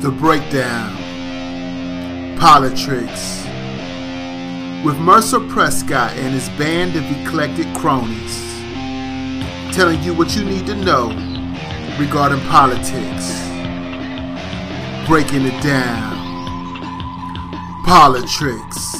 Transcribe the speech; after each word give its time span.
The 0.00 0.10
Breakdown, 0.10 0.96
Politricks, 2.38 3.44
with 4.82 4.96
Mercer 4.96 5.40
Prescott 5.40 6.12
and 6.12 6.32
his 6.32 6.48
band 6.58 6.96
of 6.96 7.04
eclectic 7.20 7.66
cronies, 7.74 8.40
telling 9.76 10.02
you 10.02 10.14
what 10.14 10.34
you 10.34 10.42
need 10.42 10.64
to 10.68 10.74
know 10.74 11.08
regarding 11.98 12.40
politics, 12.48 13.46
breaking 15.06 15.44
it 15.44 15.62
down, 15.62 16.16
Politricks. 17.84 18.96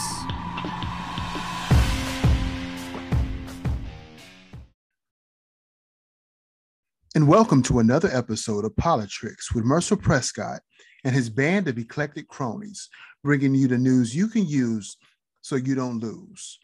And 7.15 7.27
welcome 7.27 7.63
to 7.63 7.79
another 7.79 8.11
episode 8.13 8.67
of 8.67 8.73
Politricks 8.73 9.55
with 9.55 9.65
Mercer 9.65 9.97
Prescott 9.97 10.61
and 11.05 11.15
his 11.15 11.31
band 11.31 11.69
of 11.69 11.79
eclectic 11.79 12.29
cronies, 12.29 12.89
bringing 13.23 13.55
you 13.55 13.69
the 13.69 13.79
news 13.79 14.15
you 14.15 14.29
can 14.29 14.47
use 14.47 14.97
so 15.41 15.57
you 15.57 15.75
don't 15.75 16.01
lose. 16.01 16.59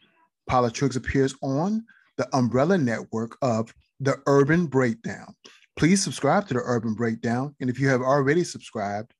Politricks 0.51 0.97
appears 0.97 1.35
on 1.43 1.85
the 2.17 2.29
umbrella 2.37 2.79
network 2.79 3.37
of 3.43 3.75
The 4.01 4.19
Urban 4.27 4.67
Breakdown. 4.67 5.35
Please 5.77 6.03
subscribe 6.03 6.47
to 6.49 6.55
The 6.55 6.61
Urban 6.61 6.95
Breakdown. 6.95 7.55
And 7.61 7.69
if 7.69 7.79
you 7.79 7.89
have 7.89 8.03
already 8.03 8.45
subscribed, 8.45 9.13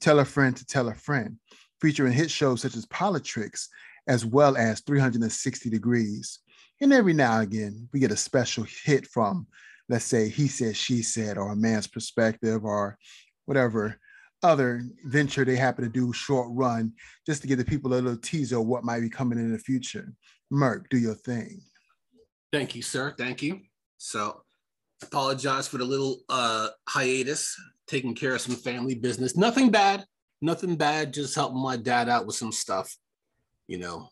tell 0.00 0.18
a 0.18 0.24
friend 0.24 0.56
to 0.56 0.66
tell 0.66 0.88
a 0.88 0.94
friend, 0.94 1.38
featuring 1.80 2.12
hit 2.12 2.30
shows 2.30 2.62
such 2.62 2.76
as 2.76 2.86
Politricks 2.86 3.68
as 4.08 4.26
well 4.26 4.56
as 4.56 4.80
360 4.80 5.70
Degrees. 5.70 6.40
And 6.80 6.92
every 6.92 7.12
now 7.12 7.38
and 7.38 7.44
again, 7.44 7.88
we 7.92 8.00
get 8.00 8.10
a 8.10 8.16
special 8.16 8.66
hit 8.84 9.06
from 9.06 9.46
let's 9.92 10.04
say 10.04 10.28
he 10.28 10.48
said, 10.48 10.76
she 10.76 11.02
said, 11.02 11.36
or 11.36 11.52
a 11.52 11.56
man's 11.56 11.86
perspective, 11.86 12.64
or 12.64 12.98
whatever 13.44 13.98
other 14.42 14.82
venture 15.04 15.44
they 15.44 15.56
happen 15.56 15.84
to 15.84 15.90
do 15.90 16.12
short 16.12 16.48
run, 16.50 16.92
just 17.26 17.42
to 17.42 17.48
give 17.48 17.58
the 17.58 17.64
people 17.64 17.92
a 17.92 17.94
little 17.94 18.16
teaser 18.16 18.58
of 18.58 18.66
what 18.66 18.84
might 18.84 19.00
be 19.00 19.10
coming 19.10 19.38
in 19.38 19.52
the 19.52 19.58
future. 19.58 20.12
Merk, 20.50 20.88
do 20.90 20.98
your 20.98 21.14
thing. 21.14 21.60
Thank 22.52 22.74
you, 22.74 22.82
sir. 22.82 23.14
Thank 23.16 23.42
you. 23.42 23.60
So 23.98 24.42
apologize 25.02 25.66
for 25.66 25.78
the 25.78 25.84
little 25.84 26.20
uh 26.28 26.68
hiatus, 26.88 27.56
taking 27.86 28.14
care 28.14 28.34
of 28.34 28.40
some 28.40 28.56
family 28.56 28.94
business. 28.94 29.36
Nothing 29.36 29.70
bad, 29.70 30.04
nothing 30.40 30.76
bad, 30.76 31.14
just 31.14 31.34
helping 31.34 31.62
my 31.62 31.76
dad 31.76 32.08
out 32.08 32.26
with 32.26 32.36
some 32.36 32.52
stuff, 32.52 32.94
you 33.66 33.78
know, 33.78 34.08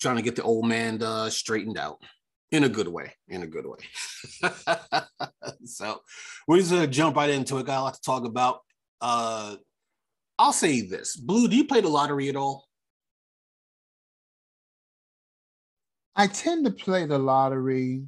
trying 0.00 0.16
to 0.16 0.22
get 0.22 0.36
the 0.36 0.42
old 0.42 0.66
man 0.66 1.02
uh, 1.02 1.30
straightened 1.30 1.78
out 1.78 1.98
in 2.52 2.64
a 2.64 2.68
good 2.68 2.88
way, 2.88 3.12
in 3.28 3.42
a 3.42 3.46
good 3.46 3.66
way. 3.66 3.78
so 5.64 6.00
we're 6.46 6.58
just 6.58 6.70
gonna 6.70 6.86
jump 6.86 7.16
right 7.16 7.30
into 7.30 7.58
it. 7.58 7.66
Got 7.66 7.80
a 7.80 7.82
lot 7.82 7.94
to 7.94 8.00
talk 8.02 8.24
about. 8.24 8.60
Uh, 9.00 9.56
I'll 10.38 10.52
say 10.52 10.82
this: 10.82 11.16
Blue, 11.16 11.48
do 11.48 11.56
you 11.56 11.64
play 11.64 11.80
the 11.80 11.88
lottery 11.88 12.28
at 12.28 12.36
all? 12.36 12.66
I 16.14 16.26
tend 16.28 16.64
to 16.64 16.70
play 16.70 17.04
the 17.04 17.18
lottery 17.18 18.04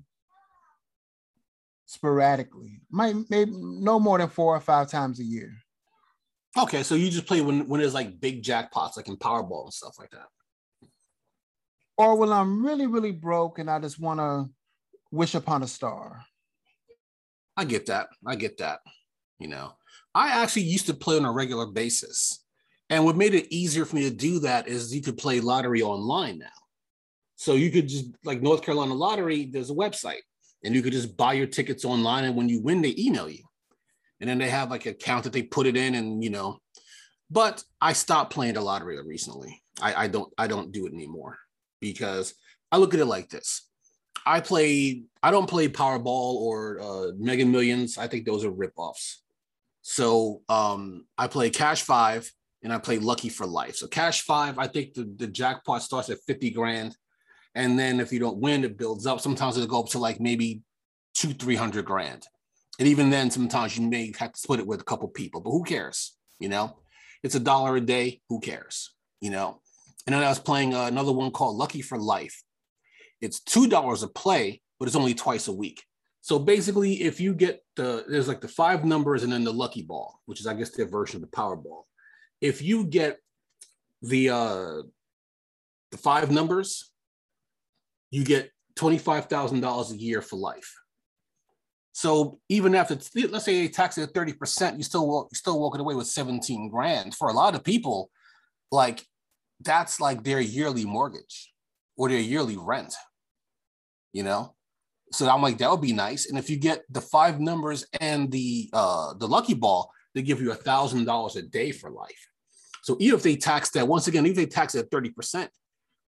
sporadically, 1.86 2.80
might 2.90 3.16
maybe 3.28 3.52
no 3.54 4.00
more 4.00 4.18
than 4.18 4.28
four 4.28 4.56
or 4.56 4.60
five 4.60 4.90
times 4.90 5.20
a 5.20 5.24
year. 5.24 5.52
Okay, 6.56 6.82
so 6.82 6.94
you 6.94 7.10
just 7.10 7.26
play 7.26 7.40
when 7.40 7.68
when 7.68 7.80
there's 7.80 7.94
like 7.94 8.20
big 8.20 8.42
jackpots, 8.42 8.96
like 8.96 9.08
in 9.08 9.16
Powerball 9.16 9.64
and 9.64 9.74
stuff 9.74 9.96
like 9.98 10.10
that 10.10 10.28
or 11.98 12.16
when 12.16 12.30
I'm 12.30 12.64
really, 12.64 12.86
really 12.86 13.10
broke 13.10 13.58
and 13.58 13.68
I 13.68 13.80
just 13.80 13.98
want 13.98 14.20
to 14.20 14.48
wish 15.10 15.34
upon 15.34 15.64
a 15.64 15.66
star. 15.66 16.24
I 17.56 17.64
get 17.64 17.86
that. 17.86 18.08
I 18.24 18.36
get 18.36 18.58
that. 18.58 18.78
You 19.40 19.48
know, 19.48 19.72
I 20.14 20.42
actually 20.42 20.62
used 20.62 20.86
to 20.86 20.94
play 20.94 21.16
on 21.16 21.24
a 21.24 21.32
regular 21.32 21.66
basis. 21.66 22.44
And 22.90 23.04
what 23.04 23.16
made 23.16 23.34
it 23.34 23.54
easier 23.54 23.84
for 23.84 23.96
me 23.96 24.08
to 24.08 24.14
do 24.14 24.40
that 24.40 24.68
is 24.68 24.94
you 24.94 25.02
could 25.02 25.18
play 25.18 25.40
lottery 25.40 25.82
online 25.82 26.38
now. 26.38 26.46
So 27.36 27.54
you 27.54 27.70
could 27.70 27.88
just, 27.88 28.06
like 28.24 28.42
North 28.42 28.62
Carolina 28.62 28.94
Lottery, 28.94 29.46
there's 29.46 29.70
a 29.70 29.74
website 29.74 30.22
and 30.64 30.74
you 30.74 30.82
could 30.82 30.92
just 30.92 31.16
buy 31.16 31.34
your 31.34 31.46
tickets 31.46 31.84
online. 31.84 32.24
And 32.24 32.34
when 32.34 32.48
you 32.48 32.60
win, 32.60 32.82
they 32.82 32.94
email 32.98 33.28
you. 33.28 33.44
And 34.20 34.28
then 34.28 34.38
they 34.38 34.48
have 34.48 34.70
like 34.70 34.86
an 34.86 34.92
account 34.92 35.24
that 35.24 35.32
they 35.32 35.42
put 35.42 35.66
it 35.66 35.76
in 35.76 35.94
and, 35.94 36.24
you 36.24 36.30
know, 36.30 36.58
but 37.30 37.62
I 37.80 37.92
stopped 37.92 38.32
playing 38.32 38.54
the 38.54 38.60
lottery 38.60 39.00
recently. 39.04 39.62
I, 39.80 40.04
I 40.04 40.08
don't, 40.08 40.32
I 40.36 40.46
don't 40.46 40.72
do 40.72 40.86
it 40.86 40.92
anymore 40.92 41.38
because 41.80 42.34
I 42.72 42.78
look 42.78 42.94
at 42.94 43.00
it 43.00 43.04
like 43.04 43.28
this. 43.28 43.68
I 44.26 44.40
play, 44.40 45.04
I 45.22 45.30
don't 45.30 45.48
play 45.48 45.68
Powerball 45.68 46.34
or 46.34 46.80
uh, 46.80 47.12
Mega 47.16 47.44
Millions. 47.44 47.98
I 47.98 48.08
think 48.08 48.26
those 48.26 48.44
are 48.44 48.50
ripoffs. 48.50 49.16
So 49.90 50.42
um, 50.50 51.06
I 51.16 51.28
play 51.28 51.48
Cash 51.48 51.80
Five 51.80 52.30
and 52.62 52.74
I 52.74 52.78
play 52.78 52.98
Lucky 52.98 53.30
for 53.30 53.46
Life. 53.46 53.76
So 53.76 53.86
Cash 53.86 54.20
Five, 54.20 54.58
I 54.58 54.66
think 54.66 54.92
the, 54.92 55.10
the 55.16 55.26
jackpot 55.26 55.82
starts 55.82 56.10
at 56.10 56.18
50 56.26 56.50
grand. 56.50 56.94
And 57.54 57.78
then 57.78 57.98
if 57.98 58.12
you 58.12 58.18
don't 58.18 58.36
win, 58.36 58.64
it 58.64 58.76
builds 58.76 59.06
up. 59.06 59.18
Sometimes 59.18 59.56
it'll 59.56 59.66
go 59.66 59.80
up 59.80 59.88
to 59.90 59.98
like 59.98 60.20
maybe 60.20 60.60
two, 61.14 61.32
300 61.32 61.86
grand. 61.86 62.26
And 62.78 62.86
even 62.86 63.08
then, 63.08 63.30
sometimes 63.30 63.78
you 63.78 63.88
may 63.88 64.12
have 64.18 64.34
to 64.34 64.38
split 64.38 64.60
it 64.60 64.66
with 64.66 64.82
a 64.82 64.84
couple 64.84 65.08
people, 65.08 65.40
but 65.40 65.52
who 65.52 65.64
cares? 65.64 66.18
You 66.38 66.50
know, 66.50 66.76
it's 67.22 67.34
a 67.34 67.40
dollar 67.40 67.76
a 67.76 67.80
day. 67.80 68.20
Who 68.28 68.40
cares? 68.40 68.94
You 69.22 69.30
know, 69.30 69.62
and 70.06 70.14
then 70.14 70.22
I 70.22 70.28
was 70.28 70.38
playing 70.38 70.74
uh, 70.74 70.84
another 70.84 71.12
one 71.12 71.30
called 71.30 71.56
Lucky 71.56 71.80
for 71.80 71.96
Life. 71.98 72.42
It's 73.22 73.40
$2 73.40 74.02
a 74.02 74.08
play, 74.08 74.60
but 74.78 74.86
it's 74.86 74.96
only 74.96 75.14
twice 75.14 75.48
a 75.48 75.52
week. 75.52 75.82
So 76.28 76.38
basically, 76.38 77.00
if 77.04 77.20
you 77.20 77.32
get 77.32 77.64
the, 77.74 78.04
there's 78.06 78.28
like 78.28 78.42
the 78.42 78.48
five 78.48 78.84
numbers 78.84 79.22
and 79.22 79.32
then 79.32 79.44
the 79.44 79.50
lucky 79.50 79.80
ball, 79.80 80.20
which 80.26 80.40
is, 80.40 80.46
I 80.46 80.52
guess, 80.52 80.68
their 80.68 80.86
version 80.86 81.16
of 81.16 81.22
the 81.22 81.34
Powerball. 81.34 81.84
If 82.42 82.60
you 82.60 82.84
get 82.84 83.16
the, 84.02 84.28
uh, 84.28 84.82
the 85.90 85.96
five 85.96 86.30
numbers, 86.30 86.92
you 88.10 88.24
get 88.24 88.50
$25,000 88.78 89.90
a 89.90 89.96
year 89.96 90.20
for 90.20 90.36
life. 90.36 90.70
So 91.92 92.40
even 92.50 92.74
after, 92.74 92.98
let's 93.30 93.46
say 93.46 93.62
they 93.62 93.68
tax 93.68 93.96
it 93.96 94.02
at 94.02 94.12
30%, 94.12 94.76
you 94.76 94.82
still 94.82 95.08
walk, 95.08 95.28
you're 95.32 95.38
still 95.38 95.58
walking 95.58 95.80
away 95.80 95.94
with 95.94 96.08
17 96.08 96.68
grand. 96.68 97.14
For 97.14 97.30
a 97.30 97.32
lot 97.32 97.54
of 97.54 97.64
people, 97.64 98.10
like 98.70 99.02
that's 99.62 99.98
like 99.98 100.24
their 100.24 100.42
yearly 100.42 100.84
mortgage 100.84 101.54
or 101.96 102.10
their 102.10 102.20
yearly 102.20 102.58
rent, 102.58 102.94
you 104.12 104.24
know? 104.24 104.56
So 105.12 105.28
I'm 105.28 105.42
like, 105.42 105.58
that 105.58 105.70
would 105.70 105.80
be 105.80 105.92
nice. 105.92 106.28
And 106.28 106.38
if 106.38 106.50
you 106.50 106.56
get 106.56 106.82
the 106.90 107.00
five 107.00 107.40
numbers 107.40 107.86
and 108.00 108.30
the 108.30 108.68
uh 108.72 109.14
the 109.14 109.26
lucky 109.26 109.54
ball, 109.54 109.90
they 110.14 110.22
give 110.22 110.40
you 110.40 110.52
a 110.52 110.56
thousand 110.56 111.04
dollars 111.04 111.36
a 111.36 111.42
day 111.42 111.72
for 111.72 111.90
life. 111.90 112.28
So 112.82 112.96
even 113.00 113.18
if 113.18 113.22
they 113.22 113.36
tax 113.36 113.70
that, 113.70 113.86
once 113.86 114.06
again, 114.08 114.26
even 114.26 114.38
if 114.38 114.48
they 114.48 114.54
tax 114.54 114.74
it 114.74 114.84
at 114.84 114.90
30%, 114.90 115.48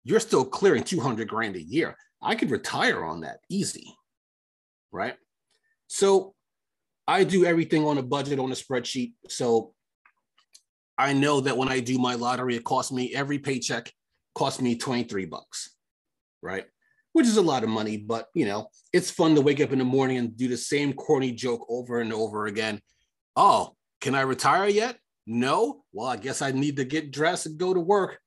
you're 0.03 0.19
still 0.19 0.45
clearing 0.45 0.83
200 0.83 1.27
grand 1.27 1.55
a 1.55 1.61
year. 1.61 1.95
I 2.21 2.35
could 2.35 2.51
retire 2.51 3.03
on 3.03 3.21
that 3.21 3.39
easy, 3.49 3.95
right? 4.91 5.15
So 5.87 6.33
I 7.07 7.23
do 7.23 7.45
everything 7.45 7.85
on 7.85 7.97
a 7.97 8.03
budget 8.03 8.39
on 8.39 8.51
a 8.51 8.55
spreadsheet. 8.55 9.13
So 9.29 9.73
I 10.97 11.13
know 11.13 11.41
that 11.41 11.57
when 11.57 11.69
I 11.69 11.79
do 11.79 11.97
my 11.97 12.15
lottery, 12.15 12.55
it 12.55 12.63
costs 12.63 12.91
me 12.91 13.13
every 13.13 13.39
paycheck 13.39 13.91
costs 14.35 14.61
me 14.61 14.75
23 14.75 15.25
bucks, 15.25 15.75
right? 16.41 16.65
Which 17.17 17.25
is 17.25 17.37
a 17.37 17.41
lot 17.41 17.63
of 17.63 17.69
money, 17.69 17.97
but 17.97 18.27
you 18.35 18.45
know, 18.45 18.67
it's 18.93 19.09
fun 19.09 19.33
to 19.33 19.41
wake 19.41 19.59
up 19.59 19.71
in 19.71 19.79
the 19.79 19.83
morning 19.83 20.17
and 20.17 20.37
do 20.37 20.47
the 20.47 20.55
same 20.55 20.93
corny 20.93 21.31
joke 21.31 21.65
over 21.67 21.99
and 21.99 22.13
over 22.13 22.45
again. 22.45 22.79
Oh, 23.35 23.75
can 24.01 24.13
I 24.13 24.21
retire 24.21 24.67
yet? 24.67 24.99
No. 25.25 25.83
Well, 25.91 26.05
I 26.05 26.17
guess 26.17 26.43
I 26.43 26.51
need 26.51 26.75
to 26.75 26.85
get 26.85 27.09
dressed 27.09 27.47
and 27.47 27.57
go 27.57 27.73
to 27.73 27.79
work. 27.79 28.19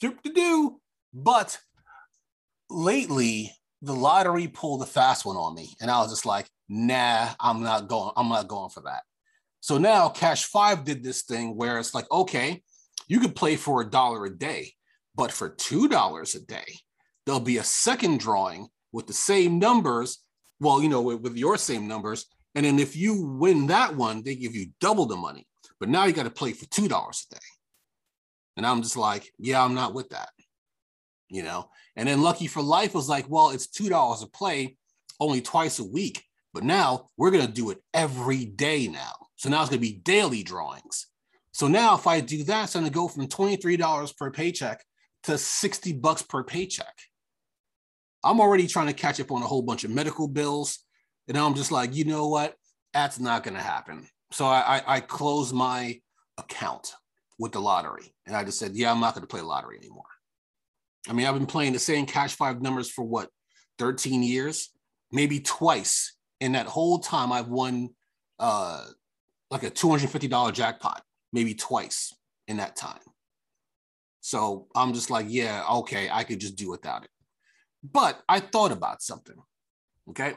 Do 0.00 0.16
do. 0.34 0.80
But 1.12 1.58
lately, 2.70 3.52
the 3.82 3.94
lottery 3.94 4.48
pulled 4.48 4.80
a 4.80 4.86
fast 4.86 5.26
one 5.26 5.36
on 5.36 5.54
me, 5.54 5.76
and 5.82 5.90
I 5.90 5.98
was 5.98 6.10
just 6.10 6.24
like, 6.24 6.48
"Nah, 6.70 7.34
I'm 7.38 7.62
not 7.62 7.86
going. 7.86 8.12
I'm 8.16 8.30
not 8.30 8.48
going 8.48 8.70
for 8.70 8.80
that." 8.80 9.02
So 9.60 9.76
now 9.76 10.08
Cash 10.08 10.46
Five 10.46 10.84
did 10.84 11.02
this 11.02 11.20
thing 11.20 11.54
where 11.54 11.78
it's 11.78 11.94
like, 11.94 12.10
okay, 12.10 12.62
you 13.08 13.20
could 13.20 13.36
play 13.36 13.56
for 13.56 13.82
a 13.82 13.90
dollar 13.90 14.24
a 14.24 14.34
day, 14.34 14.72
but 15.14 15.30
for 15.32 15.50
two 15.50 15.86
dollars 15.86 16.34
a 16.34 16.40
day, 16.40 16.78
there'll 17.26 17.40
be 17.40 17.58
a 17.58 17.64
second 17.64 18.20
drawing 18.20 18.68
with 18.92 19.06
the 19.06 19.12
same 19.12 19.58
numbers. 19.58 20.22
Well, 20.60 20.82
you 20.82 20.88
know, 20.88 21.02
with, 21.02 21.20
with 21.20 21.36
your 21.36 21.56
same 21.56 21.88
numbers. 21.88 22.26
And 22.54 22.64
then 22.64 22.78
if 22.78 22.96
you 22.96 23.26
win 23.38 23.66
that 23.68 23.96
one, 23.96 24.22
they 24.22 24.36
give 24.36 24.54
you 24.54 24.68
double 24.80 25.06
the 25.06 25.16
money. 25.16 25.46
But 25.80 25.88
now 25.88 26.04
you 26.04 26.12
got 26.12 26.24
to 26.24 26.30
play 26.30 26.52
for 26.52 26.66
two 26.66 26.88
dollars 26.88 27.26
a 27.30 27.34
day. 27.34 27.40
And 28.56 28.64
I'm 28.64 28.82
just 28.82 28.96
like, 28.96 29.30
yeah, 29.38 29.62
I'm 29.62 29.74
not 29.74 29.94
with 29.94 30.10
that. 30.10 30.30
You 31.28 31.42
know, 31.42 31.68
and 31.96 32.08
then 32.08 32.22
Lucky 32.22 32.46
for 32.46 32.62
Life 32.62 32.94
was 32.94 33.08
like, 33.08 33.28
well, 33.28 33.50
it's 33.50 33.66
two 33.66 33.88
dollars 33.88 34.22
a 34.22 34.28
play, 34.28 34.76
only 35.18 35.40
twice 35.40 35.78
a 35.80 35.84
week. 35.84 36.22
But 36.52 36.62
now 36.62 37.08
we're 37.16 37.32
gonna 37.32 37.48
do 37.48 37.70
it 37.70 37.78
every 37.92 38.44
day 38.44 38.86
now. 38.86 39.24
So 39.36 39.50
now 39.50 39.60
it's 39.60 39.70
going 39.70 39.82
to 39.82 39.86
be 39.86 39.98
daily 39.98 40.42
drawings. 40.42 41.08
So 41.52 41.68
now 41.68 41.94
if 41.94 42.06
I 42.06 42.20
do 42.20 42.44
that, 42.44 42.64
it's 42.64 42.74
going 42.74 42.86
to 42.86 42.90
go 42.90 43.08
from 43.08 43.28
$23 43.28 44.16
per 44.16 44.30
paycheck 44.30 44.82
to 45.24 45.38
60 45.38 45.92
bucks 45.94 46.22
per 46.22 46.42
paycheck. 46.42 46.94
I'm 48.24 48.40
already 48.40 48.66
trying 48.66 48.86
to 48.86 48.92
catch 48.94 49.20
up 49.20 49.30
on 49.30 49.42
a 49.42 49.46
whole 49.46 49.62
bunch 49.62 49.84
of 49.84 49.90
medical 49.90 50.26
bills. 50.26 50.78
And 51.28 51.36
I'm 51.36 51.54
just 51.54 51.70
like, 51.70 51.94
you 51.94 52.04
know 52.04 52.28
what? 52.28 52.54
That's 52.92 53.20
not 53.20 53.44
going 53.44 53.54
to 53.54 53.62
happen. 53.62 54.06
So 54.32 54.46
I, 54.46 54.78
I, 54.78 54.96
I 54.96 55.00
closed 55.00 55.54
my 55.54 56.00
account 56.38 56.94
with 57.38 57.52
the 57.52 57.60
lottery. 57.60 58.14
And 58.26 58.34
I 58.34 58.44
just 58.44 58.58
said, 58.58 58.72
yeah, 58.74 58.90
I'm 58.90 59.00
not 59.00 59.14
going 59.14 59.22
to 59.22 59.28
play 59.28 59.40
lottery 59.40 59.76
anymore. 59.76 60.04
I 61.08 61.12
mean, 61.12 61.26
I've 61.26 61.34
been 61.34 61.46
playing 61.46 61.74
the 61.74 61.78
same 61.78 62.06
cash 62.06 62.34
five 62.34 62.62
numbers 62.62 62.90
for 62.90 63.04
what, 63.04 63.28
13 63.78 64.22
years? 64.22 64.70
Maybe 65.12 65.40
twice 65.40 66.16
in 66.40 66.52
that 66.52 66.66
whole 66.66 66.98
time 66.98 67.32
I've 67.32 67.48
won 67.48 67.90
uh, 68.38 68.86
like 69.50 69.62
a 69.62 69.70
$250 69.70 70.52
jackpot, 70.52 71.02
maybe 71.32 71.54
twice 71.54 72.14
in 72.48 72.56
that 72.56 72.76
time. 72.76 73.00
So 74.20 74.68
I'm 74.74 74.94
just 74.94 75.10
like, 75.10 75.26
yeah, 75.28 75.64
okay, 75.70 76.08
I 76.10 76.24
could 76.24 76.40
just 76.40 76.56
do 76.56 76.70
without 76.70 77.04
it. 77.04 77.10
But 77.84 78.20
I 78.28 78.40
thought 78.40 78.72
about 78.72 79.02
something. 79.02 79.36
Okay. 80.10 80.34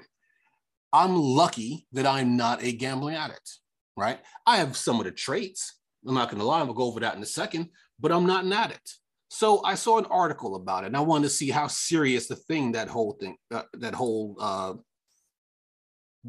I'm 0.92 1.16
lucky 1.16 1.88
that 1.94 2.06
I'm 2.06 2.38
not 2.38 2.64
a 2.64 2.72
gambling 2.72 3.16
addict, 3.16 3.60
right? 3.96 4.20
I 4.46 4.58
have 4.58 4.76
some 4.76 5.00
of 5.00 5.06
the 5.06 5.12
traits. 5.12 5.76
I'm 6.08 6.14
not 6.14 6.30
going 6.30 6.40
to 6.40 6.46
lie, 6.46 6.60
I'm 6.60 6.66
going 6.68 6.76
to 6.76 6.78
go 6.78 6.86
over 6.86 7.00
that 7.02 7.16
in 7.16 7.24
a 7.24 7.26
second, 7.26 7.70
but 8.00 8.12
I'm 8.12 8.26
not 8.26 8.46
an 8.46 8.54
addict. 8.54 8.98
So 9.30 9.62
I 9.64 9.76
saw 9.76 9.98
an 9.98 10.06
article 10.06 10.56
about 10.56 10.84
it 10.84 10.88
and 10.88 10.98
I 10.98 11.02
wanted 11.02 11.26
to 11.26 11.34
see 11.34 11.50
how 11.50 11.68
serious 11.68 12.28
the 12.28 12.36
thing 12.36 12.74
that 12.74 12.88
whole 12.88 13.18
thing, 13.20 13.36
uh, 13.54 13.64
that 13.74 13.94
whole 13.94 14.38
uh, 14.40 14.74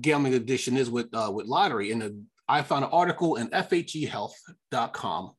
gambling 0.00 0.34
addiction 0.34 0.76
is 0.76 0.90
with 0.90 1.08
uh, 1.14 1.30
with 1.32 1.46
lottery. 1.46 1.92
And 1.92 2.26
I 2.48 2.62
found 2.62 2.84
an 2.84 2.90
article 2.90 3.36
in 3.36 3.48
FHEHealth.com. 3.48 5.32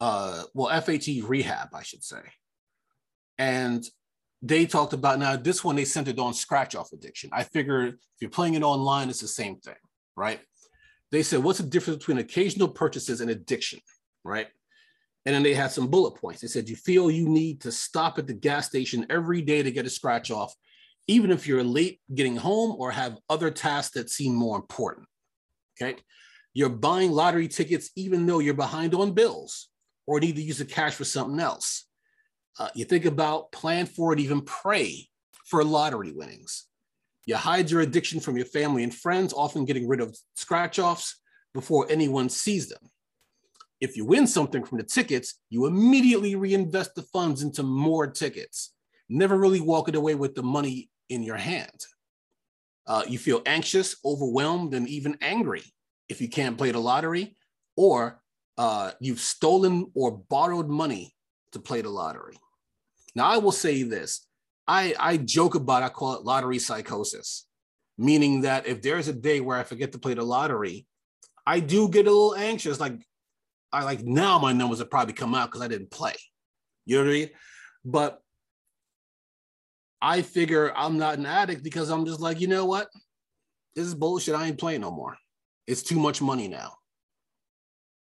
Uh, 0.00 0.42
well, 0.54 0.80
FHE 0.80 1.28
Rehab, 1.28 1.74
I 1.74 1.82
should 1.82 2.04
say. 2.04 2.22
And 3.36 3.84
they 4.42 4.66
talked 4.66 4.92
about 4.92 5.18
now 5.18 5.36
this 5.36 5.64
one 5.64 5.76
they 5.76 5.84
centered 5.84 6.18
on 6.18 6.32
scratch 6.32 6.74
off 6.74 6.92
addiction. 6.92 7.30
I 7.32 7.42
figure 7.42 7.86
if 7.86 7.94
you're 8.20 8.30
playing 8.30 8.54
it 8.54 8.62
online, 8.62 9.08
it's 9.08 9.20
the 9.20 9.28
same 9.28 9.56
thing, 9.56 9.74
right? 10.16 10.40
They 11.10 11.22
said, 11.22 11.42
what's 11.42 11.58
the 11.58 11.66
difference 11.66 11.98
between 11.98 12.18
occasional 12.18 12.68
purchases 12.68 13.20
and 13.20 13.30
addiction, 13.30 13.80
right? 14.24 14.48
And 15.26 15.34
then 15.34 15.42
they 15.42 15.54
had 15.54 15.72
some 15.72 15.88
bullet 15.88 16.12
points. 16.12 16.40
They 16.40 16.48
said, 16.48 16.68
you 16.68 16.76
feel 16.76 17.10
you 17.10 17.28
need 17.28 17.60
to 17.62 17.72
stop 17.72 18.18
at 18.18 18.26
the 18.26 18.34
gas 18.34 18.66
station 18.66 19.06
every 19.10 19.42
day 19.42 19.62
to 19.62 19.70
get 19.70 19.86
a 19.86 19.90
scratch 19.90 20.30
off, 20.30 20.54
even 21.06 21.30
if 21.30 21.46
you're 21.46 21.64
late 21.64 22.00
getting 22.14 22.36
home 22.36 22.76
or 22.78 22.90
have 22.90 23.18
other 23.28 23.50
tasks 23.50 23.94
that 23.94 24.10
seem 24.10 24.34
more 24.34 24.56
important. 24.56 25.06
Okay. 25.80 25.98
You're 26.54 26.68
buying 26.68 27.10
lottery 27.10 27.48
tickets 27.48 27.90
even 27.96 28.26
though 28.26 28.38
you're 28.38 28.54
behind 28.54 28.94
on 28.94 29.12
bills 29.12 29.68
or 30.06 30.20
need 30.20 30.36
to 30.36 30.42
use 30.42 30.58
the 30.58 30.64
cash 30.64 30.94
for 30.94 31.04
something 31.04 31.40
else. 31.40 31.87
Uh, 32.58 32.68
you 32.74 32.84
think 32.84 33.04
about 33.04 33.52
plan 33.52 33.86
for 33.86 34.12
it, 34.12 34.18
even 34.18 34.40
pray 34.42 35.08
for 35.46 35.62
lottery 35.62 36.12
winnings. 36.12 36.66
You 37.24 37.36
hide 37.36 37.70
your 37.70 37.82
addiction 37.82 38.20
from 38.20 38.36
your 38.36 38.46
family 38.46 38.82
and 38.82 38.94
friends, 38.94 39.32
often 39.32 39.64
getting 39.64 39.86
rid 39.86 40.00
of 40.00 40.16
scratch 40.34 40.78
offs 40.78 41.20
before 41.54 41.86
anyone 41.90 42.28
sees 42.28 42.68
them. 42.68 42.90
If 43.80 43.96
you 43.96 44.04
win 44.04 44.26
something 44.26 44.64
from 44.64 44.78
the 44.78 44.84
tickets, 44.84 45.34
you 45.50 45.66
immediately 45.66 46.34
reinvest 46.34 46.94
the 46.94 47.02
funds 47.02 47.42
into 47.42 47.62
more 47.62 48.06
tickets, 48.06 48.74
never 49.08 49.38
really 49.38 49.60
walking 49.60 49.94
away 49.94 50.14
with 50.14 50.34
the 50.34 50.42
money 50.42 50.90
in 51.08 51.22
your 51.22 51.36
hand. 51.36 51.86
Uh, 52.86 53.04
you 53.06 53.18
feel 53.18 53.42
anxious, 53.46 53.96
overwhelmed, 54.04 54.74
and 54.74 54.88
even 54.88 55.16
angry 55.20 55.62
if 56.08 56.20
you 56.20 56.28
can't 56.28 56.58
play 56.58 56.72
the 56.72 56.78
lottery, 56.78 57.36
or 57.76 58.20
uh, 58.56 58.92
you've 59.00 59.20
stolen 59.20 59.90
or 59.94 60.10
borrowed 60.10 60.68
money 60.68 61.14
to 61.52 61.58
play 61.58 61.82
the 61.82 61.90
lottery. 61.90 62.38
Now, 63.18 63.26
I 63.26 63.38
will 63.38 63.50
say 63.50 63.82
this 63.82 64.24
I, 64.68 64.94
I 64.96 65.16
joke 65.16 65.56
about, 65.56 65.82
I 65.82 65.88
call 65.88 66.14
it 66.14 66.22
lottery 66.22 66.60
psychosis, 66.60 67.46
meaning 67.98 68.42
that 68.42 68.68
if 68.68 68.80
there's 68.80 69.08
a 69.08 69.12
day 69.12 69.40
where 69.40 69.58
I 69.58 69.64
forget 69.64 69.90
to 69.90 69.98
play 69.98 70.14
the 70.14 70.22
lottery, 70.22 70.86
I 71.44 71.58
do 71.58 71.88
get 71.88 72.06
a 72.06 72.10
little 72.10 72.36
anxious. 72.36 72.78
Like, 72.78 72.94
I 73.72 73.82
like 73.82 74.04
now 74.04 74.38
my 74.38 74.52
numbers 74.52 74.78
have 74.78 74.88
probably 74.88 75.14
come 75.14 75.34
out 75.34 75.48
because 75.48 75.62
I 75.62 75.66
didn't 75.66 75.90
play. 75.90 76.14
You 76.86 76.98
know 76.98 77.04
what 77.06 77.10
I 77.10 77.14
mean? 77.14 77.30
But 77.84 78.22
I 80.00 80.22
figure 80.22 80.72
I'm 80.76 80.96
not 80.96 81.18
an 81.18 81.26
addict 81.26 81.64
because 81.64 81.90
I'm 81.90 82.06
just 82.06 82.20
like, 82.20 82.40
you 82.40 82.46
know 82.46 82.66
what? 82.66 82.86
This 83.74 83.84
is 83.84 83.96
bullshit. 83.96 84.36
I 84.36 84.46
ain't 84.46 84.60
playing 84.60 84.82
no 84.82 84.92
more. 84.92 85.16
It's 85.66 85.82
too 85.82 85.98
much 85.98 86.22
money 86.22 86.46
now. 86.46 86.77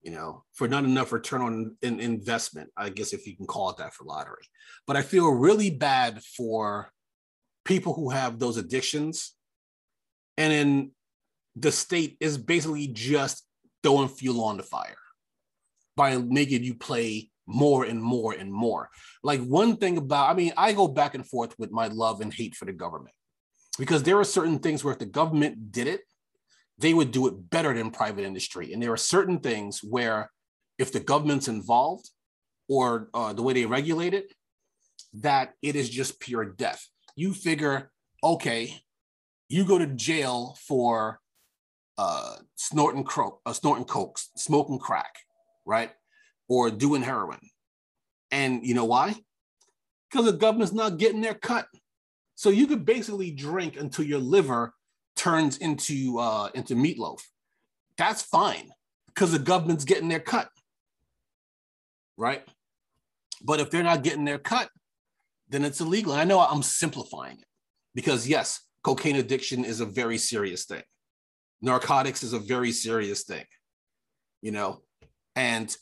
You 0.07 0.13
know, 0.13 0.45
for 0.54 0.69
not 0.69 0.86
enough 0.86 1.12
return 1.12 1.42
on 1.42 1.75
an 1.83 2.00
investment, 2.00 2.69
I 2.77 2.88
guess 2.88 3.12
if 3.12 3.27
you 3.27 3.36
can 3.36 3.45
call 3.45 3.71
it 3.71 3.77
that 3.80 3.94
for 3.94 4.06
lottery. 4.06 4.48
But 4.86 4.95
I 4.95 5.01
feel 5.01 5.27
really 5.27 5.69
bad 5.69 6.24
for 6.24 6.94
people 7.65 7.94
who 7.94 8.12
have 8.12 8.39
those 8.39 8.56
addictions. 8.56 9.33
And 10.38 10.54
then 10.54 10.92
the 11.57 11.74
state 11.74 12.15
is 12.21 12.38
basically 12.38 12.88
just 12.88 13.45
throwing 13.83 14.07
fuel 14.07 14.45
on 14.45 14.56
the 14.56 14.63
fire 14.63 14.95
by 15.98 16.15
making 16.15 16.63
you 16.63 16.75
play 16.75 17.30
more 17.45 17.83
and 17.83 18.01
more 18.01 18.31
and 18.31 18.50
more. 18.50 18.89
Like 19.24 19.42
one 19.42 19.75
thing 19.75 19.98
about, 19.98 20.30
I 20.30 20.36
mean, 20.36 20.54
I 20.56 20.71
go 20.71 20.88
back 20.88 21.15
and 21.15 21.27
forth 21.27 21.54
with 21.59 21.71
my 21.71 21.88
love 21.88 22.21
and 22.21 22.33
hate 22.33 22.56
for 22.56 22.63
the 22.63 22.71
government 22.71 23.15
because 23.77 24.04
there 24.04 24.18
are 24.18 24.24
certain 24.24 24.59
things 24.59 24.86
where 24.86 24.94
if 24.94 25.00
the 25.00 25.06
government 25.06 25.74
did 25.74 25.88
it, 25.88 26.01
they 26.77 26.94
would 26.94 27.12
do 27.12 27.27
it 27.27 27.50
better 27.50 27.74
than 27.74 27.91
private 27.91 28.25
industry. 28.25 28.74
And 28.74 28.81
there 28.81 28.94
are 28.94 28.97
certain 28.97 29.39
things 29.39 29.81
where 29.83 30.31
if 30.77 30.91
the 30.91 31.00
government's 31.00 31.47
involved 31.47 32.09
or 32.69 33.09
uh, 33.13 33.33
the 33.33 33.41
way 33.41 33.53
they 33.53 33.65
regulate 33.65 34.13
it, 34.13 34.33
that 35.13 35.53
it 35.62 35.75
is 35.75 35.89
just 35.89 36.19
pure 36.19 36.45
death. 36.45 36.88
You 37.15 37.33
figure, 37.33 37.91
okay, 38.24 38.81
you 39.50 39.65
go 39.65 39.77
to 39.77 39.88
jail 39.88 40.57
for 40.68 41.19
uh, 41.97 42.35
snorting, 42.56 43.03
cro- 43.03 43.39
uh, 43.45 43.53
snorting 43.53 43.85
coke, 43.85 44.19
smoking 44.35 44.77
crack, 44.77 45.15
right? 45.65 45.91
or 46.47 46.69
doing 46.69 47.01
heroin. 47.01 47.39
And 48.31 48.65
you 48.65 48.73
know 48.73 48.85
why? 48.85 49.15
Because 50.09 50.25
the 50.25 50.38
government's 50.38 50.73
not 50.73 50.97
getting 50.97 51.21
their 51.21 51.33
cut. 51.33 51.68
So 52.35 52.50
you 52.50 52.68
could 52.68 52.85
basically 52.85 53.31
drink 53.31 53.77
until 53.77 54.06
your 54.06 54.19
liver 54.19 54.73
turns 55.17 55.57
into 55.57 56.19
uh, 56.19 56.49
into 56.53 56.75
meatloaf. 56.75 57.21
That's 57.97 58.21
fine 58.21 58.69
because 59.07 59.31
the 59.31 59.39
government's 59.39 59.85
getting 59.85 60.07
their 60.07 60.19
cut, 60.19 60.49
right? 62.15 62.43
But 63.41 63.59
if 63.59 63.69
they're 63.69 63.83
not 63.83 64.03
getting 64.03 64.25
their 64.25 64.39
cut, 64.39 64.69
then 65.49 65.65
it's 65.65 65.81
illegal. 65.81 66.13
And 66.13 66.21
I 66.21 66.23
know 66.23 66.39
I'm 66.39 66.63
simplifying 66.63 67.37
it 67.37 67.47
because 67.95 68.27
yes, 68.27 68.61
cocaine 68.83 69.15
addiction 69.15 69.65
is 69.65 69.79
a 69.79 69.85
very 69.85 70.17
serious 70.17 70.65
thing. 70.65 70.83
Narcotics 71.61 72.23
is 72.23 72.33
a 72.33 72.39
very 72.39 72.71
serious 72.71 73.23
thing, 73.23 73.45
you 74.42 74.51
know, 74.51 74.83
and 75.35 75.75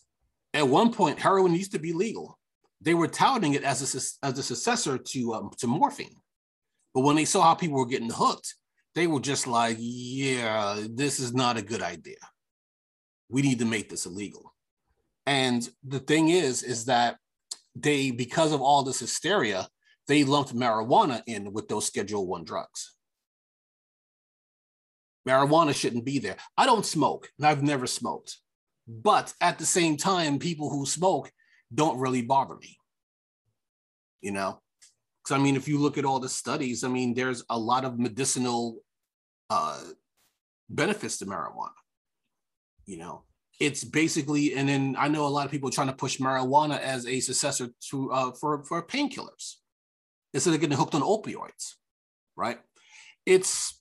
at 0.53 0.67
one 0.67 0.91
point, 0.91 1.19
heroin 1.19 1.53
used 1.53 1.74
to 1.74 1.79
be 1.79 1.93
legal. 1.93 2.39
They 2.81 2.93
were 2.93 3.07
touting 3.07 3.53
it 3.53 3.63
as 3.63 3.81
a, 3.81 4.25
as 4.25 4.38
a 4.38 4.43
successor 4.43 4.98
to, 4.98 5.33
um, 5.33 5.51
to 5.60 5.67
morphine. 5.67 6.15
But 6.93 7.01
when 7.01 7.17
they 7.17 7.25
saw 7.25 7.41
how 7.41 7.55
people 7.55 7.77
were 7.77 7.86
getting 7.86 8.10
hooked, 8.10 8.55
they 8.95 9.07
were 9.07 9.19
just 9.19 9.45
like, 9.45 9.77
yeah, 9.79 10.81
this 10.89 11.19
is 11.19 11.33
not 11.33 11.57
a 11.57 11.61
good 11.61 11.81
idea. 11.81 12.15
We 13.29 13.41
need 13.41 13.59
to 13.59 13.65
make 13.65 13.89
this 13.89 14.05
illegal. 14.05 14.53
And 15.25 15.67
the 15.83 15.99
thing 15.99 16.29
is, 16.29 16.63
is 16.63 16.85
that 16.85 17.17
they, 17.75 18.11
because 18.11 18.53
of 18.53 18.61
all 18.61 18.83
this 18.83 18.99
hysteria, 18.99 19.67
they 20.07 20.23
lumped 20.23 20.55
marijuana 20.55 21.21
in 21.27 21.51
with 21.51 21.67
those 21.67 21.85
Schedule 21.85 22.25
One 22.25 22.45
drugs. 22.45 22.95
Marijuana 25.27 25.73
shouldn't 25.73 26.05
be 26.05 26.19
there. 26.19 26.37
I 26.57 26.65
don't 26.65 26.85
smoke, 26.85 27.29
and 27.37 27.47
I've 27.47 27.63
never 27.63 27.87
smoked. 27.87 28.37
But 28.87 29.33
at 29.41 29.57
the 29.57 29.65
same 29.65 29.97
time, 29.97 30.37
people 30.37 30.69
who 30.69 30.85
smoke 30.85 31.31
don't 31.73 31.99
really 31.99 32.21
bother 32.21 32.55
me. 32.55 32.77
You 34.21 34.31
know? 34.31 34.61
Because 35.23 35.39
I 35.39 35.43
mean, 35.43 35.55
if 35.55 35.67
you 35.67 35.79
look 35.79 35.97
at 35.97 36.05
all 36.05 36.19
the 36.19 36.29
studies, 36.29 36.83
I 36.83 36.87
mean, 36.87 37.15
there's 37.15 37.43
a 37.49 37.57
lot 37.57 37.83
of 37.83 37.97
medicinal 37.97 38.77
uh, 39.49 39.81
benefits 40.69 41.17
to 41.19 41.25
marijuana. 41.25 41.71
You 42.85 42.97
know, 42.97 43.23
it's 43.59 43.83
basically, 43.83 44.55
and 44.55 44.69
then 44.69 44.95
I 44.97 45.07
know 45.07 45.25
a 45.25 45.27
lot 45.27 45.45
of 45.45 45.51
people 45.51 45.69
trying 45.69 45.87
to 45.87 45.93
push 45.93 46.19
marijuana 46.19 46.79
as 46.79 47.05
a 47.07 47.19
successor 47.19 47.69
to 47.89 48.11
uh, 48.11 48.31
for 48.31 48.63
for 48.63 48.85
painkillers 48.85 49.55
instead 50.33 50.53
of 50.53 50.59
getting 50.59 50.77
hooked 50.77 50.95
on 50.95 51.01
opioids, 51.01 51.73
right? 52.35 52.59
It's 53.25 53.79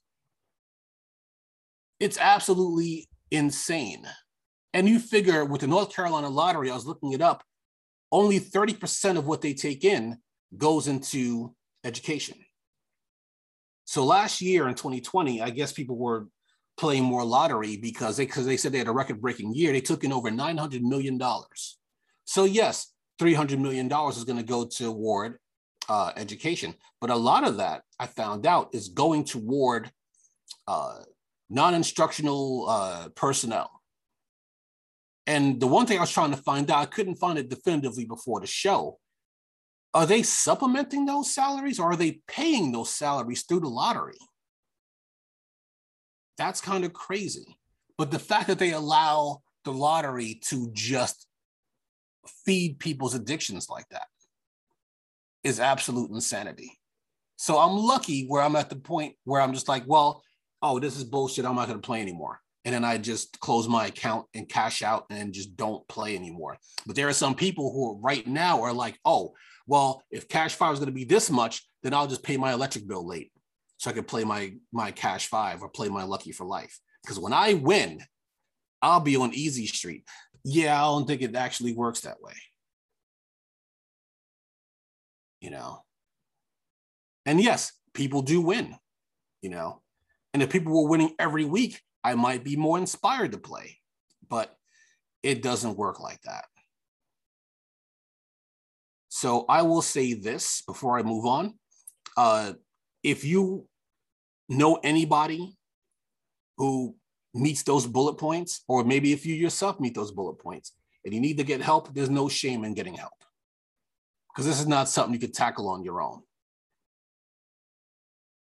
it's 2.01 2.19
absolutely 2.19 3.09
insane 3.31 4.07
and 4.75 4.89
you 4.89 4.99
figure 4.99 5.45
with 5.45 5.61
the 5.61 5.69
North 5.69 5.95
Carolina 5.95 6.29
lottery, 6.29 6.69
I 6.69 6.75
was 6.75 6.85
looking 6.85 7.13
it 7.13 7.23
up, 7.23 7.45
only 8.11 8.41
30% 8.41 9.17
of 9.17 9.25
what 9.25 9.41
they 9.41 9.55
take 9.55 9.85
in 9.85 10.19
goes 10.59 10.89
into 10.89 11.55
education. 11.85 12.37
So 13.85 14.05
last 14.05 14.41
year 14.41 14.69
in 14.69 14.75
2020, 14.75 15.43
I 15.43 15.51
guess 15.51 15.73
people 15.73 15.97
were 15.97 16.29
playing 16.77 17.05
more 17.05 17.25
lottery 17.25 17.77
because 17.77 18.17
they 18.17 18.27
because 18.27 18.47
they 18.47 18.57
said 18.57 18.73
they 18.73 18.79
had 18.79 18.89
a 18.89 18.93
record-breaking 18.93 19.55
year. 19.55 19.73
They 19.73 19.81
took 19.81 20.05
in 20.05 20.13
over 20.13 20.31
900 20.31 20.83
million 20.83 21.19
dollars. 21.19 21.79
So 22.25 22.45
yes, 22.45 22.93
300 23.19 23.61
million 23.61 23.89
dollars 23.89 24.17
is 24.17 24.25
going 24.25 24.39
to 24.39 24.45
go 24.45 24.67
toward 24.67 25.39
uh, 25.89 26.13
education, 26.17 26.75
but 27.01 27.11
a 27.11 27.17
lot 27.17 27.47
of 27.47 27.59
that 27.59 27.83
I 27.99 28.07
found 28.07 28.47
out 28.47 28.75
is 28.75 28.89
going 28.89 29.25
toward 29.25 29.91
uh, 30.67 31.01
non-instructional 31.51 32.67
uh, 32.69 33.09
personnel. 33.15 33.71
And 35.27 35.61
the 35.61 35.67
one 35.67 35.87
thing 35.87 35.99
I 35.99 36.03
was 36.03 36.11
trying 36.11 36.31
to 36.33 36.37
find 36.37 36.71
out, 36.71 36.79
I 36.79 36.87
couldn't 36.87 37.17
find 37.17 37.39
it 37.39 37.49
definitively 37.49 38.05
before 38.05 38.41
the 38.41 38.47
show. 38.47 38.99
Are 39.95 40.07
they 40.07 40.25
supplementing 40.25 41.07
those 41.07 41.33
salaries 41.33 41.79
or 41.79 41.93
are 41.93 41.97
they 41.97 42.21
paying 42.27 42.73
those 42.73 42.91
salaries 42.91 43.45
through 43.45 43.61
the 43.61 43.69
lottery? 43.69 44.19
That's 46.37 46.61
kind 46.61 46.85
of 46.85 46.93
crazy. 46.93 47.57
But 47.97 48.11
the 48.11 48.19
fact 48.19 48.49
that 48.49 48.59
they 48.59 48.73
allow 48.73 49.43
the 49.65 49.73
lottery 49.73 50.41
to 50.49 50.69
just 50.73 51.29
feed 52.45 52.81
people's 52.81 53.15
addictions 53.15 53.69
like 53.71 53.89
that 53.91 54.09
is 55.45 55.61
absolute 55.61 56.11
insanity. 56.11 56.73
So 57.37 57.59
I'm 57.59 57.77
lucky 57.77 58.27
where 58.27 58.43
I'm 58.43 58.57
at 58.57 58.71
the 58.71 58.77
point 58.77 59.15
where 59.25 59.41
I'm 59.41 59.53
just 59.53 59.69
like, 59.69 59.85
well, 59.87 60.23
oh, 60.61 60.81
this 60.81 60.97
is 60.97 61.05
bullshit. 61.05 61.45
I'm 61.45 61.55
not 61.55 61.69
going 61.69 61.81
to 61.81 61.87
play 61.87 62.01
anymore. 62.01 62.41
And 62.65 62.75
then 62.75 62.85
I 62.85 62.97
just 62.97 63.39
close 63.41 63.69
my 63.69 63.87
account 63.87 64.27
and 64.35 64.49
cash 64.49 64.83
out 64.83 65.05
and 65.11 65.35
just 65.35 65.55
don't 65.55 65.87
play 65.87 66.17
anymore. 66.17 66.57
But 66.87 66.97
there 66.97 67.09
are 67.09 67.13
some 67.13 67.35
people 67.35 67.71
who 67.73 68.01
right 68.03 68.27
now 68.27 68.63
are 68.63 68.73
like, 68.73 68.99
oh, 69.05 69.35
well, 69.67 70.03
if 70.11 70.29
cash 70.29 70.55
five 70.55 70.73
is 70.73 70.79
going 70.79 70.89
to 70.89 70.93
be 70.93 71.05
this 71.05 71.31
much, 71.31 71.67
then 71.83 71.95
I'll 71.95 72.07
just 72.07 72.23
pay 72.23 72.37
my 72.37 72.53
electric 72.53 72.87
bill 72.87 73.07
late 73.07 73.33
so 73.79 73.91
I 73.91 73.95
can 73.95 74.05
play 74.05 74.25
my 74.25 74.55
my 74.73 74.91
cash 74.91 75.29
five 75.29 75.63
or 75.63 75.69
play 75.69 75.89
my 75.89 76.05
lucky 76.05 76.33
for 76.33 76.45
life. 76.45 76.79
Because 77.03 77.19
when 77.19 77.33
I 77.33 77.55
win, 77.55 78.01
I'll 78.83 79.01
be 79.01 79.17
on 79.17 79.35
easy 79.35 79.67
street. 79.67 80.05
Yeah, 80.45 80.77
I 80.77 80.85
don't 80.87 81.07
think 81.07 81.23
it 81.23 81.37
actually 81.37 81.75
works 81.75 82.01
that 82.01 82.21
way. 82.21 82.35
You 85.41 85.51
know. 85.51 85.85
And 87.27 87.41
yes, 87.41 87.73
people 87.95 88.23
do 88.23 88.41
win, 88.41 88.77
you 89.41 89.51
know. 89.51 89.81
And 90.33 90.43
if 90.43 90.51
people 90.51 90.73
were 90.73 90.89
winning 90.89 91.15
every 91.19 91.45
week, 91.45 91.81
I 92.03 92.15
might 92.15 92.45
be 92.45 92.57
more 92.57 92.77
inspired 92.77 93.33
to 93.33 93.39
play. 93.39 93.79
But 94.29 94.55
it 95.23 95.43
doesn't 95.43 95.79
work 95.79 96.01
like 96.01 96.21
that. 96.23 96.45
So 99.15 99.45
I 99.49 99.63
will 99.63 99.81
say 99.81 100.15
this 100.15 100.65
before 100.67 100.99
I 100.99 101.05
move 101.05 101.25
on. 101.25 101.55
Uh, 102.17 102.55
if 103.05 103.25
you 103.25 103.69
know 104.49 104.81
anybody 104.83 105.57
who 106.57 106.97
meets 107.33 107.63
those 107.63 107.87
bullet 107.87 108.15
points, 108.15 108.65
or 108.67 108.83
maybe 108.83 109.13
if 109.13 109.25
you 109.25 109.37
yourself 109.37 109.79
meet 109.79 109.95
those 109.95 110.11
bullet 110.11 110.41
points 110.41 110.73
and 111.05 111.15
you 111.15 111.21
need 111.21 111.39
to 111.39 111.45
get 111.45 111.61
help, 111.61 111.95
there's 111.95 112.11
no 112.11 112.29
shame 112.29 112.65
in 112.65 112.75
getting 112.75 112.95
help. 112.95 113.13
Because 114.33 114.47
this 114.47 114.59
is 114.59 114.67
not 114.67 114.89
something 114.89 115.15
you 115.15 115.21
could 115.21 115.33
tackle 115.33 115.69
on 115.69 115.85
your 115.85 116.03
own. 116.03 116.23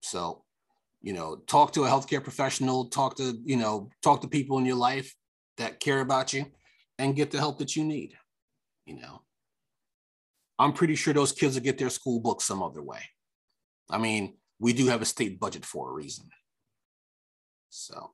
So, 0.02 0.44
you 1.00 1.14
know, 1.14 1.36
talk 1.46 1.72
to 1.72 1.84
a 1.84 1.88
healthcare 1.88 2.22
professional, 2.22 2.90
talk 2.90 3.16
to, 3.16 3.38
you 3.42 3.56
know, 3.56 3.88
talk 4.02 4.20
to 4.20 4.28
people 4.28 4.58
in 4.58 4.66
your 4.66 4.76
life 4.76 5.16
that 5.56 5.80
care 5.80 6.00
about 6.00 6.34
you 6.34 6.44
and 6.98 7.16
get 7.16 7.30
the 7.30 7.38
help 7.38 7.56
that 7.60 7.74
you 7.74 7.84
need. 7.84 8.12
You 8.84 9.00
know, 9.00 9.22
I'm 10.58 10.72
pretty 10.72 10.96
sure 10.96 11.14
those 11.14 11.32
kids 11.32 11.54
will 11.54 11.62
get 11.62 11.78
their 11.78 11.90
school 11.90 12.20
books 12.20 12.44
some 12.44 12.62
other 12.62 12.82
way. 12.82 13.00
I 13.90 13.98
mean, 13.98 14.36
we 14.58 14.72
do 14.72 14.86
have 14.86 15.02
a 15.02 15.06
state 15.06 15.38
budget 15.38 15.64
for 15.64 15.90
a 15.90 15.94
reason. 15.94 16.28
So, 17.70 18.10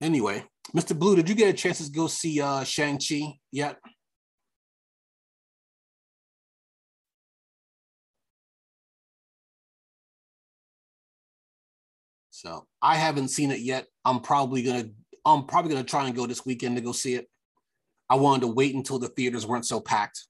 anyway, 0.00 0.44
Mr. 0.74 0.98
Blue, 0.98 1.16
did 1.16 1.28
you 1.28 1.34
get 1.34 1.48
a 1.48 1.52
chance 1.52 1.84
to 1.84 1.90
go 1.90 2.06
see 2.06 2.40
uh, 2.40 2.64
Shang-Chi 2.64 3.38
yet? 3.50 3.78
So 12.30 12.66
I 12.82 12.96
haven't 12.96 13.28
seen 13.28 13.50
it 13.50 13.60
yet. 13.60 13.86
I'm 14.04 14.20
probably 14.20 14.62
gonna 14.62 14.90
I'm 15.24 15.46
probably 15.46 15.72
gonna 15.72 15.84
try 15.84 16.06
and 16.06 16.14
go 16.14 16.26
this 16.26 16.44
weekend 16.44 16.76
to 16.76 16.82
go 16.82 16.92
see 16.92 17.14
it. 17.14 17.28
I 18.08 18.16
wanted 18.16 18.42
to 18.42 18.52
wait 18.52 18.74
until 18.74 18.98
the 18.98 19.08
theaters 19.08 19.46
weren't 19.46 19.66
so 19.66 19.80
packed. 19.80 20.26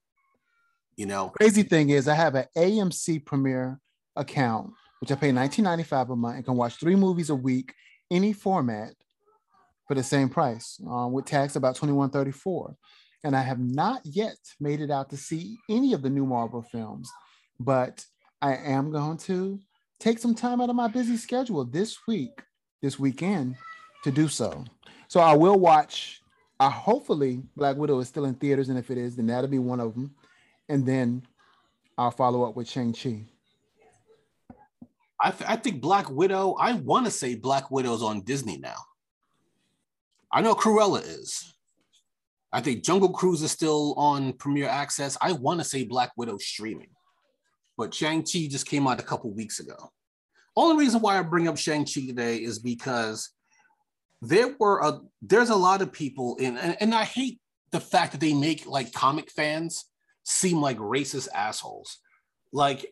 You 0.95 1.05
know, 1.05 1.29
crazy 1.29 1.63
thing 1.63 1.89
is 1.89 2.07
I 2.07 2.15
have 2.15 2.35
an 2.35 2.45
AMC 2.57 3.25
Premiere 3.25 3.79
account, 4.15 4.71
which 4.99 5.11
I 5.11 5.15
pay 5.15 5.31
19.95 5.31 6.11
a 6.11 6.15
month 6.15 6.35
and 6.37 6.45
can 6.45 6.55
watch 6.55 6.79
three 6.79 6.95
movies 6.95 7.29
a 7.29 7.35
week, 7.35 7.73
any 8.09 8.33
format, 8.33 8.93
for 9.87 9.95
the 9.95 10.03
same 10.03 10.29
price, 10.29 10.79
um, 10.87 11.13
with 11.13 11.25
tax 11.25 11.55
about 11.55 11.77
21.34. 11.77 12.75
And 13.23 13.35
I 13.35 13.41
have 13.41 13.59
not 13.59 14.01
yet 14.03 14.37
made 14.59 14.81
it 14.81 14.91
out 14.91 15.09
to 15.11 15.17
see 15.17 15.57
any 15.69 15.93
of 15.93 16.01
the 16.01 16.09
new 16.09 16.25
Marvel 16.25 16.61
films, 16.61 17.09
but 17.59 18.05
I 18.41 18.55
am 18.55 18.91
going 18.91 19.17
to 19.17 19.59
take 19.99 20.19
some 20.19 20.35
time 20.35 20.61
out 20.61 20.69
of 20.69 20.75
my 20.75 20.87
busy 20.87 21.17
schedule 21.17 21.65
this 21.65 21.97
week, 22.07 22.41
this 22.81 22.99
weekend, 22.99 23.55
to 24.03 24.11
do 24.11 24.27
so. 24.27 24.63
So 25.07 25.19
I 25.19 25.35
will 25.35 25.57
watch. 25.57 26.21
Uh, 26.59 26.69
hopefully, 26.69 27.43
Black 27.55 27.77
Widow 27.77 27.99
is 27.99 28.07
still 28.07 28.25
in 28.25 28.33
theaters, 28.33 28.69
and 28.69 28.77
if 28.77 28.89
it 28.89 28.97
is, 28.97 29.15
then 29.15 29.27
that'll 29.27 29.49
be 29.49 29.59
one 29.59 29.79
of 29.79 29.93
them. 29.93 30.15
And 30.69 30.85
then 30.85 31.23
I'll 31.97 32.11
follow 32.11 32.43
up 32.43 32.55
with 32.55 32.69
Shang 32.69 32.93
Chi. 32.93 33.25
I, 35.21 35.31
th- 35.31 35.49
I 35.49 35.55
think 35.55 35.81
Black 35.81 36.09
Widow. 36.09 36.53
I 36.59 36.73
want 36.73 37.05
to 37.05 37.11
say 37.11 37.35
Black 37.35 37.71
Widow's 37.71 38.03
on 38.03 38.21
Disney 38.21 38.57
now. 38.57 38.75
I 40.31 40.41
know 40.41 40.55
Cruella 40.55 41.01
is. 41.03 41.53
I 42.51 42.61
think 42.61 42.83
Jungle 42.83 43.09
Cruise 43.09 43.41
is 43.41 43.51
still 43.51 43.93
on 43.95 44.33
Premiere 44.33 44.69
Access. 44.69 45.17
I 45.21 45.33
want 45.33 45.59
to 45.59 45.65
say 45.65 45.83
Black 45.83 46.11
Widow 46.17 46.37
streaming 46.37 46.89
but 47.77 47.93
Shang-Chi 47.93 48.47
just 48.49 48.65
came 48.65 48.87
out 48.87 48.99
a 48.99 49.03
couple 49.03 49.31
weeks 49.31 49.59
ago. 49.59 49.75
Only 50.55 50.83
reason 50.83 50.99
why 50.99 51.19
I 51.19 51.21
bring 51.21 51.47
up 51.47 51.57
Shang-Chi 51.57 52.07
today 52.07 52.37
is 52.37 52.57
because 52.57 53.29
there 54.21 54.55
were 54.59 54.79
a 54.79 54.99
there's 55.21 55.49
a 55.49 55.55
lot 55.55 55.81
of 55.81 55.91
people 55.91 56.35
in 56.37 56.57
and, 56.57 56.77
and 56.79 56.95
I 56.95 57.03
hate 57.03 57.39
the 57.71 57.79
fact 57.79 58.13
that 58.13 58.21
they 58.21 58.33
make 58.33 58.65
like 58.65 58.93
comic 58.93 59.29
fans 59.31 59.85
seem 60.23 60.61
like 60.61 60.77
racist 60.77 61.27
assholes. 61.33 61.99
Like 62.51 62.85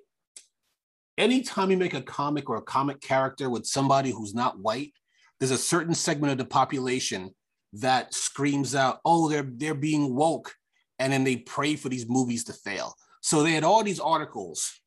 anytime 1.18 1.72
you 1.72 1.78
make 1.78 1.94
a 1.94 2.02
comic 2.02 2.50
or 2.50 2.58
a 2.58 2.62
comic 2.62 3.02
character 3.02 3.50
with 3.50 3.66
somebody 3.66 4.12
who's 4.12 4.36
not 4.36 4.60
white, 4.60 4.94
there's 5.40 5.52
a 5.52 5.58
certain 5.58 5.96
segment 5.96 6.32
of 6.32 6.38
the 6.38 6.46
population 6.46 7.32
that 7.74 8.14
screams 8.14 8.76
out, 8.76 9.00
"Oh, 9.04 9.30
they're 9.30 9.50
they're 9.50 9.74
being 9.74 10.16
woke," 10.16 10.56
and 11.00 11.12
then 11.12 11.24
they 11.24 11.38
pray 11.38 11.76
for 11.76 11.90
these 11.90 12.08
movies 12.08 12.44
to 12.46 12.54
fail. 12.54 12.96
So 13.22 13.42
they 13.42 13.54
had 13.54 13.64
all 13.64 13.84
these 13.84 14.00
articles 14.00 14.80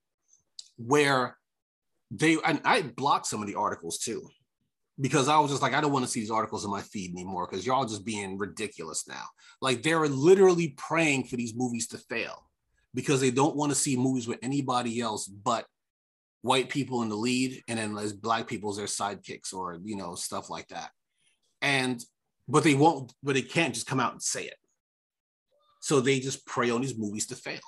where 0.76 1.36
they 2.10 2.38
and 2.46 2.60
I 2.64 2.82
blocked 2.82 3.26
some 3.26 3.42
of 3.42 3.48
the 3.48 3.56
articles 3.56 3.98
too 3.98 4.28
because 5.00 5.28
I 5.28 5.38
was 5.38 5.50
just 5.50 5.62
like, 5.62 5.74
I 5.74 5.80
don't 5.80 5.92
want 5.92 6.04
to 6.04 6.10
see 6.10 6.20
these 6.20 6.30
articles 6.30 6.64
in 6.64 6.70
my 6.70 6.82
feed 6.82 7.12
anymore 7.12 7.46
because 7.48 7.66
y'all 7.66 7.84
just 7.84 8.04
being 8.04 8.38
ridiculous 8.38 9.06
now. 9.08 9.24
Like 9.60 9.82
they're 9.82 10.06
literally 10.08 10.74
praying 10.76 11.24
for 11.24 11.36
these 11.36 11.54
movies 11.54 11.88
to 11.88 11.98
fail 11.98 12.48
because 12.94 13.20
they 13.20 13.30
don't 13.30 13.56
want 13.56 13.70
to 13.70 13.76
see 13.76 13.96
movies 13.96 14.26
with 14.26 14.38
anybody 14.42 15.00
else 15.00 15.26
but 15.26 15.66
white 16.42 16.68
people 16.68 17.02
in 17.02 17.08
the 17.08 17.16
lead 17.16 17.62
and 17.68 17.78
then 17.78 17.96
as 17.98 18.12
black 18.12 18.46
people 18.46 18.70
as 18.70 18.76
their 18.76 18.86
sidekicks 18.86 19.52
or 19.52 19.78
you 19.82 19.96
know 19.96 20.14
stuff 20.14 20.50
like 20.50 20.68
that. 20.68 20.90
And 21.60 22.02
but 22.46 22.64
they 22.64 22.74
won't, 22.74 23.12
but 23.22 23.34
they 23.34 23.42
can't 23.42 23.74
just 23.74 23.86
come 23.86 24.00
out 24.00 24.12
and 24.12 24.22
say 24.22 24.44
it. 24.44 24.56
So 25.80 26.00
they 26.00 26.18
just 26.18 26.46
pray 26.46 26.70
on 26.70 26.80
these 26.80 26.98
movies 26.98 27.26
to 27.26 27.36
fail 27.36 27.60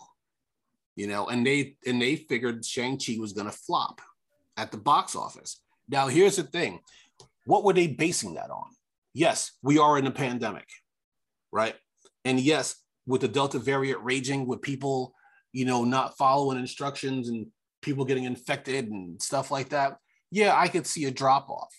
you 1.01 1.07
know, 1.07 1.29
and 1.29 1.47
they 1.47 1.77
and 1.87 2.01
they 2.01 2.17
figured 2.17 2.63
Shang-Chi 2.63 3.17
was 3.19 3.33
gonna 3.33 3.51
flop 3.51 4.03
at 4.59 4.71
the 4.71 4.77
box 4.77 5.17
office. 5.17 5.63
Now, 5.89 6.09
here's 6.09 6.37
the 6.37 6.43
thing: 6.43 6.81
what 7.51 7.65
were 7.65 7.73
they 7.73 7.89
basing 7.89 8.35
that 8.35 8.49
on? 8.49 8.69
Yes, 9.13 9.59
we 9.61 9.77
are 9.79 9.99
in 9.99 10.07
a 10.07 10.13
pandemic, 10.13 10.69
right? 11.51 11.75
And 12.25 12.39
yes, 12.39 12.77
with 13.07 13.23
the 13.23 13.29
Delta 13.29 13.59
variant 13.59 14.05
raging, 14.05 14.47
with 14.47 14.63
people, 14.63 15.15
you 15.53 15.65
know, 15.65 15.83
not 15.83 16.17
following 16.17 16.61
instructions 16.61 17.29
and 17.29 17.49
people 17.83 18.05
getting 18.05 18.23
infected 18.23 18.87
and 18.87 19.21
stuff 19.21 19.51
like 19.51 19.71
that, 19.71 19.97
yeah, 20.31 20.55
I 20.57 20.69
could 20.69 20.87
see 20.87 21.07
a 21.07 21.11
drop 21.11 21.51
off. 21.51 21.75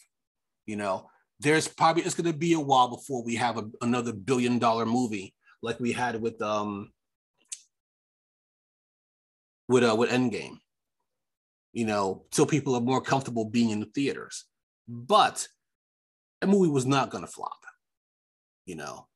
You 0.66 0.76
know, 0.76 1.10
there's 1.40 1.70
probably 1.70 2.04
it's 2.04 2.16
going 2.16 2.30
to 2.30 2.38
be 2.38 2.52
a 2.52 2.60
while 2.60 2.90
before 2.90 3.24
we 3.24 3.36
have 3.36 3.58
a, 3.58 3.64
another 3.82 4.12
billion 4.12 4.60
dollar 4.60 4.86
movie 4.86 5.34
like 5.62 5.80
we 5.80 5.94
had 5.94 6.22
with 6.22 6.42
um 6.42 6.92
with 9.70 9.86
uh, 9.86 9.96
with 9.96 10.10
Endgame. 10.10 10.58
You 11.72 11.86
know, 11.86 12.26
so 12.34 12.46
people 12.46 12.76
are 12.76 12.82
more 12.82 13.00
comfortable 13.00 13.46
being 13.46 13.70
in 13.70 13.80
the 13.80 13.86
theaters. 13.86 14.44
But 14.90 15.48
that 16.42 16.48
movie 16.48 16.70
was 16.70 16.86
not 16.86 17.10
going 17.10 17.24
to 17.24 17.32
flop. 17.32 17.64
You 18.66 18.76
know, 18.76 19.08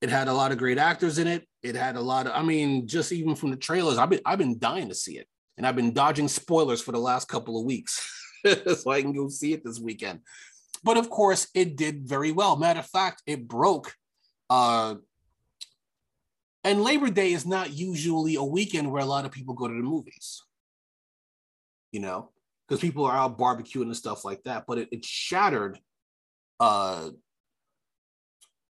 it 0.00 0.10
had 0.10 0.28
a 0.28 0.34
lot 0.34 0.52
of 0.52 0.58
great 0.58 0.78
actors 0.78 1.18
in 1.18 1.26
it. 1.26 1.46
It 1.62 1.76
had 1.76 1.96
a 1.96 2.00
lot 2.00 2.26
of, 2.26 2.32
I 2.34 2.42
mean, 2.42 2.86
just 2.86 3.12
even 3.12 3.34
from 3.34 3.50
the 3.50 3.56
trailers, 3.56 3.98
I've 3.98 4.10
been 4.10 4.20
I've 4.26 4.38
been 4.38 4.58
dying 4.58 4.88
to 4.88 4.94
see 4.94 5.18
it, 5.18 5.28
and 5.56 5.66
I've 5.66 5.76
been 5.76 5.92
dodging 5.92 6.28
spoilers 6.28 6.82
for 6.82 6.92
the 6.92 6.98
last 6.98 7.28
couple 7.28 7.58
of 7.58 7.64
weeks, 7.64 8.10
so 8.76 8.90
I 8.90 9.02
can 9.02 9.12
go 9.12 9.28
see 9.28 9.52
it 9.52 9.64
this 9.64 9.80
weekend. 9.80 10.20
But 10.82 10.96
of 10.96 11.08
course, 11.08 11.48
it 11.54 11.76
did 11.76 12.06
very 12.06 12.32
well. 12.32 12.56
Matter 12.56 12.80
of 12.80 12.86
fact, 12.86 13.22
it 13.26 13.48
broke 13.48 13.94
uh, 14.50 14.96
and 16.64 16.82
Labor 16.82 17.10
Day 17.10 17.32
is 17.32 17.46
not 17.46 17.74
usually 17.74 18.36
a 18.36 18.42
weekend 18.42 18.90
where 18.90 19.02
a 19.02 19.06
lot 19.06 19.26
of 19.26 19.30
people 19.30 19.54
go 19.54 19.68
to 19.68 19.74
the 19.74 19.80
movies. 19.80 20.42
You 21.92 22.00
know, 22.00 22.30
because 22.66 22.80
people 22.80 23.04
are 23.04 23.16
out 23.16 23.38
barbecuing 23.38 23.82
and 23.82 23.96
stuff 23.96 24.24
like 24.24 24.42
that. 24.44 24.64
But 24.66 24.78
it, 24.78 24.88
it 24.90 25.04
shattered 25.04 25.78
uh, 26.60 27.10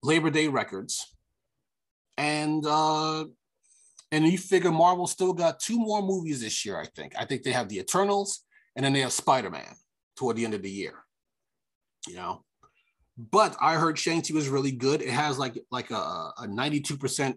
Labor 0.03 0.31
Day 0.31 0.49
records, 0.49 1.15
and 2.17 2.65
uh, 2.67 3.25
and 4.13 4.27
you 4.27 4.39
figure 4.39 4.71
Marvel 4.71 5.07
still 5.07 5.33
got 5.33 5.61
two 5.61 5.79
more 5.79 6.03
movies 6.03 6.41
this 6.41 6.65
year. 6.65 6.79
I 6.79 6.87
think. 6.87 7.15
I 7.19 7.25
think 7.25 7.43
they 7.43 7.53
have 7.53 7.69
the 7.69 7.79
Eternals, 7.79 8.45
and 8.77 8.85
then 8.85 8.93
they 8.93 9.01
have 9.01 9.13
Spider 9.13 9.51
Man 9.51 9.75
toward 10.17 10.37
the 10.37 10.45
end 10.45 10.55
of 10.55 10.63
the 10.63 10.71
year. 10.71 11.05
You 12.07 12.17
know, 12.17 12.45
but 13.17 13.57
I 13.61 13.75
heard 13.75 13.99
Shang-Chi 13.99 14.35
was 14.35 14.49
really 14.49 14.73
good. 14.73 15.01
It 15.03 15.11
has 15.11 15.39
like 15.39 15.59
like 15.71 15.91
a, 15.91 16.33
a 16.39 16.47
92% 16.47 17.35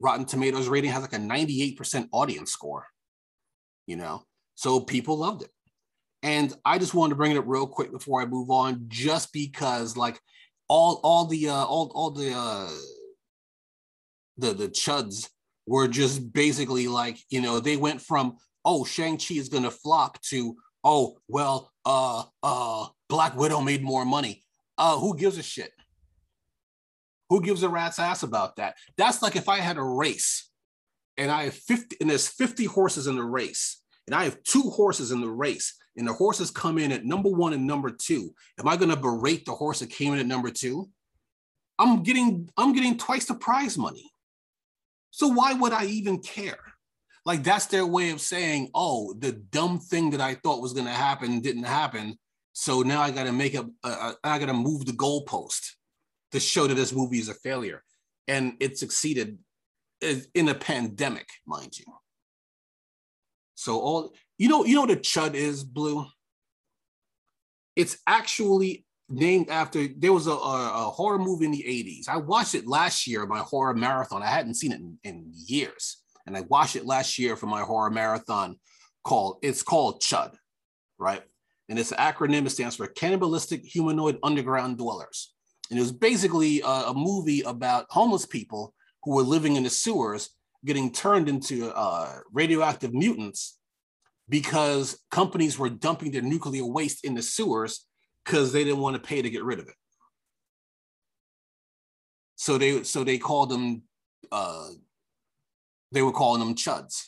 Rotten 0.00 0.26
Tomatoes 0.26 0.68
rating, 0.68 0.90
has 0.90 1.02
like 1.02 1.12
a 1.12 1.16
98% 1.16 2.08
audience 2.12 2.52
score. 2.52 2.86
You 3.86 3.96
know, 3.96 4.22
so 4.54 4.80
people 4.80 5.18
loved 5.18 5.42
it. 5.42 5.50
And 6.26 6.52
I 6.64 6.78
just 6.78 6.92
wanted 6.92 7.10
to 7.10 7.14
bring 7.14 7.30
it 7.30 7.38
up 7.38 7.44
real 7.46 7.68
quick 7.68 7.92
before 7.92 8.20
I 8.20 8.26
move 8.26 8.50
on, 8.50 8.86
just 8.88 9.32
because 9.32 9.96
like 9.96 10.18
all 10.68 10.98
all 11.04 11.24
the 11.24 11.48
uh 11.48 11.64
all 11.64 11.92
all 11.94 12.10
the 12.10 12.32
uh 12.34 12.68
the 14.36 14.52
the 14.52 14.68
chuds 14.68 15.28
were 15.68 15.86
just 15.86 16.32
basically 16.32 16.88
like, 16.88 17.16
you 17.30 17.40
know, 17.40 17.60
they 17.60 17.76
went 17.76 18.02
from 18.02 18.38
oh 18.64 18.84
Shang-Chi 18.84 19.36
is 19.36 19.48
gonna 19.48 19.70
flop 19.70 20.20
to 20.22 20.56
oh 20.82 21.16
well 21.28 21.70
uh 21.84 22.24
uh 22.42 22.86
Black 23.08 23.36
Widow 23.36 23.60
made 23.60 23.84
more 23.84 24.04
money. 24.04 24.42
Uh 24.76 24.98
who 24.98 25.16
gives 25.16 25.38
a 25.38 25.44
shit? 25.44 25.70
Who 27.30 27.40
gives 27.40 27.62
a 27.62 27.68
rat's 27.68 28.00
ass 28.00 28.24
about 28.24 28.56
that? 28.56 28.74
That's 28.96 29.22
like 29.22 29.36
if 29.36 29.48
I 29.48 29.58
had 29.58 29.76
a 29.76 29.82
race 29.84 30.50
and 31.16 31.30
I 31.30 31.44
have 31.44 31.54
50 31.54 31.98
and 32.00 32.10
there's 32.10 32.26
50 32.26 32.64
horses 32.64 33.06
in 33.06 33.14
the 33.14 33.22
race, 33.22 33.80
and 34.08 34.14
I 34.14 34.24
have 34.24 34.42
two 34.42 34.62
horses 34.62 35.12
in 35.12 35.20
the 35.20 35.30
race, 35.30 35.72
and 35.96 36.06
the 36.06 36.12
horses 36.12 36.50
come 36.50 36.78
in 36.78 36.92
at 36.92 37.04
number 37.04 37.28
one 37.28 37.52
and 37.52 37.66
number 37.66 37.90
two. 37.90 38.34
Am 38.58 38.68
I 38.68 38.76
gonna 38.76 38.96
berate 38.96 39.44
the 39.44 39.54
horse 39.54 39.80
that 39.80 39.90
came 39.90 40.12
in 40.12 40.18
at 40.18 40.26
number 40.26 40.50
two? 40.50 40.88
I'm 41.78 42.02
getting 42.02 42.48
I'm 42.56 42.72
getting 42.72 42.96
twice 42.96 43.26
the 43.26 43.34
prize 43.34 43.76
money. 43.76 44.10
So 45.10 45.28
why 45.28 45.54
would 45.54 45.72
I 45.72 45.86
even 45.86 46.18
care? 46.18 46.58
Like 47.24 47.42
that's 47.42 47.66
their 47.66 47.86
way 47.86 48.10
of 48.10 48.20
saying, 48.20 48.70
oh, 48.74 49.14
the 49.18 49.32
dumb 49.32 49.80
thing 49.80 50.10
that 50.10 50.20
I 50.20 50.34
thought 50.34 50.62
was 50.62 50.72
gonna 50.72 50.92
happen 50.92 51.40
didn't 51.40 51.64
happen. 51.64 52.18
So 52.52 52.82
now 52.82 53.00
I 53.00 53.10
gotta 53.10 53.32
make 53.32 53.54
a, 53.54 53.66
a, 53.82 53.88
a 53.88 54.16
I 54.24 54.38
gotta 54.38 54.54
move 54.54 54.86
the 54.86 54.92
goalpost 54.92 55.72
to 56.32 56.40
show 56.40 56.66
that 56.66 56.74
this 56.74 56.92
movie 56.92 57.18
is 57.18 57.28
a 57.28 57.34
failure. 57.34 57.82
And 58.28 58.54
it 58.60 58.78
succeeded 58.78 59.38
eh, 60.02 60.20
in 60.34 60.48
a 60.48 60.54
pandemic, 60.54 61.28
mind 61.46 61.78
you. 61.78 61.84
So 63.54 63.80
all 63.80 64.14
you 64.38 64.48
know, 64.48 64.64
you 64.64 64.74
know 64.74 64.82
what 64.82 64.90
a 64.90 64.96
chud 64.96 65.34
is, 65.34 65.64
Blue? 65.64 66.06
It's 67.74 67.98
actually 68.06 68.86
named 69.08 69.50
after 69.50 69.86
there 69.96 70.12
was 70.12 70.26
a, 70.26 70.32
a, 70.32 70.86
a, 70.86 70.90
horror 70.90 71.18
movie 71.18 71.44
in 71.44 71.52
the 71.52 71.62
80s. 71.62 72.08
I 72.08 72.16
watched 72.16 72.54
it 72.54 72.66
last 72.66 73.06
year, 73.06 73.24
my 73.26 73.38
horror 73.38 73.74
marathon. 73.74 74.22
I 74.22 74.26
hadn't 74.26 74.54
seen 74.54 74.72
it 74.72 74.80
in, 74.80 74.98
in 75.04 75.30
years. 75.32 75.98
And 76.26 76.36
I 76.36 76.40
watched 76.42 76.74
it 76.74 76.86
last 76.86 77.18
year 77.18 77.36
for 77.36 77.46
my 77.46 77.60
horror 77.60 77.90
marathon 77.90 78.56
called 79.04 79.38
it's 79.42 79.62
called 79.62 80.02
Chud, 80.02 80.34
right? 80.98 81.22
And 81.68 81.78
it's 81.78 81.92
an 81.92 81.98
acronym, 81.98 82.46
it 82.46 82.50
stands 82.50 82.76
for 82.76 82.86
Cannibalistic 82.86 83.64
Humanoid 83.64 84.18
Underground 84.22 84.78
Dwellers. 84.78 85.32
And 85.70 85.78
it 85.78 85.82
was 85.82 85.92
basically 85.92 86.60
a, 86.62 86.66
a 86.66 86.94
movie 86.94 87.42
about 87.42 87.86
homeless 87.90 88.26
people 88.26 88.74
who 89.04 89.14
were 89.14 89.22
living 89.22 89.56
in 89.56 89.62
the 89.62 89.70
sewers 89.70 90.30
getting 90.64 90.92
turned 90.92 91.28
into 91.28 91.70
uh, 91.74 92.18
radioactive 92.32 92.92
mutants 92.92 93.55
because 94.28 94.98
companies 95.10 95.58
were 95.58 95.70
dumping 95.70 96.10
their 96.10 96.22
nuclear 96.22 96.64
waste 96.64 97.04
in 97.04 97.14
the 97.14 97.22
sewers 97.22 97.86
because 98.24 98.52
they 98.52 98.64
didn't 98.64 98.80
want 98.80 98.96
to 98.96 99.08
pay 99.08 99.22
to 99.22 99.30
get 99.30 99.44
rid 99.44 99.58
of 99.58 99.68
it. 99.68 99.74
So 102.36 102.58
they 102.58 102.82
so 102.82 103.04
they 103.04 103.18
called 103.18 103.50
them 103.50 103.82
uh, 104.30 104.68
they 105.92 106.02
were 106.02 106.12
calling 106.12 106.40
them 106.40 106.54
chuds. 106.54 107.04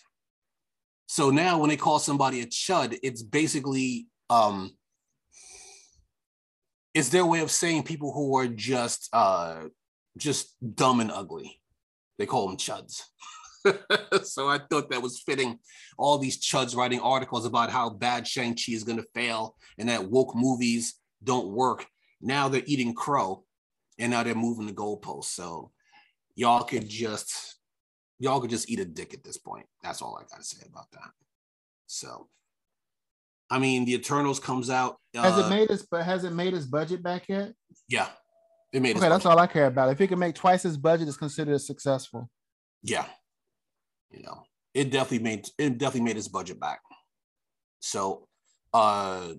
So 1.06 1.30
now 1.30 1.58
when 1.58 1.70
they 1.70 1.76
call 1.76 1.98
somebody 1.98 2.40
a 2.40 2.46
chud, 2.46 2.98
it's 3.02 3.22
basically 3.22 4.06
um, 4.30 4.76
it's 6.94 7.08
their 7.08 7.26
way 7.26 7.40
of 7.40 7.50
saying 7.50 7.82
people 7.84 8.12
who 8.12 8.36
are 8.36 8.46
just 8.46 9.08
uh 9.12 9.64
just 10.16 10.54
dumb 10.74 11.00
and 11.00 11.10
ugly. 11.10 11.60
They 12.18 12.26
call 12.26 12.46
them 12.48 12.56
chuds. 12.56 13.02
so 14.22 14.48
I 14.48 14.58
thought 14.58 14.90
that 14.90 15.02
was 15.02 15.20
fitting. 15.20 15.58
All 15.96 16.18
these 16.18 16.40
chuds 16.40 16.76
writing 16.76 17.00
articles 17.00 17.46
about 17.46 17.70
how 17.70 17.90
bad 17.90 18.26
Shang-Chi 18.26 18.72
is 18.72 18.84
going 18.84 18.98
to 18.98 19.06
fail 19.14 19.56
and 19.78 19.88
that 19.88 20.10
woke 20.10 20.34
movies 20.34 20.94
don't 21.22 21.48
work. 21.48 21.86
Now 22.20 22.48
they're 22.48 22.62
eating 22.66 22.94
crow 22.94 23.44
and 23.98 24.10
now 24.10 24.22
they're 24.22 24.34
moving 24.34 24.66
the 24.66 24.72
goalposts. 24.72 25.24
So 25.26 25.70
y'all 26.34 26.64
could 26.64 26.88
just 26.88 27.56
y'all 28.18 28.40
could 28.40 28.50
just 28.50 28.70
eat 28.70 28.80
a 28.80 28.84
dick 28.84 29.14
at 29.14 29.24
this 29.24 29.38
point. 29.38 29.66
That's 29.82 30.02
all 30.02 30.16
I 30.16 30.22
got 30.30 30.40
to 30.40 30.44
say 30.44 30.66
about 30.68 30.90
that. 30.92 31.10
So 31.86 32.28
I 33.50 33.58
mean, 33.58 33.84
the 33.84 33.94
Eternals 33.94 34.40
comes 34.40 34.68
out. 34.68 34.96
Has 35.14 35.38
uh, 35.38 35.46
it 35.46 35.50
made 35.50 35.70
us 35.70 35.86
but 35.90 36.04
has 36.04 36.24
it 36.24 36.32
made 36.32 36.54
its 36.54 36.66
budget 36.66 37.02
back 37.02 37.28
yet? 37.28 37.52
Yeah, 37.88 38.08
it 38.72 38.82
made. 38.82 38.96
Okay, 38.96 39.08
that's 39.08 39.26
all 39.26 39.38
I 39.38 39.46
care 39.46 39.66
about. 39.66 39.90
If 39.90 40.00
it 40.00 40.08
can 40.08 40.18
make 40.18 40.34
twice 40.34 40.64
its 40.64 40.76
budget, 40.76 41.08
it's 41.08 41.16
considered 41.16 41.58
successful. 41.60 42.28
Yeah, 42.82 43.06
you 44.10 44.22
know, 44.22 44.42
it 44.74 44.90
definitely 44.90 45.24
made 45.24 45.46
it 45.58 45.78
definitely 45.78 46.02
made 46.02 46.16
its 46.16 46.28
budget 46.28 46.60
back. 46.60 46.80
So, 47.80 48.26
uh, 48.74 49.34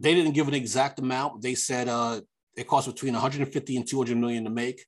they 0.00 0.14
didn't 0.14 0.32
give 0.32 0.48
an 0.48 0.54
exact 0.54 0.98
amount. 0.98 1.42
They 1.42 1.54
said 1.54 1.88
uh, 1.88 2.20
it 2.56 2.66
cost 2.66 2.86
between 2.86 3.12
150 3.12 3.76
and 3.76 3.88
200 3.88 4.16
million 4.16 4.44
to 4.44 4.50
make, 4.50 4.84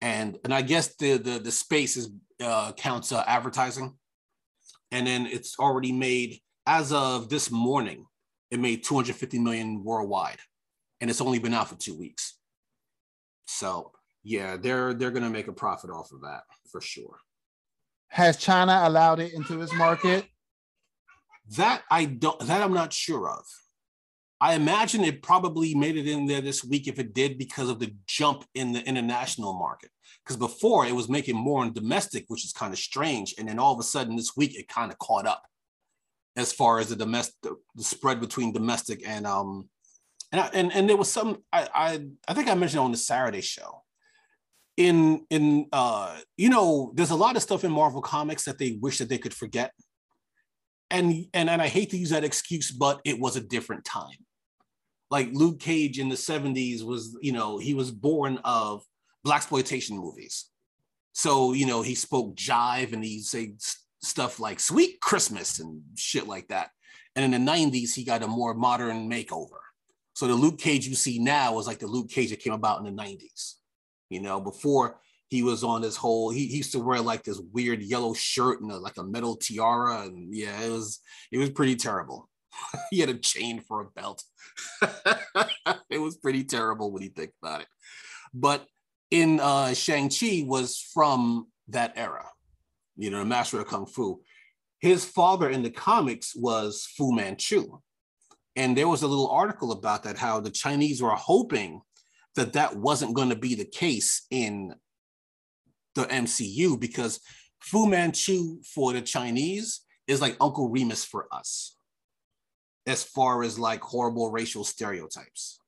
and 0.00 0.38
and 0.44 0.52
I 0.52 0.62
guess 0.62 0.94
the 0.96 1.16
the 1.16 1.38
the 1.38 1.52
space 1.52 1.96
is 1.96 2.10
uh, 2.42 2.72
counts 2.72 3.12
uh, 3.12 3.24
advertising 3.26 3.96
and 4.92 5.06
then 5.06 5.26
it's 5.26 5.58
already 5.58 5.90
made 5.90 6.38
as 6.66 6.92
of 6.92 7.28
this 7.28 7.50
morning 7.50 8.06
it 8.50 8.60
made 8.60 8.84
250 8.84 9.38
million 9.38 9.82
worldwide 9.82 10.38
and 11.00 11.10
it's 11.10 11.20
only 11.20 11.38
been 11.38 11.54
out 11.54 11.68
for 11.68 11.76
two 11.76 11.98
weeks 11.98 12.38
so 13.46 13.90
yeah 14.22 14.56
they're 14.56 14.94
they're 14.94 15.10
going 15.10 15.22
to 15.22 15.30
make 15.30 15.48
a 15.48 15.52
profit 15.52 15.90
off 15.90 16.12
of 16.12 16.20
that 16.22 16.42
for 16.70 16.80
sure 16.80 17.18
has 18.08 18.36
china 18.36 18.82
allowed 18.84 19.20
it 19.20 19.32
into 19.32 19.60
its 19.60 19.72
market 19.74 20.26
that 21.56 21.82
i 21.90 22.04
don't 22.04 22.38
that 22.40 22.62
i'm 22.62 22.74
not 22.74 22.92
sure 22.92 23.28
of 23.28 23.44
i 24.40 24.54
imagine 24.54 25.04
it 25.04 25.22
probably 25.22 25.74
made 25.74 25.96
it 25.96 26.06
in 26.06 26.26
there 26.26 26.40
this 26.40 26.64
week 26.64 26.86
if 26.86 26.98
it 26.98 27.14
did 27.14 27.38
because 27.38 27.68
of 27.68 27.78
the 27.78 27.94
jump 28.06 28.44
in 28.54 28.72
the 28.72 28.86
international 28.86 29.52
market 29.52 29.90
because 30.24 30.36
before 30.36 30.86
it 30.86 30.94
was 30.94 31.08
making 31.08 31.36
more 31.36 31.64
in 31.64 31.72
domestic, 31.72 32.24
which 32.28 32.44
is 32.44 32.52
kind 32.52 32.72
of 32.72 32.78
strange. 32.78 33.34
And 33.38 33.48
then 33.48 33.58
all 33.58 33.72
of 33.72 33.80
a 33.80 33.82
sudden 33.82 34.16
this 34.16 34.36
week 34.36 34.58
it 34.58 34.68
kind 34.68 34.92
of 34.92 34.98
caught 34.98 35.26
up 35.26 35.42
as 36.36 36.52
far 36.52 36.78
as 36.78 36.88
the 36.88 36.96
domestic 36.96 37.52
the 37.74 37.84
spread 37.84 38.20
between 38.20 38.52
domestic 38.52 39.06
and 39.06 39.26
um 39.26 39.68
and 40.30 40.40
I, 40.40 40.46
and 40.54 40.72
and 40.72 40.88
there 40.88 40.96
was 40.96 41.10
some 41.10 41.42
I, 41.52 41.68
I 41.74 42.06
I 42.28 42.34
think 42.34 42.48
I 42.48 42.54
mentioned 42.54 42.80
on 42.80 42.92
the 42.92 42.96
Saturday 42.96 43.40
show. 43.40 43.81
In 44.76 45.26
in 45.28 45.66
uh 45.72 46.18
you 46.38 46.48
know 46.48 46.92
there's 46.94 47.10
a 47.10 47.16
lot 47.16 47.36
of 47.36 47.42
stuff 47.42 47.62
in 47.62 47.70
Marvel 47.70 48.00
comics 48.00 48.44
that 48.44 48.58
they 48.58 48.78
wish 48.80 48.98
that 48.98 49.08
they 49.08 49.18
could 49.18 49.34
forget. 49.34 49.72
And 50.90 51.26
and 51.34 51.50
and 51.50 51.60
I 51.60 51.68
hate 51.68 51.90
to 51.90 51.98
use 51.98 52.10
that 52.10 52.24
excuse, 52.24 52.70
but 52.70 53.00
it 53.04 53.18
was 53.18 53.36
a 53.36 53.40
different 53.40 53.84
time. 53.84 54.16
Like 55.10 55.28
Luke 55.32 55.60
Cage 55.60 55.98
in 55.98 56.08
the 56.08 56.14
70s 56.14 56.82
was, 56.82 57.14
you 57.20 57.32
know, 57.32 57.58
he 57.58 57.74
was 57.74 57.90
born 57.90 58.38
of 58.44 58.82
black 59.24 59.38
exploitation 59.38 59.98
movies. 59.98 60.46
So 61.12 61.52
you 61.52 61.66
know 61.66 61.82
he 61.82 61.94
spoke 61.94 62.34
jive 62.34 62.92
and 62.92 63.04
he 63.04 63.20
say 63.20 63.54
stuff 64.02 64.40
like 64.40 64.60
"Sweet 64.60 65.00
Christmas" 65.00 65.58
and 65.58 65.82
shit 65.96 66.26
like 66.26 66.48
that. 66.48 66.70
And 67.14 67.24
in 67.24 67.44
the 67.44 67.52
'90s, 67.52 67.94
he 67.94 68.04
got 68.04 68.22
a 68.22 68.26
more 68.26 68.54
modern 68.54 69.10
makeover. 69.10 69.60
So 70.14 70.26
the 70.26 70.34
Luke 70.34 70.58
Cage 70.58 70.86
you 70.86 70.94
see 70.94 71.18
now 71.18 71.58
is 71.58 71.66
like 71.66 71.78
the 71.78 71.86
Luke 71.86 72.08
Cage 72.08 72.30
that 72.30 72.40
came 72.40 72.52
about 72.52 72.78
in 72.78 72.84
the 72.84 73.02
'90s. 73.02 73.56
You 74.12 74.20
know, 74.20 74.40
before 74.40 75.00
he 75.28 75.42
was 75.42 75.64
on 75.64 75.80
this 75.80 75.96
whole, 75.96 76.30
he, 76.30 76.46
he 76.46 76.58
used 76.58 76.72
to 76.72 76.78
wear 76.78 77.00
like 77.00 77.24
this 77.24 77.40
weird 77.52 77.82
yellow 77.82 78.12
shirt 78.12 78.60
and 78.60 78.70
a, 78.70 78.76
like 78.76 78.98
a 78.98 79.02
metal 79.02 79.36
tiara, 79.36 80.02
and 80.02 80.34
yeah, 80.34 80.60
it 80.60 80.70
was 80.70 81.00
it 81.30 81.38
was 81.38 81.50
pretty 81.50 81.76
terrible. 81.76 82.28
he 82.90 83.00
had 83.00 83.08
a 83.08 83.14
chain 83.14 83.60
for 83.60 83.80
a 83.80 83.84
belt. 83.86 84.22
it 85.90 85.98
was 85.98 86.16
pretty 86.16 86.44
terrible 86.44 86.92
when 86.92 87.02
you 87.02 87.08
think 87.08 87.30
about 87.42 87.62
it. 87.62 87.68
But 88.34 88.66
in 89.10 89.40
uh, 89.40 89.74
Shang-Chi 89.74 90.44
was 90.46 90.78
from 90.92 91.48
that 91.68 91.92
era, 91.96 92.26
you 92.96 93.10
know, 93.10 93.18
the 93.18 93.24
master 93.24 93.60
of 93.60 93.68
Kung 93.68 93.86
Fu. 93.86 94.20
His 94.80 95.04
father 95.04 95.48
in 95.48 95.62
the 95.62 95.70
comics 95.70 96.34
was 96.34 96.86
Fu 96.96 97.12
Manchu. 97.12 97.78
And 98.56 98.76
there 98.76 98.88
was 98.88 99.02
a 99.02 99.06
little 99.06 99.30
article 99.30 99.72
about 99.72 100.02
that, 100.02 100.18
how 100.18 100.40
the 100.40 100.50
Chinese 100.50 101.00
were 101.00 101.10
hoping 101.10 101.80
that 102.36 102.54
that 102.54 102.76
wasn't 102.76 103.14
going 103.14 103.28
to 103.28 103.36
be 103.36 103.54
the 103.54 103.64
case 103.64 104.26
in 104.30 104.74
the 105.94 106.04
MCU 106.04 106.78
because 106.78 107.20
Fu 107.60 107.86
Manchu 107.86 108.62
for 108.62 108.92
the 108.92 109.02
Chinese 109.02 109.82
is 110.06 110.20
like 110.20 110.36
Uncle 110.40 110.68
Remus 110.68 111.04
for 111.04 111.26
us, 111.32 111.76
as 112.86 113.04
far 113.04 113.42
as 113.42 113.58
like 113.58 113.82
horrible 113.82 114.30
racial 114.30 114.64
stereotypes. 114.64 115.58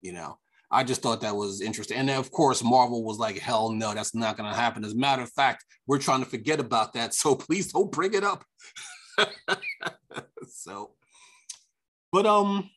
You 0.00 0.12
know, 0.12 0.38
I 0.70 0.84
just 0.84 1.02
thought 1.02 1.20
that 1.20 1.36
was 1.36 1.60
interesting. 1.60 1.98
And 1.98 2.08
then, 2.08 2.18
of 2.18 2.30
course, 2.30 2.64
Marvel 2.64 3.04
was 3.04 3.18
like, 3.18 3.38
hell 3.38 3.70
no, 3.70 3.94
that's 3.94 4.14
not 4.14 4.36
going 4.36 4.50
to 4.50 4.56
happen. 4.56 4.84
As 4.84 4.92
a 4.92 4.96
matter 4.96 5.22
of 5.22 5.30
fact, 5.32 5.64
we're 5.86 5.98
trying 5.98 6.20
to 6.20 6.28
forget 6.28 6.60
about 6.60 6.94
that. 6.94 7.14
So 7.14 7.34
please 7.36 7.72
don't 7.72 7.92
bring 7.92 8.14
it 8.14 8.24
up. 8.24 8.44
so, 10.48 10.92
but, 12.10 12.26
um, 12.26 12.70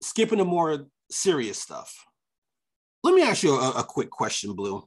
skipping 0.00 0.38
to 0.38 0.44
more 0.44 0.86
serious 1.14 1.58
stuff. 1.58 1.94
Let 3.02 3.14
me 3.14 3.22
ask 3.22 3.42
you 3.42 3.54
a, 3.54 3.70
a 3.72 3.84
quick 3.84 4.10
question, 4.10 4.54
Blue. 4.54 4.86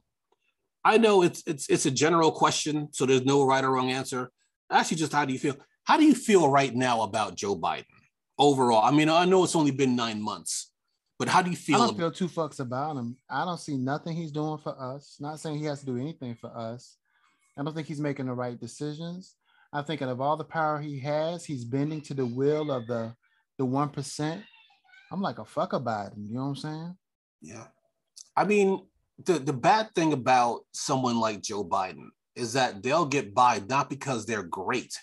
I 0.84 0.98
know 0.98 1.22
it's 1.22 1.42
it's 1.46 1.68
it's 1.68 1.86
a 1.86 1.90
general 1.90 2.32
question, 2.32 2.88
so 2.92 3.06
there's 3.06 3.24
no 3.24 3.44
right 3.44 3.64
or 3.64 3.70
wrong 3.72 3.90
answer. 3.90 4.30
Actually, 4.70 4.98
just 4.98 5.12
how 5.12 5.24
do 5.24 5.32
you 5.32 5.38
feel? 5.38 5.56
How 5.84 5.96
do 5.96 6.04
you 6.04 6.14
feel 6.14 6.48
right 6.48 6.74
now 6.74 7.02
about 7.02 7.36
Joe 7.36 7.56
Biden 7.56 7.84
overall? 8.38 8.84
I 8.84 8.90
mean, 8.90 9.08
I 9.08 9.24
know 9.24 9.44
it's 9.44 9.56
only 9.56 9.70
been 9.70 9.96
nine 9.96 10.22
months, 10.22 10.72
but 11.18 11.28
how 11.28 11.42
do 11.42 11.50
you 11.50 11.56
feel? 11.56 11.76
I 11.76 11.86
don't 11.86 11.96
feel 11.96 12.10
two 12.10 12.28
fucks 12.28 12.60
about 12.60 12.96
him. 12.96 13.16
I 13.28 13.44
don't 13.44 13.58
see 13.58 13.76
nothing 13.76 14.16
he's 14.16 14.32
doing 14.32 14.58
for 14.58 14.80
us. 14.80 15.16
Not 15.20 15.40
saying 15.40 15.58
he 15.58 15.64
has 15.64 15.80
to 15.80 15.86
do 15.86 15.96
anything 15.96 16.34
for 16.34 16.56
us. 16.56 16.96
I 17.56 17.62
don't 17.62 17.74
think 17.74 17.88
he's 17.88 18.00
making 18.00 18.26
the 18.26 18.34
right 18.34 18.58
decisions. 18.58 19.34
I 19.72 19.82
think 19.82 20.00
out 20.00 20.08
of 20.08 20.20
all 20.20 20.36
the 20.36 20.44
power 20.44 20.80
he 20.80 20.98
has, 21.00 21.44
he's 21.44 21.64
bending 21.64 22.00
to 22.02 22.14
the 22.14 22.26
will 22.26 22.70
of 22.70 22.86
the 22.86 23.14
the 23.58 23.64
one 23.64 23.88
percent. 23.88 24.42
I'm 25.10 25.22
like 25.22 25.38
a 25.38 25.44
fuck 25.44 25.72
about 25.72 26.12
him. 26.12 26.26
You 26.28 26.34
know 26.34 26.42
what 26.42 26.48
I'm 26.48 26.56
saying? 26.56 26.96
Yeah. 27.40 27.66
I 28.36 28.44
mean, 28.44 28.86
the 29.24 29.34
the 29.34 29.52
bad 29.52 29.94
thing 29.94 30.12
about 30.12 30.60
someone 30.72 31.18
like 31.18 31.42
Joe 31.42 31.64
Biden 31.64 32.08
is 32.36 32.52
that 32.52 32.82
they'll 32.82 33.06
get 33.06 33.34
by 33.34 33.60
not 33.68 33.90
because 33.90 34.24
they're 34.24 34.44
great, 34.44 34.94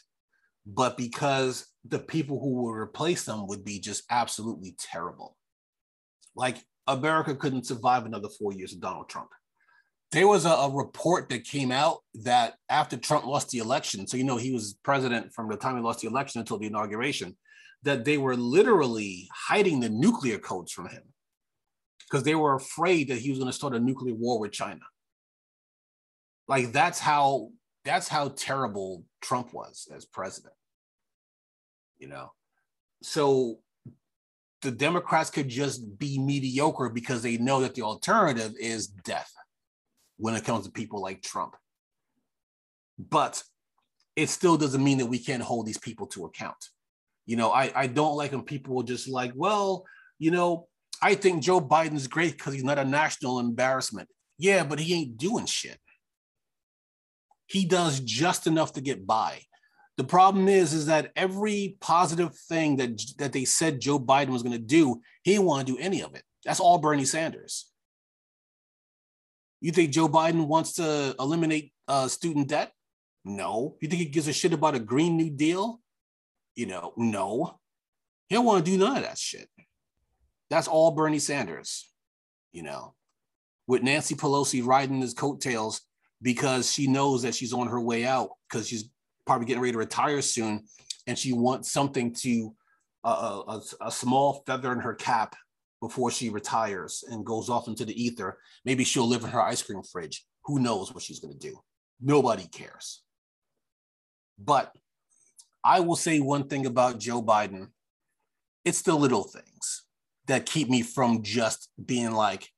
but 0.65 0.97
because 0.97 1.67
the 1.83 1.99
people 1.99 2.39
who 2.39 2.53
will 2.55 2.73
replace 2.73 3.25
them 3.25 3.47
would 3.47 3.65
be 3.65 3.79
just 3.79 4.03
absolutely 4.09 4.75
terrible. 4.79 5.35
Like 6.35 6.57
America 6.87 7.35
couldn't 7.35 7.67
survive 7.67 8.05
another 8.05 8.29
four 8.29 8.53
years 8.53 8.73
of 8.73 8.79
Donald 8.79 9.09
Trump. 9.09 9.29
There 10.11 10.27
was 10.27 10.45
a, 10.45 10.49
a, 10.49 10.71
report 10.71 11.29
that 11.29 11.43
came 11.43 11.71
out 11.71 11.97
that 12.23 12.53
after 12.69 12.95
Trump 12.95 13.25
lost 13.25 13.49
the 13.49 13.57
election, 13.57 14.07
so 14.07 14.17
you 14.17 14.23
know 14.23 14.37
he 14.37 14.51
was 14.51 14.77
president 14.83 15.33
from 15.33 15.49
the 15.49 15.57
time 15.57 15.75
he 15.75 15.81
lost 15.81 16.01
the 16.01 16.07
election 16.07 16.39
until 16.39 16.57
the 16.57 16.67
inauguration, 16.67 17.35
that 17.85 18.03
they 18.03 18.17
were 18.17 18.35
literally 18.35 19.29
hiding 19.33 19.79
the 19.79 19.89
nuclear 19.89 20.39
codes 20.39 20.71
from 20.71 20.87
him 20.89 21.03
because 22.01 22.23
they 22.23 22.35
were 22.35 22.55
afraid 22.55 23.07
that 23.07 23.19
he 23.19 23.29
was 23.29 23.39
going 23.39 23.49
to 23.49 23.55
start 23.55 23.75
a 23.75 23.79
nuclear 23.79 24.15
war 24.15 24.39
with 24.39 24.51
China. 24.51 24.81
Like 26.47 26.71
that's 26.71 26.99
how 26.99 27.51
that's 27.85 28.07
how 28.07 28.29
terrible 28.29 29.03
Trump 29.21 29.53
was 29.53 29.87
as 29.95 30.05
president. 30.05 30.53
You 31.99 32.07
know. 32.07 32.31
So 33.03 33.59
the 34.63 34.71
Democrats 34.71 35.29
could 35.29 35.47
just 35.47 35.99
be 35.99 36.17
mediocre 36.17 36.89
because 36.89 37.21
they 37.21 37.37
know 37.37 37.61
that 37.61 37.75
the 37.75 37.83
alternative 37.83 38.53
is 38.59 38.87
death 38.87 39.31
when 40.17 40.33
it 40.33 40.43
comes 40.43 40.65
to 40.65 40.71
people 40.71 41.01
like 41.01 41.21
Trump. 41.21 41.55
But 42.97 43.43
it 44.15 44.29
still 44.29 44.57
doesn't 44.57 44.83
mean 44.83 44.97
that 44.97 45.05
we 45.05 45.19
can't 45.19 45.43
hold 45.43 45.67
these 45.67 45.77
people 45.77 46.07
to 46.07 46.25
account. 46.25 46.55
You 47.25 47.35
know, 47.38 47.51
I, 47.51 47.71
I 47.75 47.88
don't 47.88 48.15
like 48.15 48.31
when 48.31 48.43
people 48.43 48.79
are 48.79 48.85
just 48.85 49.07
like, 49.07 49.31
well, 49.35 49.85
you 50.19 50.31
know, 50.31 50.67
I 51.01 51.15
think 51.15 51.43
Joe 51.43 51.59
Biden's 51.59 52.07
great 52.07 52.33
because 52.33 52.53
he's 52.53 52.63
not 52.63 52.79
a 52.79 52.85
national 52.85 53.39
embarrassment. 53.39 54.09
Yeah, 54.38 54.63
but 54.63 54.79
he 54.79 54.93
ain't 54.93 55.17
doing 55.17 55.45
shit. 55.45 55.79
He 57.47 57.65
does 57.65 57.99
just 57.99 58.47
enough 58.47 58.73
to 58.73 58.81
get 58.81 59.05
by. 59.05 59.41
The 59.97 60.03
problem 60.03 60.47
is, 60.47 60.73
is 60.73 60.88
that 60.88 61.11
every 61.15 61.77
positive 61.79 62.35
thing 62.35 62.77
that, 62.77 63.01
that 63.17 63.33
they 63.33 63.45
said 63.45 63.79
Joe 63.79 63.99
Biden 63.99 64.29
was 64.29 64.43
going 64.43 64.53
to 64.53 64.59
do, 64.59 65.01
he 65.23 65.31
didn't 65.31 65.45
want 65.45 65.65
to 65.65 65.73
do 65.73 65.79
any 65.79 66.01
of 66.01 66.15
it. 66.15 66.23
That's 66.43 66.59
all 66.59 66.79
Bernie 66.79 67.05
Sanders. 67.05 67.71
You 69.61 69.71
think 69.71 69.91
Joe 69.91 70.09
Biden 70.09 70.47
wants 70.47 70.73
to 70.73 71.15
eliminate 71.19 71.71
uh, 71.88 72.07
student 72.07 72.49
debt? 72.49 72.71
No. 73.23 73.77
You 73.81 73.88
think 73.88 74.01
he 74.01 74.09
gives 74.09 74.27
a 74.27 74.33
shit 74.33 74.53
about 74.53 74.75
a 74.75 74.79
Green 74.79 75.17
New 75.17 75.29
Deal? 75.29 75.79
You 76.55 76.67
know, 76.67 76.93
no. 76.97 77.59
He 78.27 78.35
don't 78.35 78.45
want 78.45 78.65
to 78.65 78.71
do 78.71 78.77
none 78.77 78.97
of 78.97 79.03
that 79.03 79.17
shit. 79.17 79.47
That's 80.49 80.67
all 80.67 80.91
Bernie 80.91 81.19
Sanders, 81.19 81.89
you 82.51 82.63
know, 82.63 82.95
with 83.67 83.83
Nancy 83.83 84.15
Pelosi 84.15 84.65
riding 84.65 85.01
his 85.01 85.13
coattails 85.13 85.81
because 86.21 86.71
she 86.71 86.87
knows 86.87 87.23
that 87.23 87.35
she's 87.35 87.53
on 87.53 87.67
her 87.67 87.81
way 87.81 88.05
out 88.05 88.29
because 88.49 88.67
she's 88.67 88.89
probably 89.25 89.47
getting 89.47 89.61
ready 89.61 89.73
to 89.73 89.77
retire 89.77 90.21
soon 90.21 90.65
and 91.07 91.17
she 91.17 91.33
wants 91.33 91.71
something 91.71 92.13
to 92.13 92.55
uh, 93.03 93.41
a, 93.47 93.61
a 93.87 93.91
small 93.91 94.43
feather 94.45 94.71
in 94.71 94.79
her 94.79 94.93
cap 94.93 95.35
before 95.81 96.09
she 96.09 96.29
retires 96.29 97.03
and 97.09 97.25
goes 97.25 97.49
off 97.49 97.67
into 97.67 97.85
the 97.85 98.03
ether. 98.03 98.39
Maybe 98.63 98.83
she'll 98.83 99.07
live 99.07 99.23
in 99.23 99.29
her 99.29 99.41
ice 99.41 99.61
cream 99.61 99.83
fridge. 99.83 100.25
Who 100.45 100.59
knows 100.59 100.93
what 100.93 101.03
she's 101.03 101.19
going 101.19 101.37
to 101.37 101.47
do? 101.47 101.59
Nobody 102.01 102.47
cares. 102.47 103.03
But 104.39 104.71
I 105.65 105.82
will 105.82 105.95
say 105.95 106.19
one 106.19 106.47
thing 106.47 106.65
about 106.65 106.99
Joe 106.99 107.21
Biden 107.21 107.69
it's 108.65 108.82
the 108.82 108.95
little 108.95 109.23
things 109.23 109.86
that 110.28 110.47
keep 110.47 110.69
me 110.69 110.82
from 110.82 111.21
just 111.21 111.69
being 111.84 112.12
like, 112.12 112.49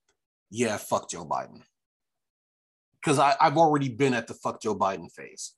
yeah, 0.50 0.78
fuck 0.78 1.10
Joe 1.10 1.26
Biden. 1.26 1.62
Because 2.96 3.20
I've 3.20 3.58
already 3.58 3.90
been 3.90 4.14
at 4.14 4.28
the 4.28 4.34
fuck 4.34 4.62
Joe 4.62 4.76
Biden 4.76 5.12
phase. 5.12 5.54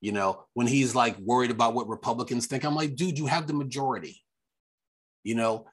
You 0.00 0.12
know, 0.12 0.44
when 0.52 0.66
he's 0.66 0.94
like 0.94 1.18
worried 1.18 1.50
about 1.50 1.72
what 1.72 1.88
Republicans 1.88 2.46
think, 2.46 2.64
I'm 2.64 2.74
like, 2.74 2.94
dude, 2.94 3.18
you 3.18 3.26
have 3.26 3.46
the 3.46 3.54
majority. 3.54 4.22
You 5.22 5.34
know, 5.34 5.66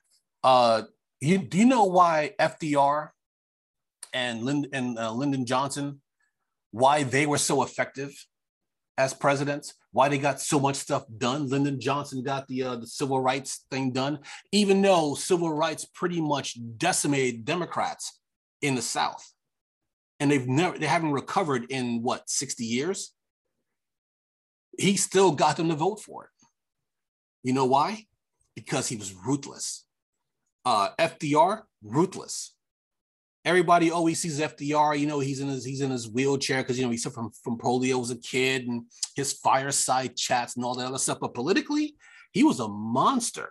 uh, 0.44 0.84
you, 1.20 1.38
do 1.38 1.58
you 1.58 1.66
know 1.66 1.84
why 1.84 2.34
FDR 2.40 3.10
and, 4.14 4.44
Lynd- 4.44 4.70
and 4.72 4.98
uh, 4.98 5.12
Lyndon 5.12 5.46
Johnson, 5.46 6.02
why 6.72 7.04
they 7.04 7.26
were 7.26 7.38
so 7.38 7.64
effective 7.64 8.12
as 8.98 9.14
presidents? 9.14 9.74
Why 9.92 10.08
they 10.08 10.18
got 10.18 10.40
so 10.40 10.60
much 10.60 10.78
stuff 10.78 11.06
done. 11.18 11.48
Lyndon 11.48 11.80
Johnson 11.80 12.24
got 12.24 12.48
the 12.48 12.64
uh, 12.64 12.76
the 12.78 12.88
civil 12.88 13.20
rights 13.20 13.66
thing 13.70 13.92
done, 13.92 14.20
even 14.52 14.82
though 14.82 15.16
civil 15.16 15.52
rights 15.52 15.86
pretty 15.86 16.22
much 16.22 16.58
decimated 16.78 17.46
Democrats 17.46 18.20
in 18.62 18.76
the 18.76 18.82
South, 18.82 19.34
and 20.20 20.32
they've 20.32 20.48
never 20.48 20.78
they 20.78 20.86
haven't 20.86 21.12
recovered 21.12 21.66
in 21.70 22.02
what 22.02 22.30
sixty 22.30 22.66
years. 22.66 23.14
He 24.78 24.96
still 24.96 25.32
got 25.32 25.58
them 25.58 25.70
to 25.70 25.76
vote 25.76 26.00
for 26.00 26.26
it. 26.26 26.30
You 27.44 27.54
know 27.54 27.66
why? 27.66 28.06
Because 28.56 28.88
he 28.88 28.96
was 28.96 29.14
ruthless. 29.14 29.86
Uh, 30.64 30.90
FDR, 31.00 31.64
ruthless 31.84 32.54
everybody 33.46 33.92
always 33.92 34.20
sees 34.20 34.40
FDR. 34.40 34.98
You 34.98 35.08
know, 35.08 35.20
he's 35.20 35.40
in 35.40 35.48
his 35.48 35.66
he's 35.66 35.82
in 35.82 35.92
his 35.92 36.10
wheelchair 36.10 36.62
because 36.62 36.78
you 36.78 36.86
know 36.86 36.92
he 36.92 36.98
suffered 36.98 37.16
from, 37.16 37.32
from 37.44 37.58
polio 37.58 38.02
as 38.02 38.12
a 38.12 38.18
kid 38.18 38.68
and 38.68 38.84
his 39.16 39.34
fireside 39.34 40.16
chats 40.16 40.56
and 40.56 40.66
all 40.66 40.76
that 40.76 40.88
other 40.88 40.98
stuff. 40.98 41.20
But 41.20 41.34
politically, 41.34 41.96
he 42.32 42.44
was 42.44 42.60
a 42.60 42.68
monster 42.68 43.50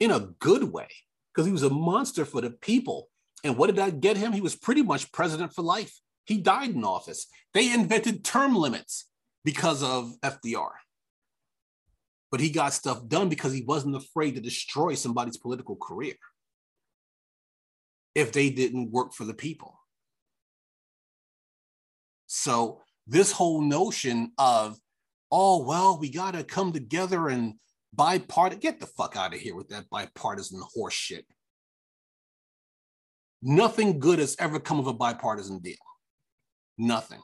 in 0.00 0.10
a 0.10 0.28
good 0.38 0.64
way 0.64 0.88
because 1.32 1.46
he 1.46 1.52
was 1.52 1.62
a 1.62 1.70
monster 1.70 2.24
for 2.24 2.40
the 2.40 2.50
people. 2.50 3.08
And 3.44 3.56
what 3.56 3.66
did 3.66 3.76
that 3.76 4.00
get 4.00 4.16
him? 4.16 4.32
He 4.32 4.40
was 4.40 4.54
pretty 4.54 4.82
much 4.82 5.10
president 5.12 5.52
for 5.52 5.62
life. 5.62 5.98
He 6.24 6.38
died 6.38 6.70
in 6.70 6.84
office. 6.84 7.26
They 7.54 7.72
invented 7.72 8.24
term 8.24 8.54
limits 8.54 9.06
because 9.44 9.82
of 9.82 10.14
FDR. 10.22 10.70
But 12.30 12.40
he 12.40 12.50
got 12.50 12.72
stuff 12.72 13.06
done 13.08 13.28
because 13.28 13.52
he 13.52 13.62
wasn't 13.62 13.96
afraid 13.96 14.36
to 14.36 14.40
destroy 14.40 14.94
somebody's 14.94 15.36
political 15.36 15.76
career 15.76 16.14
if 18.14 18.32
they 18.32 18.50
didn't 18.50 18.90
work 18.90 19.12
for 19.12 19.24
the 19.24 19.34
people. 19.34 19.78
So, 22.26 22.80
this 23.06 23.32
whole 23.32 23.60
notion 23.60 24.32
of, 24.38 24.78
oh, 25.30 25.64
well, 25.64 25.98
we 25.98 26.10
got 26.10 26.34
to 26.34 26.44
come 26.44 26.72
together 26.72 27.28
and 27.28 27.54
bipartisan, 27.92 28.60
get 28.60 28.80
the 28.80 28.86
fuck 28.86 29.16
out 29.16 29.34
of 29.34 29.40
here 29.40 29.54
with 29.54 29.68
that 29.68 29.90
bipartisan 29.90 30.62
horseshit. 30.76 31.24
Nothing 33.42 33.98
good 33.98 34.18
has 34.18 34.36
ever 34.38 34.60
come 34.60 34.78
of 34.78 34.86
a 34.86 34.92
bipartisan 34.92 35.58
deal. 35.58 35.74
Nothing. 36.78 37.20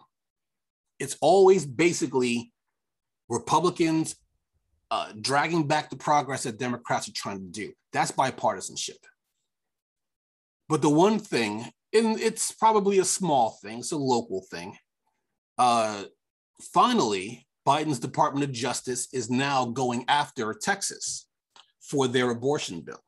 It's 0.98 1.16
always 1.20 1.64
basically 1.64 2.53
Republicans 3.29 4.16
uh, 4.90 5.12
dragging 5.20 5.66
back 5.66 5.90
the 5.90 5.96
progress 5.96 6.42
that 6.42 6.59
Democrats 6.59 7.09
are 7.09 7.12
trying 7.12 7.38
to 7.38 7.46
do. 7.46 7.72
That's 7.92 8.11
bipartisanship. 8.11 8.96
But 10.68 10.83
the 10.83 10.90
one 10.90 11.18
thing, 11.18 11.70
and 11.92 12.20
it's 12.20 12.52
probably 12.52 12.98
a 12.98 13.04
small 13.04 13.59
thing, 13.62 13.78
it's 13.78 13.92
a 13.92 13.96
local 13.96 14.44
thing. 14.50 14.76
Uh, 15.57 16.04
finally, 16.61 17.46
Biden's 17.66 17.98
Department 17.98 18.44
of 18.44 18.52
Justice 18.52 19.09
is 19.12 19.31
now 19.31 19.66
going 19.66 20.04
after 20.09 20.54
Texas 20.54 21.26
for 21.81 22.07
their 22.07 22.31
abortion 22.31 22.83
bill. 22.83 23.02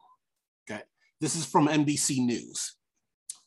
Okay, 0.68 0.82
this 1.20 1.36
is 1.36 1.44
from 1.44 1.68
NBC 1.68 2.24
News 2.24 2.76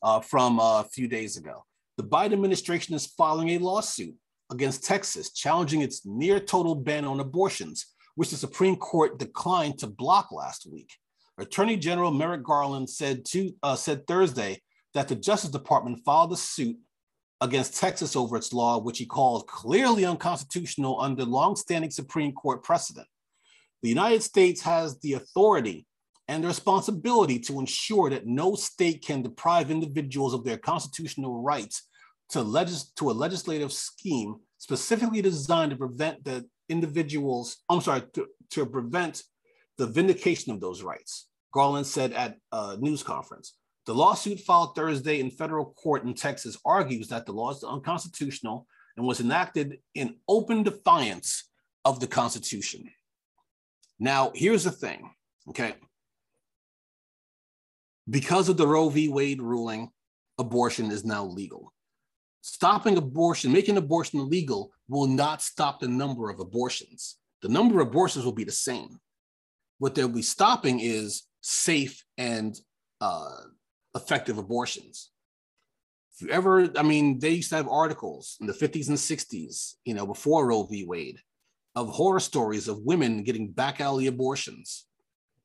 uh, 0.02 0.20
from 0.20 0.60
uh, 0.60 0.80
a 0.80 0.84
few 0.84 1.08
days 1.08 1.36
ago. 1.36 1.64
The 1.96 2.04
Biden 2.04 2.32
administration 2.32 2.94
is 2.94 3.06
filing 3.06 3.50
a 3.50 3.58
lawsuit 3.58 4.14
against 4.50 4.84
Texas, 4.84 5.32
challenging 5.32 5.80
its 5.80 6.04
near 6.04 6.38
total 6.38 6.74
ban 6.74 7.04
on 7.04 7.20
abortions, 7.20 7.86
which 8.14 8.30
the 8.30 8.36
Supreme 8.36 8.76
Court 8.76 9.18
declined 9.18 9.78
to 9.78 9.86
block 9.86 10.30
last 10.32 10.66
week. 10.70 10.90
Attorney 11.38 11.76
General 11.76 12.10
Merrick 12.10 12.42
Garland 12.42 12.88
said 12.88 13.24
to 13.26 13.52
uh, 13.62 13.76
said 13.76 14.06
Thursday 14.06 14.60
that 14.94 15.08
the 15.08 15.16
Justice 15.16 15.50
Department 15.50 16.00
filed 16.04 16.32
a 16.32 16.36
suit 16.36 16.76
against 17.40 17.78
Texas 17.78 18.14
over 18.14 18.36
its 18.36 18.52
law, 18.52 18.78
which 18.78 18.98
he 18.98 19.06
called 19.06 19.46
clearly 19.46 20.04
unconstitutional 20.04 21.00
under 21.00 21.24
longstanding 21.24 21.90
Supreme 21.90 22.32
Court 22.32 22.62
precedent. 22.62 23.06
The 23.82 23.88
United 23.88 24.22
States 24.22 24.62
has 24.62 24.98
the 25.00 25.14
authority 25.14 25.86
and 26.28 26.42
the 26.42 26.48
responsibility 26.48 27.38
to 27.40 27.60
ensure 27.60 28.08
that 28.10 28.26
no 28.26 28.54
state 28.54 29.04
can 29.04 29.20
deprive 29.20 29.70
individuals 29.70 30.32
of 30.32 30.44
their 30.44 30.56
constitutional 30.56 31.42
rights 31.42 31.88
to, 32.30 32.40
legis- 32.40 32.92
to 32.96 33.10
a 33.10 33.12
legislative 33.12 33.72
scheme 33.72 34.36
specifically 34.56 35.20
designed 35.20 35.70
to 35.70 35.76
prevent 35.76 36.24
the 36.24 36.46
individuals, 36.70 37.58
I'm 37.68 37.82
sorry, 37.82 38.04
to, 38.14 38.26
to 38.52 38.64
prevent 38.64 39.22
the 39.78 39.86
vindication 39.86 40.52
of 40.52 40.60
those 40.60 40.82
rights, 40.82 41.28
Garland 41.52 41.86
said 41.86 42.12
at 42.12 42.36
a 42.52 42.76
news 42.78 43.02
conference. 43.02 43.56
The 43.86 43.94
lawsuit 43.94 44.40
filed 44.40 44.74
Thursday 44.74 45.20
in 45.20 45.30
federal 45.30 45.66
court 45.66 46.04
in 46.04 46.14
Texas 46.14 46.56
argues 46.64 47.08
that 47.08 47.26
the 47.26 47.32
law 47.32 47.50
is 47.50 47.62
unconstitutional 47.62 48.66
and 48.96 49.06
was 49.06 49.20
enacted 49.20 49.78
in 49.94 50.16
open 50.28 50.62
defiance 50.62 51.50
of 51.84 52.00
the 52.00 52.06
Constitution. 52.06 52.88
Now, 53.98 54.32
here's 54.34 54.64
the 54.64 54.70
thing, 54.70 55.10
okay? 55.48 55.74
Because 58.08 58.48
of 58.48 58.56
the 58.56 58.66
Roe 58.66 58.88
v. 58.88 59.08
Wade 59.08 59.42
ruling, 59.42 59.90
abortion 60.38 60.90
is 60.90 61.04
now 61.04 61.24
legal. 61.24 61.72
Stopping 62.40 62.96
abortion, 62.96 63.52
making 63.52 63.76
abortion 63.76 64.20
illegal, 64.20 64.70
will 64.88 65.06
not 65.06 65.42
stop 65.42 65.80
the 65.80 65.88
number 65.88 66.30
of 66.30 66.40
abortions. 66.40 67.16
The 67.42 67.48
number 67.48 67.80
of 67.80 67.88
abortions 67.88 68.24
will 68.24 68.32
be 68.32 68.44
the 68.44 68.52
same. 68.52 68.98
What 69.84 69.94
they'll 69.94 70.08
be 70.08 70.22
stopping 70.22 70.80
is 70.80 71.24
safe 71.42 72.06
and 72.16 72.58
uh, 73.02 73.36
effective 73.94 74.38
abortions. 74.38 75.10
If 76.14 76.26
you 76.26 76.32
ever, 76.32 76.70
I 76.78 76.82
mean, 76.82 77.18
they 77.18 77.32
used 77.32 77.50
to 77.50 77.56
have 77.56 77.68
articles 77.68 78.38
in 78.40 78.46
the 78.46 78.54
50s 78.54 78.88
and 78.88 78.96
60s, 78.96 79.74
you 79.84 79.92
know, 79.92 80.06
before 80.06 80.46
Roe 80.46 80.62
v. 80.62 80.86
Wade, 80.86 81.18
of 81.74 81.90
horror 81.90 82.20
stories 82.20 82.66
of 82.66 82.78
women 82.78 83.24
getting 83.24 83.50
back 83.50 83.82
alley 83.82 84.06
abortions 84.06 84.86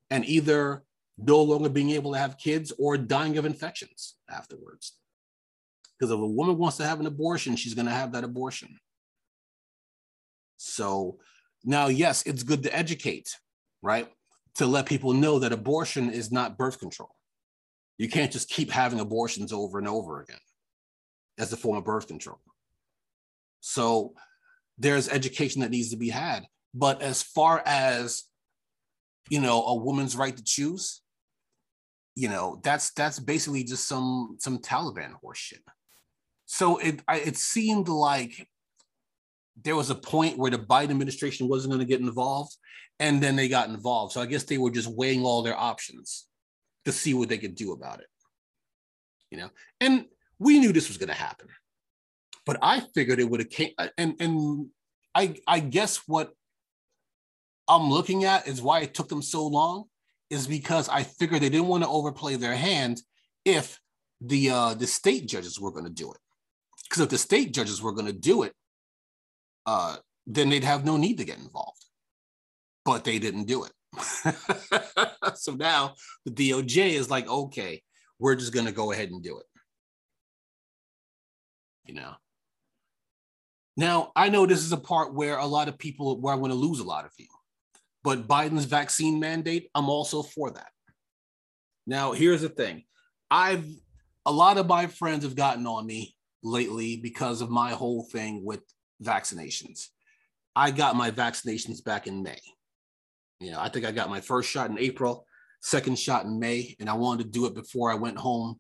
and 0.10 0.24
either 0.24 0.84
no 1.18 1.44
longer 1.44 1.68
being 1.68 1.90
able 1.90 2.14
to 2.14 2.20
have 2.20 2.38
kids 2.38 2.72
or 2.80 2.96
dying 2.96 3.38
of 3.38 3.44
infections 3.46 4.16
afterwards. 4.30 4.94
Because 6.00 6.14
if 6.14 6.18
a 6.18 6.26
woman 6.26 6.58
wants 6.58 6.78
to 6.78 6.86
have 6.86 7.02
an 7.02 7.08
abortion, 7.08 7.58
she's 7.58 7.74
going 7.74 7.88
to 7.88 7.92
have 7.92 8.14
that 8.14 8.24
abortion. 8.24 8.80
So 10.56 11.18
now, 11.66 11.88
yes, 11.88 12.24
it's 12.26 12.44
good 12.44 12.64
to 12.64 12.74
educate, 12.74 13.36
right? 13.82 14.08
To 14.60 14.66
let 14.66 14.86
people 14.86 15.14
know 15.14 15.40
that 15.40 15.52
abortion 15.52 16.10
is 16.10 16.32
not 16.32 16.58
birth 16.58 16.80
control. 16.80 17.16
You 17.98 18.08
can't 18.08 18.32
just 18.32 18.50
keep 18.50 18.72
having 18.72 19.00
abortions 19.00 19.52
over 19.52 19.78
and 19.80 19.88
over 19.88 20.22
again 20.22 20.40
as 21.38 21.52
a 21.52 21.58
form 21.58 21.78
of 21.78 21.84
birth 21.84 22.08
control. 22.08 22.40
So 23.62 24.14
there's 24.78 25.10
education 25.10 25.62
that 25.62 25.72
needs 25.72 25.90
to 25.90 25.98
be 25.98 26.10
had. 26.10 26.44
But 26.74 27.02
as 27.02 27.24
far 27.24 27.62
as 27.66 28.24
you 29.30 29.40
know, 29.40 29.64
a 29.64 29.76
woman's 29.76 30.16
right 30.16 30.36
to 30.36 30.44
choose, 30.44 31.02
you 32.16 32.30
know, 32.30 32.60
that's 32.64 32.92
that's 32.92 33.20
basically 33.20 33.64
just 33.64 33.88
some 33.88 34.38
some 34.40 34.58
Taliban 34.60 35.14
horseshit. 35.24 35.62
So 36.46 36.78
it 36.78 37.02
I, 37.08 37.20
it 37.20 37.38
seemed 37.38 37.88
like 37.88 38.48
there 39.62 39.76
was 39.76 39.90
a 39.90 39.96
point 39.96 40.38
where 40.38 40.52
the 40.52 40.58
Biden 40.58 40.90
administration 40.90 41.48
wasn't 41.48 41.72
going 41.72 41.80
to 41.80 41.86
get 41.86 42.02
involved, 42.02 42.56
and 43.00 43.22
then 43.22 43.36
they 43.36 43.48
got 43.48 43.70
involved. 43.70 44.14
So 44.14 44.22
I 44.22 44.26
guess 44.26 44.44
they 44.44 44.58
were 44.58 44.72
just 44.72 44.88
weighing 44.88 45.24
all 45.24 45.42
their 45.42 45.58
options 45.58 46.28
to 46.86 46.92
see 46.92 47.14
what 47.14 47.30
they 47.30 47.38
could 47.38 47.56
do 47.56 47.72
about 47.72 48.00
it. 48.00 48.08
You 49.32 49.38
know, 49.38 49.50
and 49.80 50.06
we 50.40 50.60
knew 50.60 50.72
this 50.72 50.88
was 50.88 50.98
going 50.98 51.10
to 51.10 51.16
happen, 51.16 51.48
but 52.46 52.58
I 52.62 52.80
figured 52.80 53.20
it 53.20 53.30
would 53.30 53.40
have 53.40 53.50
came. 53.50 53.72
And 53.98 54.16
and 54.20 54.68
I 55.14 55.36
I 55.48 55.60
guess 55.60 55.98
what 56.08 56.32
I'm 57.68 57.90
looking 57.90 58.24
at 58.26 58.48
is 58.48 58.62
why 58.62 58.82
it 58.82 58.94
took 58.94 59.08
them 59.08 59.22
so 59.22 59.46
long 59.46 59.86
is 60.30 60.48
because 60.48 60.90
I 60.90 61.04
figured 61.04 61.42
they 61.42 61.50
didn't 61.50 61.68
want 61.68 61.84
to 61.84 61.90
overplay 61.90 62.36
their 62.36 62.56
hand 62.56 63.02
if 63.46 63.80
the 64.22 64.50
uh, 64.50 64.74
the 64.74 64.88
state 64.88 65.28
judges 65.28 65.60
were 65.60 65.72
going 65.72 65.86
to 65.86 65.92
do 65.92 66.12
it. 66.12 66.18
Because 66.84 67.04
if 67.04 67.10
the 67.10 67.18
state 67.18 67.54
judges 67.54 67.82
were 67.82 67.92
going 67.92 68.08
to 68.08 68.14
do 68.14 68.44
it, 68.44 68.54
uh, 69.68 69.98
then 70.26 70.50
they'd 70.50 70.64
have 70.64 70.86
no 70.86 70.98
need 70.98 71.20
to 71.20 71.26
get 71.26 71.38
involved. 71.38 71.86
But 72.90 73.04
they 73.04 73.20
didn't 73.20 73.44
do 73.44 73.66
it. 73.66 73.72
so 75.36 75.54
now 75.54 75.94
the 76.26 76.32
DOJ 76.32 76.94
is 76.94 77.08
like, 77.08 77.30
okay, 77.30 77.84
we're 78.18 78.34
just 78.34 78.52
going 78.52 78.66
to 78.66 78.72
go 78.72 78.92
ahead 78.92 79.12
and 79.12 79.22
do 79.22 79.38
it. 79.38 79.46
You 81.86 81.94
know. 81.94 82.14
Now, 83.78 84.12
I 84.16 84.30
know 84.30 84.48
this 84.48 84.64
is 84.64 84.72
a 84.72 84.78
part 84.78 85.14
where 85.14 85.38
a 85.38 85.46
lot 85.46 85.68
of 85.68 85.78
people, 85.78 86.20
where 86.20 86.34
I'm 86.34 86.40
going 86.40 86.50
to 86.50 86.58
lose 86.58 86.80
a 86.80 86.84
lot 86.84 87.06
of 87.06 87.12
you, 87.20 87.28
but 88.04 88.28
Biden's 88.28 88.66
vaccine 88.66 89.20
mandate, 89.20 89.70
I'm 89.76 89.88
also 89.88 90.24
for 90.24 90.50
that. 90.50 90.72
Now, 91.86 92.14
here's 92.14 92.42
the 92.42 92.50
thing 92.50 92.86
I've, 93.30 93.68
a 94.26 94.32
lot 94.32 94.58
of 94.58 94.66
my 94.66 94.88
friends 94.88 95.26
have 95.26 95.36
gotten 95.36 95.68
on 95.68 95.86
me 95.86 96.16
lately 96.42 96.98
because 96.98 97.42
of 97.42 97.52
my 97.52 97.70
whole 97.70 98.02
thing 98.12 98.44
with 98.44 98.62
vaccinations. 99.04 99.90
I 100.56 100.72
got 100.72 100.96
my 100.96 101.12
vaccinations 101.12 101.84
back 101.84 102.08
in 102.08 102.24
May. 102.24 102.40
You 103.40 103.52
know, 103.52 103.60
I 103.60 103.70
think 103.70 103.86
I 103.86 103.92
got 103.92 104.10
my 104.10 104.22
first 104.22 104.50
shot 104.50 104.70
in 104.70 104.78
April, 104.78 105.26
second 105.62 105.98
shot 105.98 106.26
in 106.26 106.40
May, 106.40 106.76
and 106.80 106.90
I 106.90 106.94
wanted 106.94 107.24
to 107.24 107.30
do 107.30 107.46
it 107.46 107.56
before 107.56 107.92
I 107.92 107.96
went 107.96 108.18
home 108.18 108.60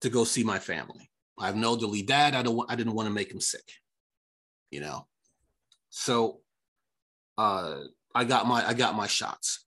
to 0.00 0.08
go 0.08 0.24
see 0.24 0.44
my 0.44 0.58
family. 0.58 1.10
I 1.38 1.46
have 1.46 1.56
an 1.56 1.64
elderly 1.64 2.02
dad. 2.02 2.34
I 2.34 2.42
don't. 2.42 2.70
I 2.70 2.76
didn't 2.76 2.94
want 2.94 3.06
to 3.08 3.14
make 3.14 3.30
him 3.30 3.40
sick. 3.40 3.64
You 4.70 4.80
know, 4.80 5.06
so 5.90 6.40
uh, 7.36 7.80
I 8.14 8.24
got 8.24 8.46
my 8.46 8.66
I 8.66 8.72
got 8.72 8.94
my 8.94 9.06
shots. 9.06 9.66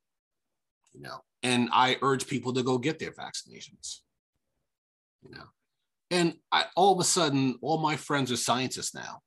You 0.93 1.01
know, 1.01 1.19
and 1.43 1.69
I 1.71 1.97
urge 2.01 2.27
people 2.27 2.53
to 2.53 2.63
go 2.63 2.77
get 2.77 2.97
their 2.99 3.11
vaccinations. 3.11 3.99
You 5.23 5.35
know, 5.35 5.43
and 6.09 6.35
I, 6.51 6.65
all 6.75 6.93
of 6.93 6.99
a 6.99 7.03
sudden, 7.03 7.59
all 7.61 7.77
my 7.77 7.95
friends 7.95 8.31
are 8.31 8.37
scientists 8.37 8.95
now. 8.95 9.19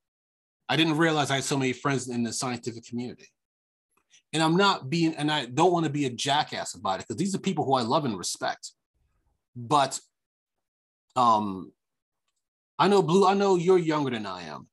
I 0.68 0.76
didn't 0.76 0.96
realize 0.96 1.30
I 1.30 1.36
had 1.36 1.44
so 1.44 1.58
many 1.58 1.72
friends 1.72 2.08
in 2.08 2.22
the 2.22 2.32
scientific 2.32 2.84
community 2.86 3.28
and 4.32 4.42
I'm 4.42 4.56
not 4.56 4.90
being, 4.90 5.14
and 5.14 5.30
I 5.30 5.46
don't 5.46 5.72
want 5.72 5.86
to 5.86 5.92
be 5.92 6.06
a 6.06 6.10
jackass 6.10 6.74
about 6.74 7.00
it 7.00 7.08
because 7.08 7.16
these 7.16 7.34
are 7.34 7.38
people 7.38 7.64
who 7.64 7.74
I 7.74 7.82
love 7.82 8.04
and 8.04 8.16
respect. 8.16 8.72
But 9.56 9.98
um, 11.16 11.72
I 12.78 12.88
know 12.88 13.02
Blue, 13.02 13.26
I 13.26 13.34
know 13.34 13.56
you're 13.56 13.78
younger 13.78 14.10
than 14.10 14.26
I 14.26 14.42
am. 14.42 14.68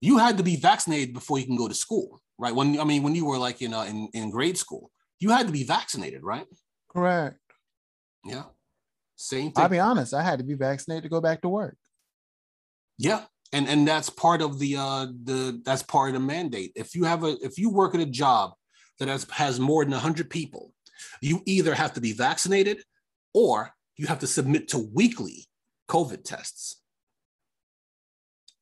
You 0.00 0.18
had 0.18 0.38
to 0.38 0.42
be 0.42 0.56
vaccinated 0.56 1.14
before 1.14 1.38
you 1.38 1.46
can 1.46 1.56
go 1.56 1.68
to 1.68 1.74
school, 1.74 2.20
right? 2.38 2.54
When 2.54 2.78
I 2.80 2.84
mean, 2.84 3.02
when 3.02 3.14
you 3.14 3.26
were 3.26 3.38
like 3.38 3.62
in 3.62 3.74
uh, 3.74 3.84
in, 3.84 4.08
in 4.14 4.30
grade 4.30 4.56
school, 4.56 4.90
you 5.20 5.30
had 5.30 5.46
to 5.46 5.52
be 5.52 5.64
vaccinated, 5.64 6.22
right? 6.22 6.46
Correct. 6.90 7.38
Yeah. 8.24 8.44
Same 9.16 9.52
thing. 9.52 9.62
I'll 9.62 9.68
be 9.68 9.78
honest, 9.78 10.14
I 10.14 10.22
had 10.22 10.38
to 10.38 10.44
be 10.44 10.54
vaccinated 10.54 11.04
to 11.04 11.08
go 11.08 11.20
back 11.20 11.42
to 11.42 11.48
work. 11.48 11.76
Yeah. 12.98 13.24
And 13.52 13.68
and 13.68 13.86
that's 13.86 14.10
part 14.10 14.42
of 14.42 14.58
the 14.58 14.76
uh 14.76 15.06
the 15.22 15.62
that's 15.64 15.82
part 15.82 16.08
of 16.08 16.14
the 16.14 16.26
mandate. 16.26 16.72
If 16.74 16.94
you 16.94 17.04
have 17.04 17.22
a 17.22 17.36
if 17.40 17.58
you 17.58 17.70
work 17.70 17.94
at 17.94 18.00
a 18.00 18.06
job 18.06 18.54
that 18.98 19.08
has, 19.08 19.26
has 19.30 19.60
more 19.60 19.84
than 19.84 19.92
100 19.92 20.30
people, 20.30 20.72
you 21.20 21.42
either 21.46 21.74
have 21.74 21.92
to 21.94 22.00
be 22.00 22.12
vaccinated 22.12 22.82
or 23.32 23.74
you 23.96 24.06
have 24.06 24.20
to 24.20 24.26
submit 24.26 24.68
to 24.68 24.78
weekly 24.78 25.46
COVID 25.88 26.24
tests. 26.24 26.80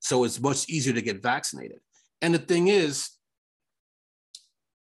So 0.01 0.25
it's 0.25 0.40
much 0.40 0.68
easier 0.68 0.95
to 0.95 1.03
get 1.03 1.23
vaccinated. 1.23 1.79
And 2.21 2.35
the 2.35 2.38
thing 2.38 2.68
is, 2.68 3.11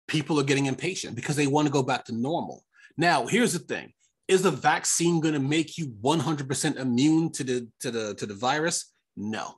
people 0.09 0.39
are 0.41 0.45
getting 0.45 0.67
impatient 0.67 1.17
because 1.17 1.37
they 1.37 1.47
want 1.47 1.67
to 1.67 1.73
go 1.73 1.83
back 1.83 2.05
to 2.07 2.15
normal. 2.15 2.65
Now, 2.97 3.27
here's 3.27 3.53
the 3.53 3.59
thing. 3.59 3.93
Is 4.27 4.43
the 4.43 4.51
vaccine 4.51 5.21
going 5.21 5.35
to 5.35 5.41
make 5.41 5.77
you 5.77 5.95
100% 6.03 6.77
immune 6.77 7.31
to 7.33 7.45
the, 7.45 7.69
to, 7.81 7.91
the, 7.91 8.15
to 8.15 8.27
the 8.27 8.35
virus? 8.35 8.93
No, 9.17 9.55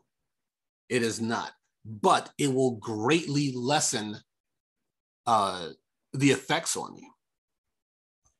it 0.89 1.03
is 1.03 1.21
not. 1.21 1.53
But 1.85 2.31
it 2.39 2.53
will 2.53 2.73
greatly 2.73 3.53
lessen 3.55 4.17
uh, 5.27 5.69
the 6.13 6.31
effects 6.31 6.77
on 6.77 6.95
you. 6.97 7.11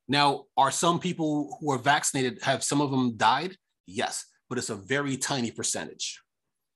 Now, 0.07 0.45
are 0.55 0.71
some 0.71 0.99
people 0.99 1.57
who 1.59 1.71
are 1.71 1.77
vaccinated, 1.77 2.39
have 2.41 2.63
some 2.63 2.81
of 2.81 2.91
them 2.91 3.17
died? 3.17 3.57
Yes, 3.85 4.25
but 4.49 4.57
it's 4.57 4.69
a 4.69 4.75
very 4.75 5.17
tiny 5.17 5.51
percentage. 5.51 6.21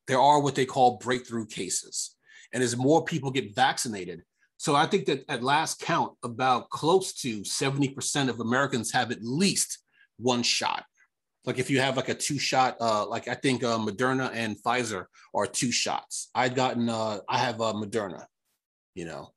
There 0.08 0.19
are 0.19 0.41
what 0.41 0.56
they 0.56 0.65
call 0.65 0.97
breakthrough 0.97 1.45
cases. 1.45 2.15
And 2.54 2.62
as 2.62 2.76
more 2.76 3.06
people 3.06 3.32
get 3.32 3.56
vaccinated, 3.56 4.24
so 4.58 4.76
I 4.76 4.86
think 4.86 5.06
that 5.06 5.24
at 5.28 5.41
last 5.41 5.80
count, 5.80 6.13
about 6.24 6.69
close 6.69 7.13
to 7.13 7.41
70% 7.41 8.30
of 8.30 8.41
Americans 8.41 8.91
have 8.91 9.10
at 9.12 9.24
least 9.24 9.80
one 10.17 10.43
shot. 10.43 10.84
Like 11.45 11.58
if 11.58 11.71
you 11.71 11.80
have 11.80 11.97
like 11.97 12.10
a 12.10 12.13
two 12.13 12.38
shot, 12.38 12.78
uh, 12.80 13.08
like 13.08 13.28
I 13.28 13.34
think 13.34 13.63
uh, 13.63 13.80
Moderna 13.80 14.30
and 14.34 14.62
Pfizer 14.62 15.06
are 15.34 15.47
two 15.47 15.71
shots. 15.71 16.30
I'd 16.36 16.54
gotten, 16.54 16.89
uh, 16.89 17.21
I 17.28 17.39
have 17.39 17.60
uh, 17.60 17.74
Moderna. 17.74 18.26
You 18.93 19.06
know, 19.06 19.32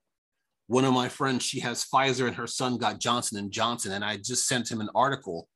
one 0.66 0.85
of 0.85 0.94
my 0.94 1.09
friends, 1.09 1.44
she 1.44 1.61
has 1.61 1.85
Pfizer, 1.85 2.27
and 2.27 2.37
her 2.37 2.46
son 2.46 2.79
got 2.79 2.98
Johnson 2.98 3.38
and 3.38 3.50
Johnson, 3.50 3.92
and 3.92 4.05
I 4.05 4.16
just 4.16 4.46
sent 4.46 4.70
him 4.70 4.81
an 4.81 4.88
article 4.94 5.48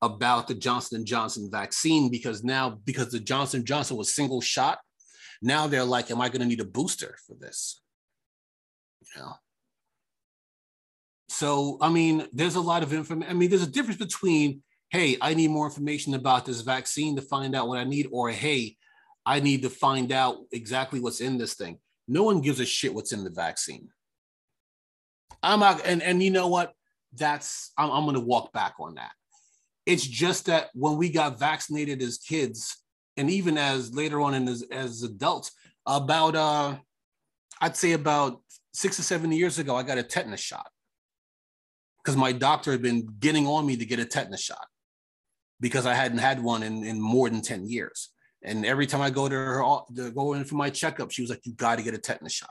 about 0.00 0.48
the 0.48 0.54
Johnson 0.54 0.98
and 0.98 1.06
Johnson 1.06 1.48
vaccine 1.50 2.10
because 2.10 2.42
now 2.42 2.78
because 2.84 3.10
the 3.10 3.20
Johnson 3.20 3.64
Johnson 3.64 3.96
was 3.96 4.14
single 4.14 4.40
shot, 4.40 4.78
now 5.40 5.66
they're 5.66 5.84
like, 5.84 6.10
am 6.10 6.20
I 6.20 6.28
going 6.28 6.40
to 6.40 6.46
need 6.46 6.60
a 6.60 6.64
booster 6.64 7.16
for 7.26 7.34
this? 7.34 7.80
You 9.00 9.22
know. 9.22 9.32
So 11.28 11.78
I 11.80 11.90
mean, 11.90 12.26
there's 12.32 12.56
a 12.56 12.60
lot 12.60 12.82
of 12.82 12.92
information. 12.92 13.30
I 13.30 13.34
mean, 13.34 13.50
there's 13.50 13.62
a 13.62 13.70
difference 13.70 13.98
between 13.98 14.62
hey, 14.90 15.16
I 15.22 15.32
need 15.32 15.48
more 15.48 15.64
information 15.64 16.12
about 16.12 16.44
this 16.44 16.60
vaccine 16.60 17.16
to 17.16 17.22
find 17.22 17.56
out 17.56 17.66
what 17.66 17.78
I 17.78 17.84
need, 17.84 18.08
or 18.12 18.30
hey, 18.30 18.76
I 19.24 19.40
need 19.40 19.62
to 19.62 19.70
find 19.70 20.12
out 20.12 20.36
exactly 20.52 21.00
what's 21.00 21.22
in 21.22 21.38
this 21.38 21.54
thing. 21.54 21.78
No 22.06 22.24
one 22.24 22.42
gives 22.42 22.60
a 22.60 22.66
shit 22.66 22.92
what's 22.92 23.12
in 23.12 23.24
the 23.24 23.30
vaccine. 23.30 23.88
I'm 25.42 25.60
not, 25.60 25.86
and 25.86 26.02
and 26.02 26.22
you 26.22 26.30
know 26.30 26.48
what? 26.48 26.72
That's 27.14 27.72
I'm, 27.76 27.90
I'm 27.90 28.04
going 28.04 28.14
to 28.14 28.20
walk 28.20 28.52
back 28.52 28.74
on 28.78 28.94
that. 28.94 29.12
It's 29.86 30.06
just 30.06 30.46
that 30.46 30.70
when 30.74 30.96
we 30.96 31.10
got 31.10 31.38
vaccinated 31.38 32.00
as 32.02 32.18
kids, 32.18 32.76
and 33.16 33.28
even 33.30 33.58
as 33.58 33.92
later 33.92 34.20
on 34.20 34.34
in 34.34 34.48
as, 34.48 34.62
as 34.70 35.02
adults, 35.02 35.52
about 35.86 36.36
uh, 36.36 36.76
I'd 37.60 37.76
say 37.76 37.92
about 37.92 38.40
six 38.72 38.98
or 38.98 39.02
seven 39.02 39.32
years 39.32 39.58
ago, 39.58 39.76
I 39.76 39.82
got 39.82 39.98
a 39.98 40.02
tetanus 40.02 40.40
shot 40.40 40.68
because 42.02 42.16
my 42.16 42.32
doctor 42.32 42.72
had 42.72 42.82
been 42.82 43.06
getting 43.20 43.46
on 43.46 43.66
me 43.66 43.76
to 43.76 43.84
get 43.84 43.98
a 43.98 44.04
tetanus 44.04 44.40
shot 44.40 44.66
because 45.60 45.86
I 45.86 45.94
hadn't 45.94 46.18
had 46.18 46.42
one 46.42 46.62
in, 46.62 46.84
in 46.84 47.00
more 47.00 47.30
than 47.30 47.40
10 47.40 47.68
years. 47.68 48.10
And 48.42 48.66
every 48.66 48.86
time 48.86 49.00
I 49.00 49.10
go 49.10 49.28
to 49.28 49.34
her 49.34 49.62
to 49.94 50.10
go 50.10 50.32
in 50.32 50.44
for 50.44 50.56
my 50.56 50.68
checkup, 50.68 51.12
she 51.12 51.22
was 51.22 51.30
like, 51.30 51.46
You 51.46 51.52
got 51.52 51.78
to 51.78 51.84
get 51.84 51.94
a 51.94 51.98
tetanus 51.98 52.32
shot. 52.32 52.50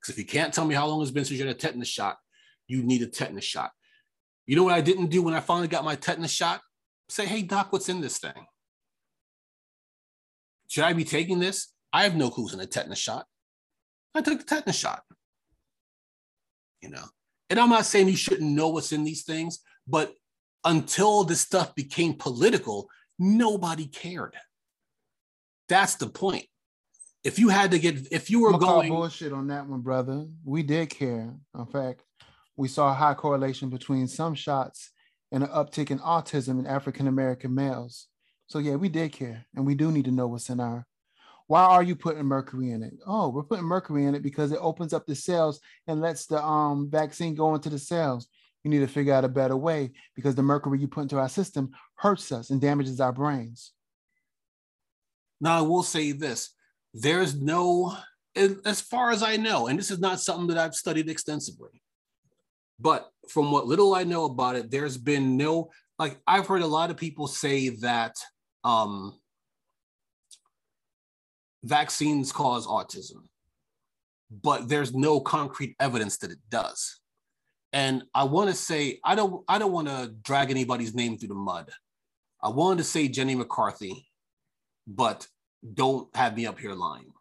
Because 0.00 0.14
if 0.14 0.18
you 0.18 0.24
can't 0.24 0.52
tell 0.52 0.64
me 0.64 0.74
how 0.74 0.86
long 0.86 1.02
it's 1.02 1.10
been 1.10 1.24
since 1.24 1.38
you 1.38 1.46
had 1.46 1.54
a 1.54 1.58
tetanus 1.58 1.88
shot, 1.88 2.16
you 2.66 2.82
need 2.82 3.02
a 3.02 3.06
tetanus 3.06 3.44
shot. 3.44 3.70
You 4.46 4.56
know 4.56 4.64
what 4.64 4.74
I 4.74 4.80
didn't 4.80 5.08
do 5.08 5.22
when 5.22 5.34
I 5.34 5.40
finally 5.40 5.68
got 5.68 5.84
my 5.84 5.94
tetanus 5.94 6.30
shot? 6.30 6.60
Say, 7.08 7.26
hey, 7.26 7.42
doc, 7.42 7.72
what's 7.72 7.88
in 7.88 8.00
this 8.00 8.18
thing? 8.18 8.46
Should 10.68 10.84
I 10.84 10.92
be 10.92 11.04
taking 11.04 11.38
this? 11.38 11.72
I 11.92 12.04
have 12.04 12.16
no 12.16 12.30
clues 12.30 12.54
in 12.54 12.60
a 12.60 12.66
tetanus 12.66 12.98
shot. 12.98 13.26
I 14.14 14.20
took 14.20 14.38
the 14.38 14.44
tetanus 14.44 14.76
shot. 14.76 15.02
You 16.80 16.90
know, 16.90 17.04
and 17.50 17.58
I'm 17.58 17.70
not 17.70 17.86
saying 17.86 18.08
you 18.08 18.16
shouldn't 18.16 18.50
know 18.50 18.68
what's 18.68 18.92
in 18.92 19.04
these 19.04 19.24
things, 19.24 19.60
but 19.86 20.14
until 20.64 21.24
this 21.24 21.40
stuff 21.40 21.74
became 21.74 22.14
political, 22.14 22.88
nobody 23.18 23.86
cared. 23.86 24.36
That's 25.68 25.96
the 25.96 26.08
point. 26.08 26.46
If 27.24 27.38
you 27.38 27.48
had 27.48 27.72
to 27.72 27.78
get, 27.78 28.08
if 28.12 28.30
you 28.30 28.40
were 28.40 28.56
going 28.56 28.90
bullshit 28.90 29.32
on 29.32 29.48
that 29.48 29.66
one, 29.66 29.80
brother, 29.80 30.26
we 30.44 30.62
did 30.62 30.90
care. 30.90 31.34
In 31.56 31.66
fact, 31.66 32.04
we 32.56 32.68
saw 32.68 32.90
a 32.90 32.94
high 32.94 33.14
correlation 33.14 33.70
between 33.70 34.06
some 34.06 34.34
shots 34.34 34.90
and 35.32 35.42
an 35.42 35.50
uptick 35.50 35.90
in 35.90 35.98
autism 35.98 36.58
in 36.58 36.66
African 36.66 37.06
American 37.06 37.54
males. 37.54 38.06
So 38.46 38.58
yeah, 38.58 38.76
we 38.76 38.88
did 38.88 39.12
care, 39.12 39.44
and 39.54 39.66
we 39.66 39.74
do 39.74 39.92
need 39.92 40.06
to 40.06 40.10
know 40.10 40.26
what's 40.26 40.48
in 40.48 40.60
our. 40.60 40.86
Why 41.48 41.64
are 41.64 41.82
you 41.82 41.96
putting 41.96 42.24
mercury 42.24 42.70
in 42.70 42.82
it? 42.82 42.94
Oh, 43.06 43.30
we're 43.30 43.42
putting 43.42 43.64
mercury 43.64 44.04
in 44.04 44.14
it 44.14 44.22
because 44.22 44.52
it 44.52 44.58
opens 44.60 44.92
up 44.92 45.06
the 45.06 45.14
cells 45.14 45.60
and 45.86 46.00
lets 46.00 46.26
the 46.26 46.42
um, 46.42 46.90
vaccine 46.90 47.34
go 47.34 47.54
into 47.54 47.70
the 47.70 47.78
cells. 47.78 48.28
You 48.64 48.70
need 48.70 48.80
to 48.80 48.86
figure 48.86 49.14
out 49.14 49.24
a 49.24 49.28
better 49.28 49.56
way 49.56 49.92
because 50.14 50.34
the 50.34 50.42
mercury 50.42 50.78
you 50.78 50.88
put 50.88 51.02
into 51.02 51.18
our 51.18 51.28
system 51.28 51.70
hurts 51.94 52.32
us 52.32 52.50
and 52.50 52.60
damages 52.60 53.00
our 53.00 53.12
brains. 53.12 53.72
Now, 55.40 55.58
I 55.58 55.60
will 55.62 55.82
say 55.82 56.12
this 56.12 56.50
there's 57.00 57.40
no, 57.40 57.96
as 58.36 58.80
far 58.80 59.10
as 59.10 59.22
I 59.22 59.36
know, 59.36 59.66
and 59.66 59.78
this 59.78 59.90
is 59.90 59.98
not 59.98 60.20
something 60.20 60.48
that 60.48 60.58
I've 60.58 60.74
studied 60.74 61.08
extensively, 61.08 61.82
but 62.80 63.10
from 63.28 63.50
what 63.50 63.66
little 63.66 63.94
I 63.94 64.04
know 64.04 64.24
about 64.24 64.56
it, 64.56 64.70
there's 64.70 64.96
been 64.96 65.36
no, 65.36 65.70
like, 65.98 66.18
I've 66.26 66.46
heard 66.46 66.62
a 66.62 66.66
lot 66.66 66.90
of 66.90 66.96
people 66.96 67.26
say 67.26 67.70
that 67.70 68.14
um, 68.64 69.18
vaccines 71.64 72.32
cause 72.32 72.66
autism, 72.66 73.26
but 74.30 74.68
there's 74.68 74.94
no 74.94 75.20
concrete 75.20 75.74
evidence 75.80 76.18
that 76.18 76.30
it 76.30 76.38
does. 76.50 77.00
And 77.72 78.04
I 78.14 78.24
want 78.24 78.50
to 78.50 78.56
say, 78.56 78.98
I 79.04 79.14
don't, 79.14 79.44
I 79.48 79.58
don't 79.58 79.72
want 79.72 79.88
to 79.88 80.14
drag 80.22 80.50
anybody's 80.50 80.94
name 80.94 81.18
through 81.18 81.28
the 81.28 81.34
mud. 81.34 81.70
I 82.42 82.48
wanted 82.48 82.78
to 82.78 82.84
say 82.84 83.08
Jenny 83.08 83.34
McCarthy, 83.34 84.08
but 84.86 85.26
don't 85.74 86.14
have 86.14 86.36
me 86.36 86.46
up 86.46 86.58
here 86.58 86.74
lying. 86.74 87.12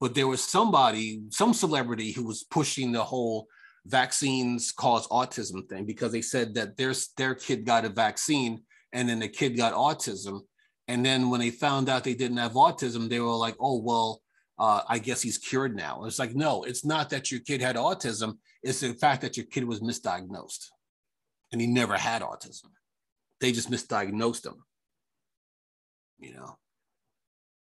But 0.00 0.14
there 0.14 0.26
was 0.26 0.42
somebody, 0.42 1.22
some 1.30 1.54
celebrity 1.54 2.12
who 2.12 2.24
was 2.24 2.44
pushing 2.44 2.92
the 2.92 3.04
whole 3.04 3.46
vaccines 3.86 4.72
cause 4.72 5.06
autism 5.08 5.68
thing 5.68 5.84
because 5.84 6.12
they 6.12 6.22
said 6.22 6.54
that 6.54 6.76
their, 6.76 6.92
their 7.16 7.34
kid 7.34 7.64
got 7.64 7.84
a 7.84 7.88
vaccine 7.88 8.62
and 8.92 9.08
then 9.08 9.20
the 9.20 9.28
kid 9.28 9.56
got 9.56 9.74
autism. 9.74 10.40
And 10.88 11.06
then 11.06 11.30
when 11.30 11.40
they 11.40 11.50
found 11.50 11.88
out 11.88 12.04
they 12.04 12.14
didn't 12.14 12.38
have 12.38 12.52
autism, 12.52 13.08
they 13.08 13.20
were 13.20 13.28
like, 13.30 13.56
oh, 13.60 13.80
well, 13.80 14.22
uh, 14.58 14.82
I 14.88 14.98
guess 14.98 15.22
he's 15.22 15.38
cured 15.38 15.76
now. 15.76 16.04
It's 16.04 16.18
like, 16.18 16.34
no, 16.34 16.64
it's 16.64 16.84
not 16.84 17.10
that 17.10 17.30
your 17.30 17.40
kid 17.40 17.60
had 17.60 17.76
autism. 17.76 18.38
It's 18.62 18.80
the 18.80 18.94
fact 18.94 19.22
that 19.22 19.36
your 19.36 19.46
kid 19.46 19.64
was 19.64 19.80
misdiagnosed 19.80 20.66
and 21.52 21.60
he 21.60 21.66
never 21.66 21.96
had 21.96 22.22
autism. 22.22 22.66
They 23.40 23.52
just 23.52 23.70
misdiagnosed 23.70 24.46
him, 24.46 24.64
you 26.18 26.34
know? 26.34 26.56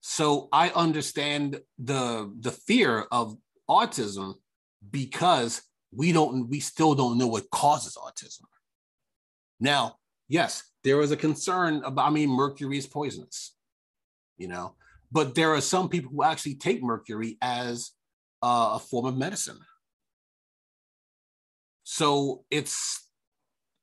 So 0.07 0.49
I 0.51 0.69
understand 0.69 1.61
the 1.79 2.31
the 2.39 2.51
fear 2.51 3.07
of 3.11 3.35
autism 3.67 4.35
because 4.91 5.63
we 5.91 6.11
don't 6.11 6.47
we 6.47 6.59
still 6.59 6.93
don't 6.93 7.17
know 7.17 7.25
what 7.25 7.49
causes 7.49 7.97
autism. 7.97 8.43
Now, 9.59 9.95
yes, 10.27 10.63
there 10.83 11.01
is 11.01 11.09
a 11.09 11.17
concern 11.17 11.81
about 11.83 12.05
I 12.05 12.11
mean 12.11 12.29
mercury 12.29 12.77
is 12.77 12.85
poisonous. 12.85 13.55
You 14.37 14.47
know, 14.47 14.75
but 15.11 15.33
there 15.33 15.55
are 15.55 15.59
some 15.59 15.89
people 15.89 16.11
who 16.11 16.21
actually 16.21 16.55
take 16.55 16.83
mercury 16.83 17.39
as 17.41 17.89
uh, 18.43 18.73
a 18.73 18.79
form 18.79 19.07
of 19.07 19.17
medicine. 19.17 19.57
So 21.83 22.45
it's 22.51 23.09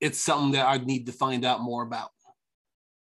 it's 0.01 0.21
something 0.21 0.53
that 0.53 0.69
I 0.69 0.79
need 0.79 1.07
to 1.07 1.13
find 1.13 1.45
out 1.45 1.63
more 1.63 1.83
about, 1.83 2.11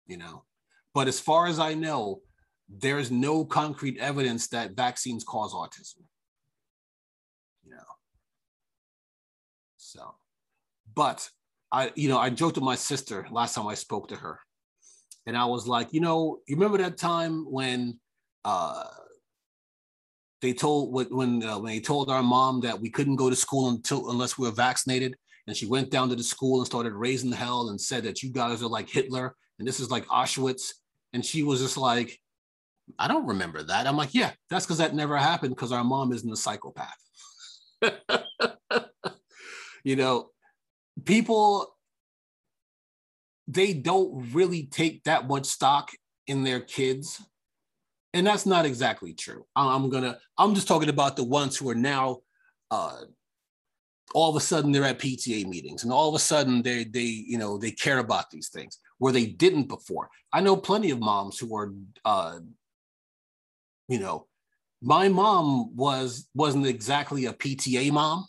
you 0.08 0.16
know. 0.16 0.46
But 0.94 1.10
as 1.10 1.20
far 1.20 1.48
as 1.48 1.60
I 1.60 1.74
know, 1.74 2.22
there's 2.70 3.12
no 3.12 3.46
concrete 3.46 3.98
evidence 4.00 4.48
that 4.50 4.76
vaccines 4.76 5.24
cause 5.24 5.54
autism. 5.54 6.04
You 7.64 7.72
know. 7.72 7.84
So, 9.78 10.16
but 10.96 11.28
I, 11.72 11.92
you 11.96 12.10
know, 12.10 12.18
I 12.18 12.30
joked 12.30 12.56
with 12.56 12.64
my 12.64 12.76
sister 12.76 13.28
last 13.32 13.56
time 13.56 13.68
I 13.68 13.74
spoke 13.74 14.08
to 14.10 14.16
her, 14.16 14.40
and 15.26 15.36
I 15.36 15.46
was 15.46 15.68
like, 15.68 15.94
you 15.94 16.02
know, 16.02 16.40
you 16.48 16.56
remember 16.56 16.78
that 16.80 16.98
time 16.98 17.46
when 17.50 18.00
uh, 18.46 18.86
they 20.42 20.54
told 20.54 20.94
when 20.94 21.44
uh, 21.44 21.60
when 21.60 21.74
they 21.74 21.80
told 21.80 22.10
our 22.10 22.24
mom 22.24 22.62
that 22.62 22.80
we 22.80 22.90
couldn't 22.90 23.16
go 23.16 23.30
to 23.30 23.36
school 23.36 23.70
until 23.70 24.12
unless 24.12 24.38
we 24.38 24.48
were 24.48 24.54
vaccinated, 24.54 25.16
and 25.48 25.56
she 25.56 25.66
went 25.66 25.90
down 25.90 26.10
to 26.10 26.16
the 26.16 26.24
school 26.24 26.60
and 26.60 26.68
started 26.68 26.94
raising 26.94 27.32
hell 27.32 27.70
and 27.70 27.82
said 27.82 28.04
that 28.04 28.22
you 28.22 28.32
guys 28.32 28.62
are 28.62 28.68
like 28.68 28.90
Hitler 28.90 29.36
and 29.60 29.68
this 29.68 29.80
is 29.80 29.92
like 29.92 30.08
Auschwitz, 30.08 30.72
and 31.14 31.24
she 31.24 31.44
was 31.44 31.60
just 31.60 31.78
like, 31.78 32.18
I 32.98 33.08
don't 33.08 33.28
remember 33.28 33.64
that. 33.64 33.88
I'm 33.88 33.98
like, 33.98 34.14
yeah, 34.14 34.32
that's 34.50 34.66
because 34.66 34.80
that 34.80 34.96
never 34.96 35.18
happened 35.18 35.56
because 35.56 35.72
our 35.72 35.84
mom 35.84 36.12
isn't 36.12 36.32
a 36.32 36.36
psychopath. 36.36 36.98
you 39.84 39.96
know, 39.96 40.30
people, 41.06 41.76
they 43.48 43.74
don't 43.74 44.32
really 44.34 44.64
take 44.64 45.04
that 45.04 45.28
much 45.28 45.46
stock 45.46 45.92
in 46.28 46.44
their 46.44 46.60
kids. 46.60 47.22
And 48.14 48.26
that's 48.26 48.46
not 48.46 48.66
exactly 48.66 49.14
true. 49.14 49.46
I'm 49.56 49.90
gonna, 49.90 50.18
I'm 50.38 50.56
just 50.56 50.68
talking 50.68 50.90
about 50.90 51.16
the 51.16 51.24
ones 51.24 51.58
who 51.58 51.70
are 51.70 51.76
now 51.76 52.20
uh 52.72 53.02
all 54.14 54.30
of 54.30 54.36
a 54.36 54.40
sudden 54.40 54.72
they're 54.72 54.84
at 54.84 55.00
PTA 55.00 55.46
meetings 55.48 55.84
and 55.84 55.92
all 55.92 56.10
of 56.10 56.16
a 56.16 56.20
sudden 56.20 56.62
they 56.62 56.84
they 56.84 57.02
you 57.02 57.38
know 57.38 57.58
they 57.58 57.72
care 57.72 58.00
about 58.00 58.30
these 58.30 58.50
things 58.50 58.80
where 58.98 59.14
they 59.14 59.26
didn't 59.26 59.68
before. 59.68 60.10
I 60.34 60.42
know 60.42 60.56
plenty 60.56 60.92
of 60.92 61.00
moms 61.00 61.40
who 61.40 61.56
are 61.56 61.74
uh, 62.06 62.40
you 63.90 64.00
know, 64.00 64.28
my 64.82 65.10
mom 65.10 65.76
was 65.76 66.30
wasn't 66.34 66.68
exactly 66.68 67.26
a 67.26 67.34
PTA 67.34 67.92
mom, 67.92 68.26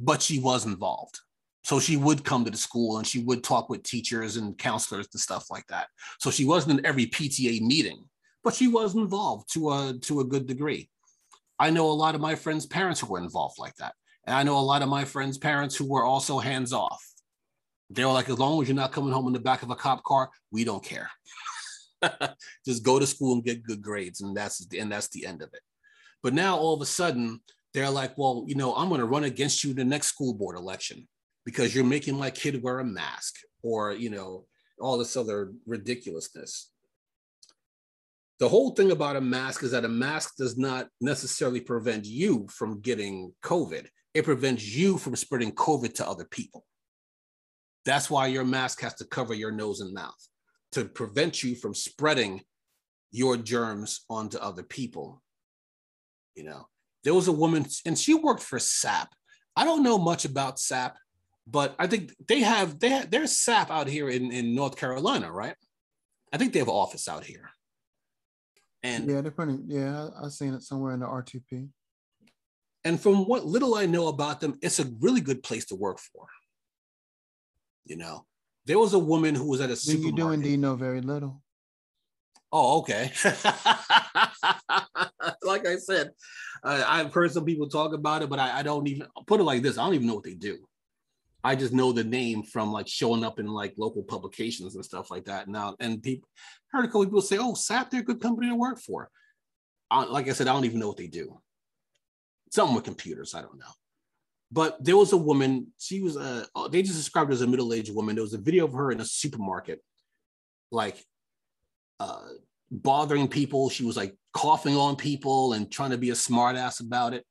but 0.00 0.22
she 0.22 0.40
was 0.40 0.66
involved. 0.66 1.20
So 1.62 1.80
she 1.80 1.96
would 1.96 2.24
come 2.24 2.44
to 2.44 2.50
the 2.50 2.56
school 2.56 2.98
and 2.98 3.06
she 3.06 3.20
would 3.20 3.44
talk 3.44 3.70
with 3.70 3.84
teachers 3.84 4.36
and 4.36 4.58
counselors 4.58 5.08
and 5.12 5.20
stuff 5.20 5.50
like 5.50 5.66
that. 5.68 5.86
So 6.18 6.30
she 6.30 6.44
wasn't 6.44 6.78
in 6.78 6.86
every 6.86 7.06
PTA 7.06 7.60
meeting, 7.62 8.04
but 8.42 8.54
she 8.54 8.68
was 8.68 8.94
involved 8.94 9.52
to 9.54 9.70
a 9.70 9.98
to 10.02 10.20
a 10.20 10.24
good 10.24 10.46
degree. 10.46 10.90
I 11.58 11.70
know 11.70 11.88
a 11.88 11.92
lot 11.92 12.14
of 12.14 12.20
my 12.20 12.34
friends' 12.34 12.66
parents 12.66 13.00
who 13.00 13.06
were 13.06 13.18
involved 13.18 13.58
like 13.58 13.76
that. 13.76 13.94
And 14.26 14.34
I 14.34 14.42
know 14.42 14.58
a 14.58 14.60
lot 14.60 14.82
of 14.82 14.88
my 14.88 15.04
friends' 15.04 15.38
parents 15.38 15.76
who 15.76 15.88
were 15.88 16.04
also 16.04 16.38
hands 16.38 16.72
off. 16.72 17.02
They 17.90 18.04
were 18.04 18.12
like, 18.12 18.28
as 18.28 18.38
long 18.38 18.60
as 18.60 18.68
you're 18.68 18.74
not 18.74 18.92
coming 18.92 19.12
home 19.12 19.26
in 19.26 19.34
the 19.34 19.38
back 19.38 19.62
of 19.62 19.70
a 19.70 19.76
cop 19.76 20.02
car, 20.02 20.30
we 20.50 20.64
don't 20.64 20.82
care. 20.82 21.10
Just 22.66 22.84
go 22.84 22.98
to 22.98 23.06
school 23.06 23.34
and 23.34 23.44
get 23.44 23.62
good 23.62 23.82
grades, 23.82 24.20
and 24.20 24.36
that's 24.36 24.66
and 24.78 24.90
that's 24.90 25.08
the 25.08 25.26
end 25.26 25.42
of 25.42 25.50
it. 25.52 25.60
But 26.22 26.34
now 26.34 26.56
all 26.56 26.74
of 26.74 26.80
a 26.80 26.86
sudden, 26.86 27.40
they're 27.72 27.90
like, 27.90 28.16
well, 28.16 28.44
you 28.46 28.54
know, 28.54 28.74
I'm 28.74 28.88
going 28.88 29.00
to 29.00 29.06
run 29.06 29.24
against 29.24 29.62
you 29.62 29.70
in 29.70 29.76
the 29.76 29.84
next 29.84 30.08
school 30.08 30.34
board 30.34 30.56
election 30.56 31.06
because 31.44 31.74
you're 31.74 31.84
making 31.84 32.16
my 32.16 32.30
kid 32.30 32.62
wear 32.62 32.80
a 32.80 32.84
mask, 32.84 33.34
or 33.62 33.92
you 33.92 34.10
know, 34.10 34.46
all 34.80 34.98
this 34.98 35.16
other 35.16 35.52
ridiculousness. 35.66 36.70
The 38.40 38.48
whole 38.48 38.70
thing 38.70 38.90
about 38.90 39.16
a 39.16 39.20
mask 39.20 39.62
is 39.62 39.70
that 39.70 39.84
a 39.84 39.88
mask 39.88 40.34
does 40.36 40.58
not 40.58 40.88
necessarily 41.00 41.60
prevent 41.60 42.04
you 42.04 42.48
from 42.50 42.80
getting 42.80 43.32
COVID. 43.42 43.86
It 44.12 44.24
prevents 44.24 44.74
you 44.74 44.98
from 44.98 45.14
spreading 45.14 45.52
COVID 45.52 45.94
to 45.94 46.08
other 46.08 46.24
people. 46.24 46.64
That's 47.84 48.10
why 48.10 48.28
your 48.28 48.44
mask 48.44 48.80
has 48.80 48.94
to 48.94 49.04
cover 49.04 49.34
your 49.34 49.52
nose 49.52 49.80
and 49.80 49.94
mouth 49.94 50.28
to 50.74 50.84
prevent 50.84 51.42
you 51.42 51.54
from 51.56 51.74
spreading 51.74 52.42
your 53.10 53.36
germs 53.36 54.04
onto 54.10 54.38
other 54.38 54.62
people. 54.62 55.22
You 56.34 56.44
know, 56.44 56.68
there 57.04 57.14
was 57.14 57.28
a 57.28 57.32
woman 57.32 57.66
and 57.86 57.98
she 57.98 58.14
worked 58.14 58.42
for 58.42 58.58
SAP. 58.58 59.08
I 59.56 59.64
don't 59.64 59.84
know 59.84 59.98
much 59.98 60.24
about 60.24 60.58
SAP, 60.58 60.96
but 61.46 61.76
I 61.78 61.86
think 61.86 62.12
they 62.26 62.40
have 62.40 62.80
they 62.80 62.88
have, 62.90 63.10
there's 63.10 63.36
SAP 63.36 63.70
out 63.70 63.86
here 63.86 64.08
in, 64.08 64.32
in 64.32 64.54
North 64.54 64.76
Carolina, 64.76 65.30
right? 65.30 65.54
I 66.32 66.38
think 66.38 66.52
they 66.52 66.58
have 66.58 66.68
an 66.68 66.74
office 66.74 67.06
out 67.08 67.24
here. 67.24 67.50
And 68.82 69.08
yeah, 69.08 69.20
they're 69.20 69.30
pretty. 69.30 69.58
Yeah, 69.66 70.08
I've 70.22 70.32
seen 70.32 70.52
it 70.54 70.62
somewhere 70.62 70.92
in 70.92 71.00
the 71.00 71.06
RTP. 71.06 71.68
And 72.84 73.00
from 73.00 73.26
what 73.26 73.46
little 73.46 73.76
I 73.76 73.86
know 73.86 74.08
about 74.08 74.40
them, 74.40 74.58
it's 74.60 74.78
a 74.78 74.90
really 75.00 75.22
good 75.22 75.42
place 75.42 75.64
to 75.66 75.74
work 75.74 75.98
for. 75.98 76.26
You 77.86 77.96
know, 77.96 78.26
there 78.66 78.78
was 78.78 78.94
a 78.94 78.98
woman 78.98 79.34
who 79.34 79.48
was 79.48 79.60
at 79.60 79.70
a 79.70 79.76
supermarket. 79.76 80.18
You 80.18 80.24
do 80.24 80.30
indeed 80.30 80.60
know 80.60 80.74
very 80.74 81.00
little. 81.00 81.42
Oh, 82.52 82.78
okay. 82.78 83.10
like 85.42 85.66
I 85.66 85.76
said, 85.76 86.10
uh, 86.62 86.84
I've 86.86 87.12
heard 87.12 87.32
some 87.32 87.44
people 87.44 87.68
talk 87.68 87.92
about 87.92 88.22
it, 88.22 88.30
but 88.30 88.38
I, 88.38 88.60
I 88.60 88.62
don't 88.62 88.86
even 88.86 89.08
put 89.26 89.40
it 89.40 89.44
like 89.44 89.62
this. 89.62 89.76
I 89.76 89.84
don't 89.84 89.94
even 89.94 90.06
know 90.06 90.14
what 90.14 90.24
they 90.24 90.34
do. 90.34 90.58
I 91.42 91.56
just 91.56 91.74
know 91.74 91.92
the 91.92 92.04
name 92.04 92.42
from 92.42 92.72
like 92.72 92.88
showing 92.88 93.24
up 93.24 93.38
in 93.38 93.46
like 93.46 93.74
local 93.76 94.02
publications 94.02 94.76
and 94.76 94.84
stuff 94.84 95.10
like 95.10 95.24
that. 95.24 95.48
Now, 95.48 95.74
and 95.80 96.02
people 96.02 96.28
heard 96.68 96.84
a 96.84 96.88
couple 96.88 97.04
people 97.04 97.20
say, 97.20 97.38
"Oh, 97.38 97.54
SAP, 97.54 97.90
they're 97.90 98.00
a 98.00 98.04
good 98.04 98.20
company 98.20 98.48
to 98.48 98.54
work 98.54 98.78
for." 98.78 99.10
I, 99.90 100.04
like 100.04 100.28
I 100.28 100.32
said, 100.32 100.48
I 100.48 100.52
don't 100.52 100.64
even 100.64 100.78
know 100.78 100.88
what 100.88 100.96
they 100.96 101.06
do. 101.06 101.38
Something 102.50 102.76
with 102.76 102.84
computers, 102.84 103.34
I 103.34 103.42
don't 103.42 103.58
know. 103.58 103.66
But 104.54 104.82
there 104.82 104.96
was 104.96 105.12
a 105.12 105.16
woman. 105.16 105.72
She 105.78 106.00
was 106.00 106.16
a. 106.16 106.46
They 106.70 106.82
just 106.82 106.96
described 106.96 107.28
her 107.30 107.34
as 107.34 107.42
a 107.42 107.46
middle-aged 107.46 107.94
woman. 107.94 108.14
There 108.14 108.22
was 108.22 108.34
a 108.34 108.38
video 108.38 108.64
of 108.66 108.72
her 108.72 108.92
in 108.92 109.00
a 109.00 109.04
supermarket, 109.04 109.80
like 110.70 110.96
uh, 111.98 112.28
bothering 112.70 113.28
people. 113.28 113.68
She 113.68 113.84
was 113.84 113.96
like 113.96 114.14
coughing 114.32 114.76
on 114.76 114.96
people 114.96 115.54
and 115.54 115.70
trying 115.70 115.90
to 115.90 115.98
be 115.98 116.10
a 116.10 116.14
smartass 116.14 116.80
about 116.80 117.14
it. 117.14 117.24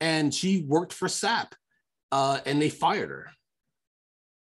And 0.00 0.32
she 0.32 0.64
worked 0.68 0.92
for 0.92 1.08
SAP, 1.08 1.54
uh, 2.12 2.40
and 2.44 2.60
they 2.60 2.70
fired 2.70 3.08
her 3.08 3.30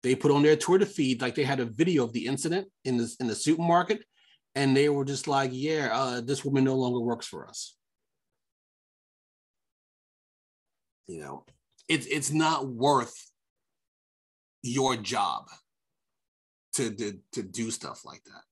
they 0.04 0.16
put 0.16 0.32
on 0.32 0.44
their 0.44 0.56
Twitter 0.56 0.86
feed 0.86 1.22
like 1.22 1.36
they 1.36 1.44
had 1.44 1.60
a 1.60 1.66
video 1.66 2.04
of 2.04 2.14
the 2.14 2.26
incident 2.26 2.68
in 2.86 2.98
the 2.98 3.16
in 3.20 3.28
the 3.28 3.36
supermarket, 3.36 4.04
and 4.56 4.76
they 4.76 4.90
were 4.90 5.06
just 5.06 5.28
like, 5.28 5.52
"Yeah, 5.54 5.90
uh, 5.94 6.22
this 6.22 6.44
woman 6.44 6.64
no 6.64 6.76
longer 6.76 7.00
works 7.00 7.28
for 7.28 7.48
us." 7.48 7.76
You 11.08 11.20
know, 11.20 11.46
it's 11.92 12.08
it's 12.08 12.32
not 12.32 12.68
worth 12.68 13.16
your 14.64 14.96
job 14.96 15.46
to, 16.74 16.90
to 16.96 17.20
to 17.34 17.44
do 17.44 17.72
stuff 17.72 18.06
like 18.06 18.24
that. 18.24 18.44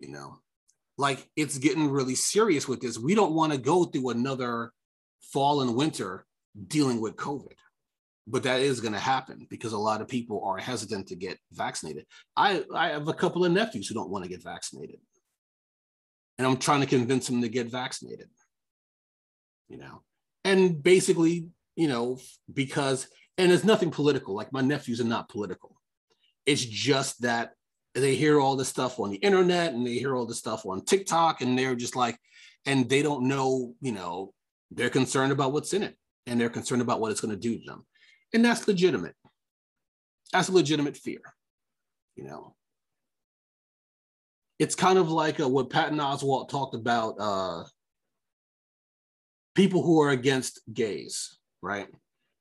You 0.00 0.12
know, 0.12 0.38
like 0.96 1.28
it's 1.36 1.58
getting 1.58 1.90
really 1.90 2.14
serious 2.14 2.66
with 2.68 2.80
this. 2.80 2.98
We 2.98 3.14
don't 3.14 3.34
want 3.34 3.52
to 3.52 3.58
go 3.58 3.84
through 3.84 4.10
another 4.10 4.72
fall 5.20 5.62
and 5.62 5.76
winter 5.76 6.26
dealing 6.66 7.00
with 7.00 7.16
COVID 7.16 7.54
but 8.30 8.42
that 8.42 8.60
is 8.60 8.80
going 8.80 8.92
to 8.92 8.98
happen 8.98 9.46
because 9.48 9.72
a 9.72 9.78
lot 9.78 10.02
of 10.02 10.08
people 10.08 10.42
are 10.44 10.58
hesitant 10.58 11.08
to 11.08 11.16
get 11.16 11.38
vaccinated. 11.52 12.04
I, 12.36 12.62
I 12.74 12.88
have 12.88 13.08
a 13.08 13.14
couple 13.14 13.44
of 13.44 13.52
nephews 13.52 13.88
who 13.88 13.94
don't 13.94 14.10
want 14.10 14.24
to 14.24 14.30
get 14.30 14.42
vaccinated. 14.42 14.98
And 16.36 16.46
I'm 16.46 16.58
trying 16.58 16.80
to 16.80 16.86
convince 16.86 17.26
them 17.26 17.40
to 17.40 17.48
get 17.48 17.68
vaccinated. 17.68 18.28
You 19.68 19.78
know, 19.78 20.02
and 20.44 20.82
basically, 20.82 21.48
you 21.78 21.86
know, 21.86 22.18
because, 22.52 23.06
and 23.38 23.52
it's 23.52 23.62
nothing 23.62 23.92
political. 23.92 24.34
Like 24.34 24.52
my 24.52 24.60
nephews 24.60 25.00
are 25.00 25.04
not 25.04 25.28
political. 25.28 25.80
It's 26.44 26.64
just 26.64 27.22
that 27.22 27.52
they 27.94 28.16
hear 28.16 28.40
all 28.40 28.56
this 28.56 28.68
stuff 28.68 28.98
on 28.98 29.10
the 29.10 29.16
internet 29.18 29.72
and 29.72 29.86
they 29.86 29.94
hear 29.94 30.16
all 30.16 30.26
this 30.26 30.38
stuff 30.38 30.66
on 30.66 30.84
TikTok 30.84 31.40
and 31.40 31.56
they're 31.56 31.76
just 31.76 31.94
like, 31.94 32.18
and 32.66 32.88
they 32.88 33.00
don't 33.00 33.28
know, 33.28 33.74
you 33.80 33.92
know, 33.92 34.34
they're 34.72 34.90
concerned 34.90 35.30
about 35.30 35.52
what's 35.52 35.72
in 35.72 35.84
it 35.84 35.96
and 36.26 36.40
they're 36.40 36.50
concerned 36.50 36.82
about 36.82 37.00
what 37.00 37.12
it's 37.12 37.20
going 37.20 37.34
to 37.34 37.40
do 37.40 37.56
to 37.56 37.64
them 37.64 37.86
and 38.34 38.44
that's 38.44 38.66
legitimate. 38.66 39.14
That's 40.32 40.48
a 40.48 40.52
legitimate 40.52 40.96
fear, 40.96 41.20
you 42.16 42.24
know. 42.24 42.54
It's 44.58 44.74
kind 44.74 44.98
of 44.98 45.10
like 45.10 45.38
uh, 45.38 45.48
what 45.48 45.70
Patton 45.70 45.98
Oswalt 45.98 46.48
talked 46.48 46.74
about 46.74 47.14
uh, 47.20 47.64
people 49.54 49.82
who 49.82 50.02
are 50.02 50.10
against 50.10 50.60
gays, 50.72 51.37
right? 51.62 51.88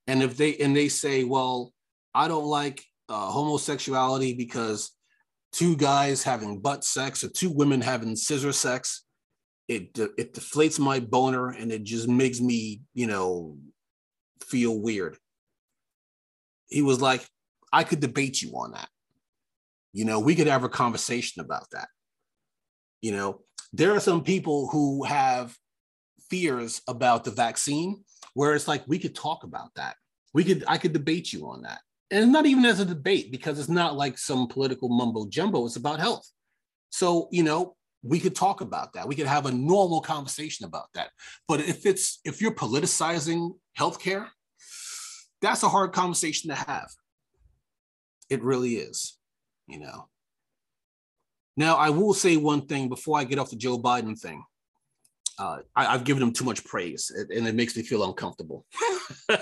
And 0.07 0.23
if 0.23 0.37
they 0.37 0.55
and 0.57 0.75
they 0.75 0.89
say, 0.89 1.23
well, 1.23 1.73
I 2.13 2.27
don't 2.27 2.45
like 2.45 2.83
uh, 3.09 3.29
homosexuality 3.29 4.33
because 4.33 4.91
two 5.51 5.75
guys 5.75 6.23
having 6.23 6.59
butt 6.59 6.83
sex 6.83 7.23
or 7.23 7.29
two 7.29 7.49
women 7.49 7.81
having 7.81 8.15
scissor 8.15 8.53
sex, 8.53 9.03
it 9.67 9.97
it 10.17 10.33
deflates 10.33 10.79
my 10.79 10.99
boner 10.99 11.49
and 11.49 11.71
it 11.71 11.83
just 11.83 12.07
makes 12.07 12.39
me, 12.39 12.81
you 12.93 13.07
know, 13.07 13.57
feel 14.41 14.79
weird 14.79 15.17
he 16.69 16.81
was 16.81 17.01
like, 17.01 17.25
I 17.71 17.83
could 17.83 17.99
debate 17.99 18.41
you 18.41 18.51
on 18.51 18.71
that. 18.71 18.89
You 19.93 20.05
know, 20.05 20.19
we 20.19 20.35
could 20.35 20.47
have 20.47 20.63
a 20.63 20.69
conversation 20.69 21.41
about 21.41 21.67
that. 21.71 21.87
You 23.01 23.11
know, 23.11 23.41
there 23.73 23.95
are 23.95 23.99
some 23.99 24.23
people 24.23 24.67
who 24.67 25.03
have 25.05 25.55
fears 26.29 26.81
about 26.87 27.23
the 27.23 27.31
vaccine 27.31 28.03
where 28.37 28.53
it's 28.53 28.67
like 28.67 28.83
we 28.87 28.99
could 28.99 29.15
talk 29.15 29.43
about 29.43 29.73
that. 29.75 29.95
We 30.31 30.43
could 30.43 30.63
I 30.67 30.77
could 30.77 30.93
debate 30.93 31.33
you 31.33 31.47
on 31.49 31.63
that. 31.63 31.79
And 32.11 32.31
not 32.31 32.45
even 32.45 32.65
as 32.65 32.79
a 32.79 32.85
debate 32.85 33.31
because 33.31 33.57
it's 33.57 33.67
not 33.67 33.97
like 33.97 34.19
some 34.19 34.47
political 34.47 34.89
mumbo 34.89 35.25
jumbo, 35.27 35.65
it's 35.65 35.75
about 35.75 35.99
health. 35.99 36.29
So, 36.91 37.29
you 37.31 37.41
know, 37.41 37.75
we 38.03 38.19
could 38.19 38.35
talk 38.35 38.61
about 38.61 38.93
that. 38.93 39.07
We 39.07 39.15
could 39.15 39.25
have 39.25 39.47
a 39.47 39.51
normal 39.51 40.01
conversation 40.01 40.67
about 40.67 40.89
that. 40.93 41.09
But 41.47 41.61
if 41.61 41.87
it's 41.87 42.19
if 42.25 42.39
you're 42.39 42.53
politicizing 42.53 43.53
healthcare, 43.77 44.27
that's 45.41 45.63
a 45.63 45.69
hard 45.69 45.93
conversation 45.93 46.51
to 46.51 46.55
have. 46.55 46.89
It 48.29 48.43
really 48.43 48.75
is, 48.75 49.17
you 49.65 49.79
know. 49.79 50.09
Now, 51.55 51.77
I 51.77 51.89
will 51.89 52.13
say 52.13 52.37
one 52.37 52.67
thing 52.67 52.87
before 52.87 53.17
I 53.17 53.23
get 53.23 53.39
off 53.39 53.49
the 53.49 53.55
Joe 53.55 53.79
Biden 53.79 54.15
thing. 54.15 54.43
Uh, 55.39 55.59
I, 55.75 55.91
have 55.91 56.03
given 56.03 56.23
him 56.23 56.33
too 56.33 56.45
much 56.45 56.65
praise, 56.65 57.11
and 57.11 57.47
it 57.47 57.55
makes 57.55 57.77
me 57.77 57.83
feel 57.83 58.03
uncomfortable. 58.03 58.65
uh, 59.29 59.37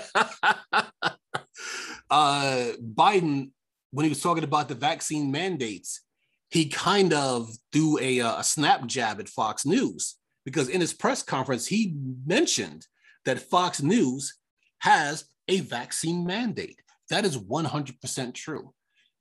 Biden, 2.10 3.50
when 3.92 4.04
he 4.04 4.10
was 4.10 4.20
talking 4.20 4.44
about 4.44 4.68
the 4.68 4.74
vaccine 4.74 5.30
mandates, 5.30 6.02
he 6.50 6.68
kind 6.68 7.12
of 7.12 7.48
threw 7.72 7.98
a, 7.98 8.18
a 8.20 8.42
snap 8.42 8.86
jab 8.86 9.20
at 9.20 9.28
Fox 9.28 9.64
News 9.64 10.16
because 10.44 10.68
in 10.68 10.80
his 10.80 10.94
press 10.94 11.22
conference, 11.22 11.66
he 11.66 11.94
mentioned 12.26 12.86
that 13.24 13.40
Fox 13.40 13.82
News 13.82 14.38
has 14.80 15.24
a 15.48 15.60
vaccine 15.60 16.24
mandate. 16.24 16.80
That 17.10 17.24
is 17.24 17.36
100% 17.36 18.34
true. 18.34 18.72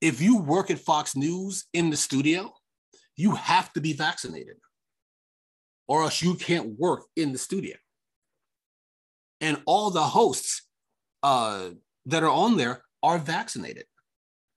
If 0.02 0.22
you 0.22 0.38
work 0.38 0.70
at 0.70 0.80
Fox 0.80 1.16
News 1.16 1.66
in 1.74 1.90
the 1.90 1.98
studio, 1.98 2.54
you 3.16 3.34
have 3.36 3.72
to 3.74 3.82
be 3.82 3.94
vaccinated, 3.94 4.58
or 5.88 6.04
else 6.04 6.22
you 6.22 6.36
can't 6.36 6.80
work 6.80 7.04
in 7.16 7.32
the 7.32 7.38
studio. 7.38 7.76
And 9.42 9.62
all 9.66 9.92
the 9.92 10.02
hosts 10.02 10.68
uh, 11.24 11.70
that 12.06 12.24
are 12.24 12.30
on 12.30 12.58
there 12.58 12.82
are 13.04 13.18
vaccinated. 13.18 13.86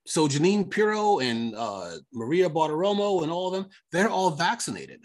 So 0.07 0.27
Jeanine 0.27 0.71
Pirro 0.71 1.19
and 1.19 1.55
uh, 1.55 1.99
Maria 2.15 2.49
Bartiromo 2.49 3.23
and 3.23 3.31
all 3.31 3.49
of 3.49 3.55
them, 3.55 3.71
they're 3.93 4.09
all 4.09 4.31
vaccinated. 4.31 5.01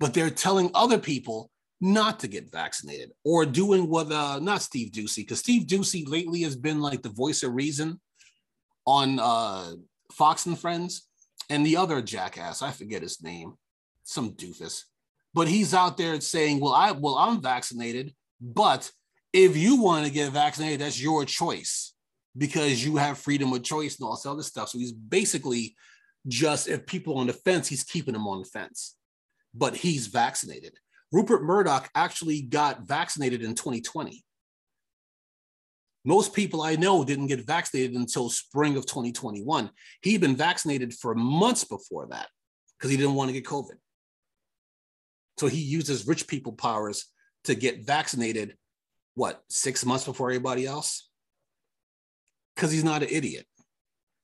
But 0.00 0.14
they're 0.14 0.30
telling 0.30 0.70
other 0.74 0.98
people 0.98 1.50
not 1.80 2.20
to 2.20 2.28
get 2.28 2.50
vaccinated 2.50 3.10
or 3.24 3.44
doing 3.44 3.88
what 3.88 4.10
uh 4.10 4.38
not 4.38 4.62
Steve 4.62 4.92
Doocy 4.92 5.16
because 5.16 5.40
Steve 5.40 5.66
Doocy 5.66 6.08
lately 6.08 6.42
has 6.42 6.56
been 6.56 6.80
like 6.80 7.02
the 7.02 7.10
voice 7.10 7.42
of 7.42 7.54
reason 7.54 8.00
on 8.86 9.18
uh 9.18 9.72
Fox 10.12 10.46
and 10.46 10.58
Friends 10.58 11.06
and 11.50 11.66
the 11.66 11.76
other 11.76 12.00
jackass 12.00 12.62
I 12.62 12.70
forget 12.70 13.02
his 13.02 13.22
name 13.22 13.54
some 14.06 14.30
doofus 14.32 14.82
but 15.34 15.48
he's 15.48 15.74
out 15.74 15.96
there 15.96 16.18
saying 16.20 16.60
well 16.60 16.72
I 16.72 16.92
well 16.92 17.16
I'm 17.16 17.42
vaccinated 17.42 18.14
but 18.40 18.90
if 19.32 19.56
you 19.56 19.82
want 19.82 20.06
to 20.06 20.12
get 20.12 20.32
vaccinated 20.32 20.80
that's 20.80 21.00
your 21.00 21.24
choice 21.24 21.92
because 22.36 22.84
you 22.84 22.96
have 22.96 23.18
freedom 23.18 23.52
of 23.52 23.62
choice 23.62 23.98
and 23.98 24.06
all 24.06 24.14
this 24.14 24.26
other 24.26 24.42
stuff. 24.42 24.68
So 24.68 24.78
he's 24.78 24.92
basically 24.92 25.76
just 26.26 26.68
if 26.68 26.86
people 26.86 27.18
on 27.18 27.26
the 27.26 27.32
fence, 27.32 27.68
he's 27.68 27.84
keeping 27.84 28.14
them 28.14 28.26
on 28.26 28.40
the 28.40 28.44
fence, 28.44 28.96
but 29.54 29.76
he's 29.76 30.08
vaccinated. 30.08 30.74
Rupert 31.12 31.42
Murdoch 31.42 31.88
actually 31.94 32.42
got 32.42 32.82
vaccinated 32.82 33.42
in 33.42 33.54
2020. 33.54 34.24
Most 36.04 36.34
people 36.34 36.62
I 36.62 36.76
know 36.76 37.04
didn't 37.04 37.26
get 37.28 37.46
vaccinated 37.46 37.94
until 37.94 38.28
spring 38.28 38.76
of 38.76 38.86
2021. 38.86 39.70
He'd 40.02 40.20
been 40.20 40.36
vaccinated 40.36 40.94
for 40.94 41.14
months 41.14 41.64
before 41.64 42.06
that 42.10 42.28
because 42.78 42.90
he 42.90 42.96
didn't 42.96 43.14
want 43.14 43.28
to 43.28 43.32
get 43.32 43.44
COVID. 43.44 43.76
So 45.38 45.46
he 45.46 45.58
uses 45.58 46.06
rich 46.06 46.26
people 46.26 46.52
powers 46.52 47.06
to 47.44 47.54
get 47.54 47.84
vaccinated, 47.84 48.56
what, 49.14 49.42
six 49.48 49.84
months 49.84 50.04
before 50.04 50.30
everybody 50.30 50.66
else? 50.66 51.08
Because 52.54 52.72
he's 52.72 52.84
not 52.84 53.02
an 53.02 53.08
idiot. 53.10 53.46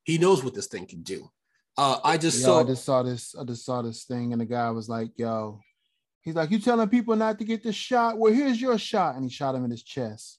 He 0.04 0.18
knows 0.18 0.42
what 0.42 0.54
this 0.54 0.66
thing 0.66 0.86
can 0.86 1.02
do. 1.02 1.30
Uh, 1.76 1.98
I 2.04 2.18
just 2.18 2.40
yo, 2.40 2.46
saw. 2.46 2.60
I 2.60 2.64
just 2.64 2.84
saw 2.84 3.02
this. 3.02 3.34
I 3.38 3.44
just 3.44 3.64
saw 3.64 3.82
this 3.82 4.04
thing, 4.04 4.32
and 4.32 4.40
the 4.40 4.46
guy 4.46 4.70
was 4.70 4.90
like, 4.90 5.10
"Yo, 5.16 5.60
he's 6.20 6.34
like, 6.34 6.50
you 6.50 6.58
telling 6.58 6.88
people 6.88 7.16
not 7.16 7.38
to 7.38 7.44
get 7.44 7.62
the 7.62 7.72
shot? 7.72 8.18
Well, 8.18 8.32
here's 8.32 8.60
your 8.60 8.76
shot," 8.76 9.14
and 9.14 9.24
he 9.24 9.30
shot 9.30 9.54
him 9.54 9.64
in 9.64 9.70
his 9.70 9.82
chest. 9.82 10.38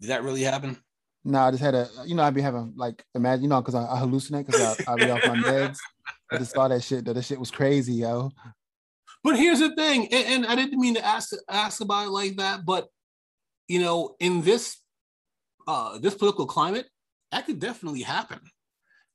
Did 0.00 0.10
that 0.10 0.22
really 0.22 0.42
happen? 0.42 0.76
No, 1.24 1.40
I 1.40 1.50
just 1.50 1.62
had 1.62 1.74
a, 1.74 1.88
you 2.04 2.14
know, 2.14 2.22
I'd 2.22 2.34
be 2.34 2.40
having 2.40 2.74
like, 2.76 3.04
imagine, 3.14 3.42
you 3.42 3.48
know, 3.48 3.60
because 3.60 3.74
I, 3.74 3.84
I, 3.84 4.00
hallucinate 4.00 4.46
because 4.46 4.78
I, 4.86 4.92
I 4.92 4.94
be 4.94 5.10
off 5.10 5.26
my 5.26 5.34
meds. 5.36 5.78
I 6.30 6.38
just 6.38 6.52
saw 6.52 6.68
that 6.68 6.82
shit. 6.82 7.04
That, 7.04 7.22
shit 7.24 7.38
was 7.38 7.50
crazy, 7.50 7.94
yo. 7.94 8.30
But 9.22 9.36
here's 9.36 9.60
the 9.60 9.74
thing, 9.74 10.12
and, 10.12 10.44
and 10.44 10.46
I 10.46 10.54
didn't 10.54 10.78
mean 10.78 10.94
to 10.94 11.04
ask 11.04 11.32
ask 11.48 11.80
about 11.80 12.06
it 12.06 12.10
like 12.10 12.36
that, 12.36 12.64
but 12.64 12.88
you 13.68 13.80
know, 13.80 14.14
in 14.20 14.42
this 14.42 14.80
uh 15.66 15.98
this 15.98 16.14
political 16.14 16.46
climate, 16.46 16.86
that 17.32 17.46
could 17.46 17.58
definitely 17.58 18.02
happen. 18.02 18.40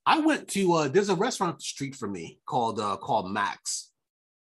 I 0.05 0.19
went 0.19 0.47
to 0.49 0.73
uh 0.73 0.87
there's 0.87 1.09
a 1.09 1.15
restaurant 1.15 1.53
up 1.53 1.59
the 1.59 1.63
street 1.63 1.95
from 1.95 2.11
me 2.11 2.39
called 2.45 2.79
uh 2.79 2.97
called 2.97 3.31
Max. 3.31 3.91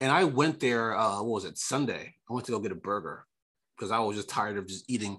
And 0.00 0.12
I 0.12 0.24
went 0.24 0.60
there 0.60 0.96
uh 0.96 1.16
what 1.22 1.32
was 1.32 1.44
it 1.44 1.58
Sunday? 1.58 2.14
I 2.30 2.32
went 2.32 2.46
to 2.46 2.52
go 2.52 2.60
get 2.60 2.72
a 2.72 2.76
burger 2.76 3.26
because 3.76 3.90
I 3.90 3.98
was 3.98 4.16
just 4.16 4.28
tired 4.28 4.56
of 4.56 4.66
just 4.66 4.88
eating 4.88 5.18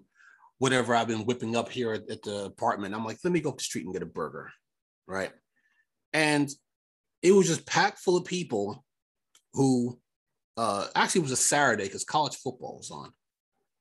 whatever 0.58 0.96
I've 0.96 1.08
been 1.08 1.26
whipping 1.26 1.56
up 1.56 1.70
here 1.70 1.94
at, 1.94 2.10
at 2.10 2.24
the 2.24 2.46
apartment. 2.46 2.94
I'm 2.94 3.06
like, 3.06 3.20
let 3.24 3.32
me 3.32 3.40
go 3.40 3.50
up 3.50 3.58
the 3.58 3.64
street 3.64 3.86
and 3.86 3.94
get 3.94 4.04
a 4.04 4.08
burger. 4.08 4.52
Right. 5.08 5.32
And 6.14 6.50
it 7.22 7.32
was 7.32 7.48
just 7.48 7.66
packed 7.66 8.00
full 8.00 8.18
of 8.18 8.26
people 8.26 8.84
who 9.54 10.00
uh 10.58 10.88
actually 10.96 11.22
was 11.22 11.32
a 11.32 11.38
Saturday 11.38 11.86
because 11.86 12.04
college 12.04 12.36
football 12.36 12.78
was 12.78 12.92
on. 12.92 13.12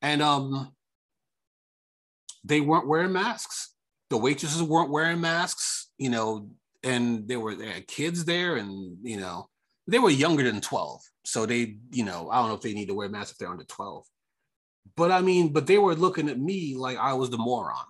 And 0.02 0.22
um 0.22 0.72
they 2.44 2.60
weren't 2.60 2.88
wearing 2.88 3.12
masks. 3.12 3.74
The 4.10 4.16
waitresses 4.16 4.62
weren't 4.62 4.90
wearing 4.90 5.20
masks, 5.20 5.90
you 5.98 6.10
know, 6.10 6.48
and 6.82 7.28
there 7.28 7.40
were 7.40 7.54
they 7.54 7.66
had 7.66 7.88
kids 7.88 8.24
there, 8.24 8.56
and 8.56 8.96
you 9.02 9.18
know, 9.18 9.48
they 9.86 9.98
were 9.98 10.10
younger 10.10 10.44
than 10.44 10.60
12. 10.60 11.00
So 11.24 11.44
they, 11.46 11.78
you 11.90 12.04
know, 12.04 12.30
I 12.30 12.38
don't 12.38 12.48
know 12.48 12.54
if 12.54 12.62
they 12.62 12.72
need 12.72 12.88
to 12.88 12.94
wear 12.94 13.08
masks 13.08 13.32
if 13.32 13.38
they're 13.38 13.50
under 13.50 13.64
12. 13.64 14.06
But 14.96 15.10
I 15.10 15.20
mean, 15.20 15.52
but 15.52 15.66
they 15.66 15.78
were 15.78 15.94
looking 15.94 16.28
at 16.28 16.38
me 16.38 16.74
like 16.74 16.96
I 16.96 17.12
was 17.12 17.30
the 17.30 17.38
moron, 17.38 17.84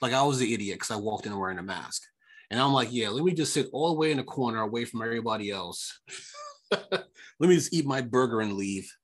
like 0.00 0.12
I 0.12 0.22
was 0.22 0.38
the 0.38 0.54
idiot 0.54 0.76
because 0.76 0.90
I 0.90 0.96
walked 0.96 1.26
in 1.26 1.38
wearing 1.38 1.58
a 1.58 1.62
mask. 1.62 2.02
And 2.52 2.60
I'm 2.60 2.74
like, 2.74 2.92
yeah, 2.92 3.08
let 3.08 3.24
me 3.24 3.32
just 3.32 3.54
sit 3.54 3.70
all 3.72 3.88
the 3.88 3.98
way 3.98 4.10
in 4.10 4.18
the 4.18 4.22
corner 4.22 4.60
away 4.60 4.84
from 4.84 5.00
everybody 5.00 5.50
else. 5.50 5.98
let 6.70 7.06
me 7.40 7.54
just 7.54 7.72
eat 7.72 7.86
my 7.86 8.02
burger 8.02 8.42
and 8.42 8.52
leave. 8.52 8.94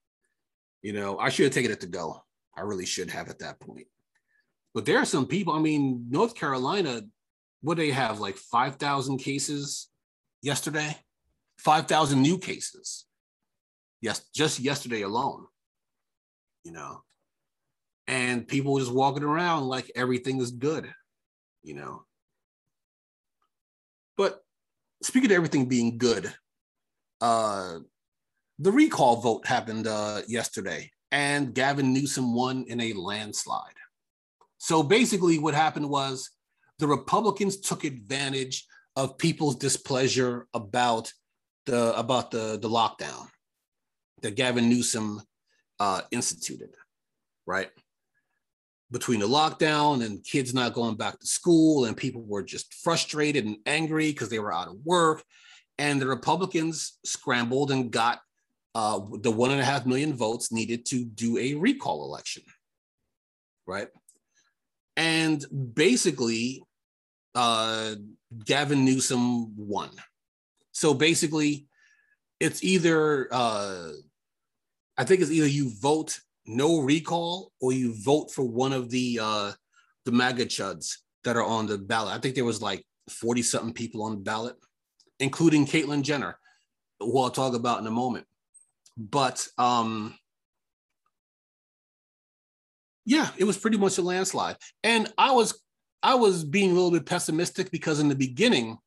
You 0.82 0.92
know, 0.92 1.18
I 1.18 1.30
should 1.30 1.44
have 1.44 1.54
taken 1.54 1.72
it 1.72 1.80
to 1.80 1.86
go. 1.86 2.22
I 2.54 2.60
really 2.60 2.84
should 2.84 3.08
have 3.08 3.30
at 3.30 3.38
that 3.38 3.58
point. 3.58 3.86
But 4.74 4.84
there 4.84 4.98
are 4.98 5.06
some 5.06 5.26
people, 5.26 5.54
I 5.54 5.60
mean, 5.60 6.08
North 6.10 6.34
Carolina, 6.34 7.00
what 7.62 7.78
they 7.78 7.90
have 7.90 8.20
like 8.20 8.36
5,000 8.36 9.16
cases 9.16 9.88
yesterday? 10.42 10.94
5,000 11.56 12.20
new 12.20 12.36
cases. 12.36 13.06
Yes, 14.02 14.26
just 14.34 14.60
yesterday 14.60 15.00
alone. 15.00 15.46
You 16.64 16.72
know, 16.72 17.02
and 18.06 18.46
people 18.46 18.78
just 18.78 18.92
walking 18.92 19.22
around 19.22 19.68
like 19.68 19.90
everything 19.96 20.38
is 20.38 20.50
good, 20.50 20.92
you 21.62 21.74
know. 21.74 22.02
But 24.18 24.42
speaking 25.02 25.30
of 25.30 25.36
everything 25.36 25.66
being 25.66 25.96
good, 25.96 26.34
uh, 27.20 27.78
the 28.58 28.72
recall 28.72 29.20
vote 29.20 29.46
happened 29.46 29.86
uh, 29.86 30.22
yesterday, 30.26 30.90
and 31.12 31.54
Gavin 31.54 31.94
Newsom 31.94 32.34
won 32.34 32.64
in 32.66 32.80
a 32.80 32.92
landslide. 32.92 33.72
So 34.58 34.82
basically, 34.82 35.38
what 35.38 35.54
happened 35.54 35.88
was 35.88 36.30
the 36.80 36.88
Republicans 36.88 37.58
took 37.60 37.84
advantage 37.84 38.66
of 38.96 39.16
people's 39.16 39.56
displeasure 39.56 40.48
about 40.52 41.12
the 41.66 41.96
about 41.96 42.32
the 42.32 42.58
the 42.60 42.68
lockdown 42.68 43.28
that 44.22 44.34
Gavin 44.34 44.68
Newsom 44.68 45.22
uh, 45.78 46.00
instituted, 46.10 46.74
right? 47.46 47.70
Between 48.90 49.20
the 49.20 49.28
lockdown 49.28 50.04
and 50.04 50.24
kids 50.24 50.54
not 50.54 50.72
going 50.72 50.96
back 50.96 51.18
to 51.18 51.26
school 51.26 51.84
and 51.84 51.96
people 51.96 52.22
were 52.26 52.42
just 52.42 52.72
frustrated 52.74 53.44
and 53.44 53.58
angry 53.66 54.10
because 54.10 54.28
they 54.28 54.38
were 54.38 54.52
out 54.52 54.68
of 54.68 54.76
work. 54.84 55.22
And 55.78 56.00
the 56.00 56.06
republicans 56.06 56.98
scrambled 57.04 57.70
and 57.70 57.90
got 57.90 58.20
uh, 58.74 59.00
the 59.20 59.30
one 59.30 59.50
and 59.50 59.60
a 59.60 59.64
half 59.64 59.86
million 59.86 60.14
votes 60.14 60.50
needed 60.50 60.86
to 60.86 61.04
do 61.04 61.38
a 61.38 61.54
recall 61.54 62.04
election 62.04 62.42
right? 63.68 63.88
And 64.96 65.44
basically 65.74 66.62
uh, 67.34 67.94
gavin 68.44 68.84
newsom 68.84 69.54
won. 69.56 69.90
So 70.72 70.94
basically 70.94 71.66
it's 72.40 72.62
either 72.62 73.28
uh, 73.32 73.90
i 74.96 75.04
think 75.04 75.20
it's 75.20 75.30
either 75.30 75.46
you 75.46 75.72
vote 75.80 76.20
no 76.48 76.80
recall 76.80 77.52
or 77.60 77.72
you 77.72 77.94
vote 78.02 78.30
for 78.30 78.44
one 78.44 78.72
of 78.72 78.90
the 78.90 79.20
uh 79.22 79.52
the 80.04 80.12
MAGA 80.12 80.46
chuds 80.46 80.94
that 81.24 81.36
are 81.36 81.44
on 81.44 81.66
the 81.66 81.76
ballot. 81.76 82.14
I 82.14 82.18
think 82.18 82.34
there 82.34 82.44
was 82.44 82.62
like 82.62 82.84
40 83.10 83.42
something 83.42 83.74
people 83.74 84.02
on 84.02 84.12
the 84.12 84.20
ballot, 84.20 84.56
including 85.20 85.66
Caitlyn 85.66 86.02
Jenner, 86.02 86.38
who 87.00 87.18
I'll 87.20 87.30
talk 87.30 87.54
about 87.54 87.80
in 87.80 87.86
a 87.86 87.90
moment. 87.90 88.26
But 88.96 89.46
um 89.58 90.14
yeah, 93.04 93.30
it 93.38 93.44
was 93.44 93.56
pretty 93.56 93.78
much 93.78 93.96
a 93.98 94.02
landslide. 94.02 94.56
And 94.82 95.12
I 95.16 95.32
was 95.32 95.62
I 96.02 96.14
was 96.14 96.44
being 96.44 96.70
a 96.70 96.74
little 96.74 96.90
bit 96.90 97.06
pessimistic 97.06 97.70
because 97.70 98.00
in 98.00 98.08
the 98.08 98.14
beginning, 98.14 98.78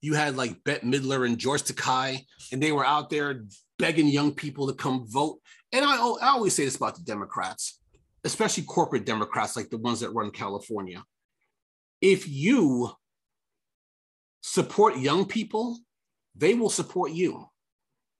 you 0.00 0.14
had 0.14 0.36
like 0.36 0.62
Bette 0.64 0.86
Midler 0.86 1.26
and 1.26 1.38
George 1.38 1.62
Takei, 1.62 2.24
and 2.52 2.62
they 2.62 2.72
were 2.72 2.84
out 2.84 3.10
there 3.10 3.44
begging 3.78 4.08
young 4.08 4.34
people 4.34 4.66
to 4.66 4.74
come 4.74 5.06
vote 5.08 5.38
and 5.72 5.84
I, 5.84 5.96
I 5.96 6.28
always 6.28 6.54
say 6.54 6.64
this 6.64 6.76
about 6.76 6.96
the 6.96 7.02
Democrats, 7.02 7.80
especially 8.24 8.64
corporate 8.64 9.04
Democrats 9.04 9.56
like 9.56 9.70
the 9.70 9.78
ones 9.78 10.00
that 10.00 10.14
run 10.14 10.30
California. 10.30 11.02
If 12.00 12.28
you 12.28 12.90
support 14.40 14.98
young 14.98 15.26
people, 15.26 15.78
they 16.34 16.54
will 16.54 16.70
support 16.70 17.12
you. 17.12 17.46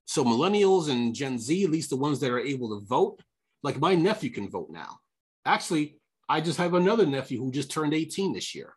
So 0.04 0.24
millennials 0.24 0.90
and 0.90 1.14
Gen 1.14 1.38
Z, 1.38 1.64
at 1.64 1.70
least 1.70 1.90
the 1.90 1.96
ones 1.96 2.20
that 2.20 2.30
are 2.30 2.40
able 2.40 2.78
to 2.78 2.86
vote, 2.86 3.22
like 3.62 3.80
my 3.80 3.94
nephew 3.94 4.30
can 4.30 4.50
vote 4.50 4.68
now. 4.70 4.98
Actually, 5.44 5.98
I 6.28 6.40
just 6.40 6.58
have 6.58 6.74
another 6.74 7.06
nephew 7.06 7.38
who 7.38 7.50
just 7.50 7.70
turned 7.70 7.94
18 7.94 8.32
this 8.32 8.54
year. 8.54 8.74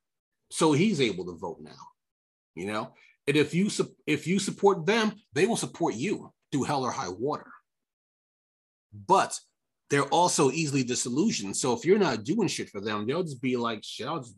So 0.49 0.73
he's 0.73 1.01
able 1.01 1.25
to 1.25 1.37
vote 1.37 1.59
now. 1.61 1.71
You 2.55 2.67
know, 2.67 2.93
and 3.27 3.37
if 3.37 3.53
you 3.53 3.69
if 4.05 4.27
you 4.27 4.37
support 4.37 4.85
them, 4.85 5.13
they 5.33 5.45
will 5.45 5.55
support 5.55 5.95
you 5.95 6.33
through 6.51 6.63
hell 6.63 6.83
or 6.83 6.91
high 6.91 7.09
water 7.09 7.51
but 9.07 9.37
they're 9.89 10.03
also 10.05 10.51
easily 10.51 10.83
disillusioned. 10.83 11.55
So 11.55 11.73
if 11.73 11.85
you're 11.85 11.99
not 11.99 12.23
doing 12.23 12.47
shit 12.47 12.69
for 12.69 12.81
them, 12.81 13.05
they'll 13.05 13.23
just 13.23 13.41
be 13.41 13.57
like, 13.57 13.83
shit, 13.83 14.07
I'll 14.07 14.19
just 14.19 14.35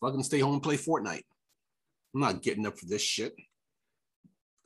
fucking 0.00 0.22
stay 0.22 0.40
home 0.40 0.54
and 0.54 0.62
play 0.62 0.76
Fortnite. 0.76 1.24
I'm 2.14 2.20
not 2.20 2.42
getting 2.42 2.66
up 2.66 2.78
for 2.78 2.86
this 2.86 3.02
shit. 3.02 3.34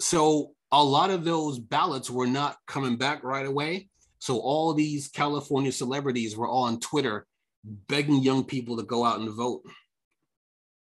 So 0.00 0.52
a 0.72 0.82
lot 0.82 1.10
of 1.10 1.24
those 1.24 1.58
ballots 1.58 2.10
were 2.10 2.26
not 2.26 2.56
coming 2.66 2.96
back 2.96 3.22
right 3.22 3.46
away. 3.46 3.88
So 4.18 4.38
all 4.38 4.72
these 4.74 5.08
California 5.08 5.72
celebrities 5.72 6.36
were 6.36 6.48
all 6.48 6.64
on 6.64 6.80
Twitter 6.80 7.26
begging 7.64 8.22
young 8.22 8.44
people 8.44 8.76
to 8.76 8.82
go 8.82 9.04
out 9.04 9.20
and 9.20 9.30
vote. 9.30 9.62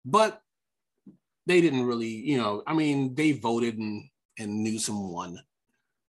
But 0.06 0.42
they 1.48 1.62
didn't 1.62 1.86
really, 1.86 2.08
you 2.08 2.38
know, 2.38 2.64
I 2.68 2.74
mean, 2.74 3.16
they 3.16 3.32
voted 3.32 3.78
and, 3.78 4.04
and 4.38 4.64
Newsom 4.64 5.12
won. 5.12 5.40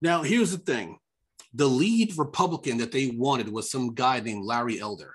Now, 0.03 0.23
here's 0.23 0.53
the 0.53 0.59
thing 0.59 0.99
the 1.55 1.67
lead 1.67 2.17
Republican 2.19 2.79
that 2.79 2.93
they 2.93 3.09
wanted 3.09 3.49
was 3.49 3.71
some 3.71 3.95
guy 3.95 4.21
named 4.21 4.45
Larry 4.45 4.81
Elder. 4.81 5.15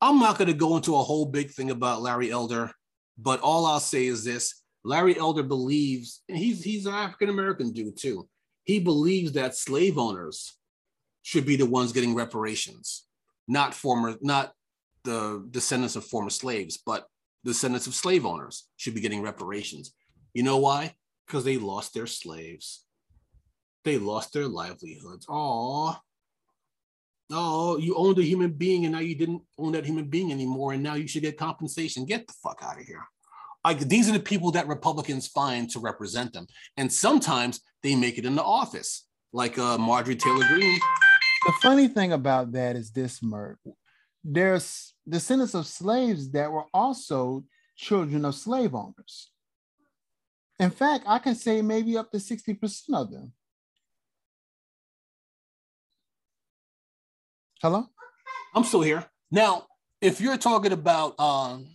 I'm 0.00 0.18
not 0.18 0.38
going 0.38 0.48
to 0.48 0.54
go 0.54 0.76
into 0.76 0.96
a 0.96 1.02
whole 1.02 1.26
big 1.26 1.50
thing 1.50 1.70
about 1.70 2.02
Larry 2.02 2.30
Elder, 2.30 2.72
but 3.18 3.40
all 3.40 3.66
I'll 3.66 3.80
say 3.80 4.06
is 4.06 4.24
this 4.24 4.62
Larry 4.82 5.18
Elder 5.18 5.42
believes, 5.42 6.22
and 6.28 6.38
he's, 6.38 6.64
he's 6.64 6.86
an 6.86 6.94
African 6.94 7.28
American 7.28 7.72
dude 7.72 7.98
too. 7.98 8.28
He 8.64 8.80
believes 8.80 9.32
that 9.32 9.54
slave 9.54 9.98
owners 9.98 10.56
should 11.22 11.44
be 11.44 11.56
the 11.56 11.66
ones 11.66 11.92
getting 11.92 12.14
reparations, 12.14 13.06
not 13.46 13.74
former, 13.74 14.16
not 14.20 14.52
the 15.04 15.46
descendants 15.50 15.96
of 15.96 16.04
former 16.04 16.30
slaves, 16.30 16.78
but 16.84 17.06
descendants 17.44 17.86
of 17.86 17.94
slave 17.94 18.26
owners 18.26 18.68
should 18.76 18.94
be 18.94 19.00
getting 19.00 19.22
reparations. 19.22 19.92
You 20.34 20.42
know 20.42 20.58
why? 20.58 20.94
Because 21.26 21.44
they 21.44 21.58
lost 21.58 21.94
their 21.94 22.06
slaves. 22.06 22.84
They 23.84 23.98
lost 23.98 24.32
their 24.32 24.46
livelihoods. 24.46 25.26
Oh, 25.28 25.96
oh, 27.32 27.78
you 27.78 27.94
owned 27.96 28.18
a 28.18 28.22
human 28.22 28.52
being 28.52 28.84
and 28.84 28.92
now 28.92 29.00
you 29.00 29.14
didn't 29.14 29.42
own 29.58 29.72
that 29.72 29.86
human 29.86 30.06
being 30.06 30.32
anymore, 30.32 30.72
and 30.72 30.82
now 30.82 30.94
you 30.94 31.08
should 31.08 31.22
get 31.22 31.38
compensation. 31.38 32.04
Get 32.04 32.26
the 32.26 32.34
fuck 32.42 32.60
out 32.62 32.80
of 32.80 32.86
here. 32.86 33.04
Like 33.64 33.80
these 33.80 34.08
are 34.08 34.12
the 34.12 34.20
people 34.20 34.50
that 34.52 34.68
Republicans 34.68 35.28
find 35.28 35.68
to 35.70 35.80
represent 35.80 36.32
them, 36.32 36.46
and 36.76 36.92
sometimes 36.92 37.60
they 37.82 37.94
make 37.94 38.18
it 38.18 38.24
into 38.24 38.42
office, 38.42 39.06
like 39.32 39.58
uh, 39.58 39.78
Marjorie 39.78 40.16
Taylor 40.16 40.46
Greene. 40.48 40.80
The 41.46 41.52
funny 41.62 41.88
thing 41.88 42.12
about 42.12 42.52
that 42.52 42.76
is 42.76 42.90
this, 42.90 43.22
Merk. 43.22 43.58
There's 44.22 44.94
descendants 45.08 45.54
of 45.54 45.66
slaves 45.66 46.30
that 46.32 46.52
were 46.52 46.66
also 46.74 47.44
children 47.76 48.24
of 48.24 48.34
slave 48.34 48.74
owners. 48.74 49.30
In 50.58 50.70
fact, 50.70 51.04
I 51.06 51.18
can 51.18 51.34
say 51.34 51.62
maybe 51.62 51.96
up 51.96 52.10
to 52.12 52.18
60% 52.18 52.82
of 52.92 53.10
them. 53.10 53.32
Hello? 57.62 57.84
I'm 58.54 58.64
still 58.64 58.80
here. 58.80 59.04
Now, 59.30 59.66
if 60.00 60.18
you're 60.20 60.38
talking 60.38 60.72
about 60.72 61.20
um 61.20 61.66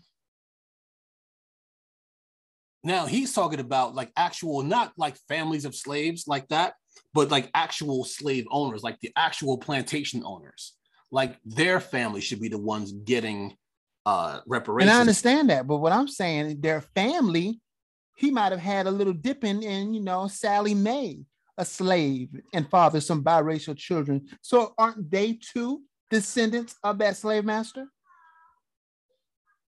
now 2.84 3.06
he's 3.06 3.34
talking 3.34 3.60
about 3.60 3.94
like 3.94 4.12
actual, 4.18 4.64
not 4.64 4.94
like 4.98 5.16
families 5.28 5.64
of 5.64 5.76
slaves 5.76 6.26
like 6.28 6.48
that, 6.48 6.74
but 7.14 7.30
like 7.30 7.52
actual 7.54 8.04
slave 8.04 8.46
owners, 8.50 8.82
like 8.82 9.00
the 9.02 9.12
actual 9.16 9.60
plantation 9.60 10.24
owners. 10.26 10.74
Like 11.12 11.38
their 11.46 11.80
family 11.80 12.22
should 12.22 12.42
be 12.42 12.50
the 12.50 12.58
ones 12.58 12.92
getting 12.92 13.56
uh 14.08 14.40
reparations. 14.48 14.90
And 14.90 14.98
I 14.98 15.02
understand 15.02 15.52
that, 15.52 15.68
but 15.68 15.78
what 15.78 15.94
I'm 15.94 16.08
saying, 16.08 16.62
their 16.62 16.82
family, 16.82 17.62
he 18.16 18.32
might 18.32 18.52
have 18.52 18.62
had 18.62 18.88
a 18.88 18.92
little 18.92 19.14
dipping 19.14 19.62
in, 19.62 19.70
in 19.70 19.94
you 19.94 20.02
know, 20.02 20.28
Sally 20.28 20.74
Mae, 20.74 21.26
a 21.58 21.66
slave, 21.66 22.30
and 22.54 22.70
father 22.70 23.00
some 23.00 23.24
biracial 23.24 23.78
children. 23.78 24.28
So 24.42 24.74
aren't 24.78 25.10
they 25.10 25.34
too 25.34 25.84
descendants 26.12 26.76
of 26.84 26.98
that 27.00 27.18
slave 27.18 27.46
master? 27.46 27.88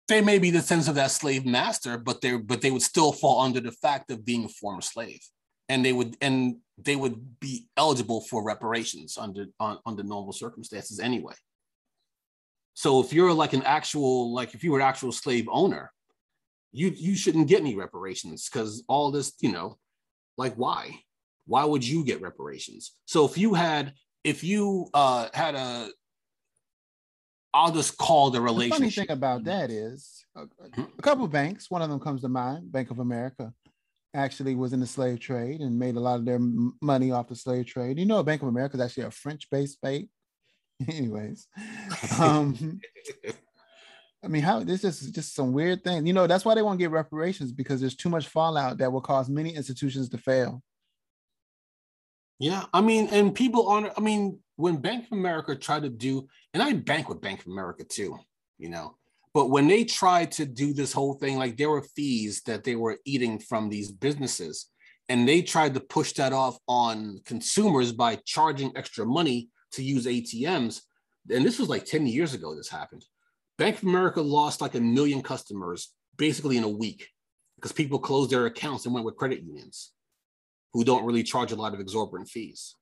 They 0.09 0.21
may 0.21 0.39
be 0.39 0.51
descendants 0.51 0.89
of 0.89 0.97
that 0.97 1.11
slave 1.11 1.47
master, 1.47 1.97
but 1.97 2.21
they 2.21 2.37
but 2.37 2.61
they 2.61 2.71
would 2.71 2.83
still 2.83 3.13
fall 3.13 3.41
under 3.41 3.61
the 3.61 3.73
fact 3.73 4.11
of 4.11 4.25
being 4.25 4.45
a 4.45 4.49
former 4.49 4.83
slave, 4.83 5.21
and 5.69 5.85
they 5.85 5.93
would 5.93 6.17
and 6.21 6.57
they 6.79 6.97
would 6.97 7.41
be 7.41 7.69
eligible 7.77 8.21
for 8.23 8.45
reparations 8.45 9.17
under 9.17 9.47
on, 9.61 9.79
under 9.87 10.03
normal 10.03 10.33
circumstances 10.33 11.01
anyway. 11.01 11.35
So 12.75 13.01
if 13.01 13.13
you're 13.13 13.33
like 13.33 13.53
an 13.53 13.63
actual, 13.63 14.35
like 14.35 14.55
if 14.55 14.65
you 14.65 14.73
were 14.73 14.81
an 14.81 14.87
actual 14.87 15.13
slave 15.13 15.49
owner, 15.51 15.93
you 16.73 16.89
you 16.89 17.15
shouldn't 17.15 17.49
get 17.49 17.61
any 17.61 17.77
reparations 17.77 18.49
because 18.49 18.83
all 18.89 19.11
this, 19.11 19.33
you 19.41 19.53
know, 19.53 19.79
like 20.37 20.55
why? 20.57 21.01
Why 21.47 21.65
would 21.65 21.87
you 21.87 22.05
get 22.05 22.21
reparations? 22.21 22.93
So 23.07 23.25
if 23.25 23.37
you 23.37 23.55
had, 23.55 23.93
if 24.23 24.43
you 24.45 24.89
uh 24.95 25.29
had 25.33 25.55
a, 25.55 25.91
I'll 27.53 27.73
just 27.73 27.97
call 27.97 28.31
the 28.31 28.41
relationship. 28.41 28.79
The 28.79 28.91
funny 28.91 29.07
thing 29.07 29.13
about 29.13 29.45
that 29.45 29.71
is 29.71 30.25
a, 30.37 30.43
a 30.99 31.03
couple 31.03 31.25
of 31.25 31.31
banks. 31.31 31.71
One 31.71 31.83
of 31.83 31.91
them 31.91 32.01
comes 32.01 32.23
to 32.23 32.29
mind, 32.29 32.73
Bank 32.73 32.91
of 32.91 32.99
America 32.99 33.53
actually 34.15 34.55
was 34.55 34.73
in 34.73 34.81
the 34.81 34.87
slave 34.87 35.21
trade 35.21 35.61
and 35.61 35.79
made 35.79 35.97
a 35.97 36.01
lot 36.01 36.19
of 36.19 36.25
their 36.25 36.39
money 36.81 37.11
off 37.11 37.29
the 37.29 37.35
slave 37.35 37.67
trade. 37.67 37.99
You 37.99 38.07
know, 38.07 38.23
Bank 38.23 38.43
of 38.43 38.49
America 38.49 38.77
is 38.77 38.81
actually 38.81 39.05
a 39.05 39.11
French-based 39.11 39.81
bank. 39.83 40.09
Anyways, 40.89 41.47
um, 42.19 42.81
I 44.25 44.29
mean, 44.29 44.43
how 44.43 44.61
this 44.61 44.83
is 44.83 45.11
just 45.11 45.35
some 45.35 45.53
weird 45.53 45.85
thing. 45.85 46.07
You 46.07 46.13
know, 46.13 46.27
that's 46.27 46.45
why 46.45 46.55
they 46.55 46.63
won't 46.63 46.81
get 46.81 46.91
reparations 46.91 47.53
because 47.53 47.81
there's 47.81 47.95
too 47.95 48.09
much 48.09 48.27
fallout 48.27 48.79
that 48.79 48.91
will 48.91 49.01
cause 49.01 49.29
many 49.29 49.55
institutions 49.55 50.09
to 50.09 50.19
fail. 50.19 50.63
Yeah, 52.39 52.65
I 52.73 52.81
mean, 52.81 53.09
and 53.13 53.35
people 53.35 53.69
on. 53.69 53.91
I 53.97 54.01
mean, 54.01 54.41
when 54.57 54.77
Bank 54.77 55.07
of 55.07 55.13
America 55.13 55.55
tried 55.55 55.83
to 55.83 55.89
do, 55.89 56.29
and 56.53 56.63
I 56.63 56.73
bank 56.73 57.09
with 57.09 57.21
Bank 57.21 57.41
of 57.41 57.47
America 57.47 57.85
too. 57.85 58.19
You 58.59 58.71
know, 58.71 58.97
but 59.33 59.51
when 59.51 59.69
they 59.69 59.85
tried 59.85 60.33
to 60.33 60.47
do 60.47 60.73
this 60.73 60.93
whole 60.93 61.15
thing, 61.15 61.39
like 61.39 61.57
there 61.57 61.71
were 61.71 61.83
fees 61.97 62.43
that 62.47 62.65
they 62.65 62.77
were 62.77 62.99
eating 63.05 63.39
from 63.39 63.69
these 63.69 63.93
businesses, 63.93 64.71
and 65.09 65.29
they 65.29 65.43
tried 65.43 65.75
to 65.75 65.81
push 65.81 66.13
that 66.15 66.33
off 66.33 66.59
on 66.67 67.21
consumers 67.25 67.93
by 67.93 68.17
charging 68.25 68.77
extra 68.77 69.07
money 69.07 69.49
to 69.73 69.83
use 69.83 70.07
ATMs. 70.07 70.83
And 71.31 71.45
this 71.45 71.59
was 71.59 71.69
like 71.69 71.85
10 71.85 72.07
years 72.07 72.35
ago, 72.35 72.55
this 72.55 72.69
happened. 72.69 73.05
Bank 73.57 73.79
of 73.79 73.85
America 73.85 74.21
lost 74.21 74.61
like 74.61 74.75
a 74.75 74.81
million 74.81 75.23
customers 75.23 75.95
basically 76.17 76.57
in 76.57 76.65
a 76.65 76.69
week 76.69 77.09
because 77.57 77.73
people 77.73 77.99
closed 77.99 78.31
their 78.31 78.47
accounts 78.47 78.85
and 78.85 78.95
went 78.95 79.07
with 79.07 79.17
credit 79.17 79.43
unions 79.43 79.94
who 80.75 80.85
don't 80.85 81.07
really 81.07 81.23
charge 81.23 81.53
a 81.53 81.57
lot 81.57 81.73
of 81.73 81.81
exorbitant 81.81 82.29
fees. 82.29 82.75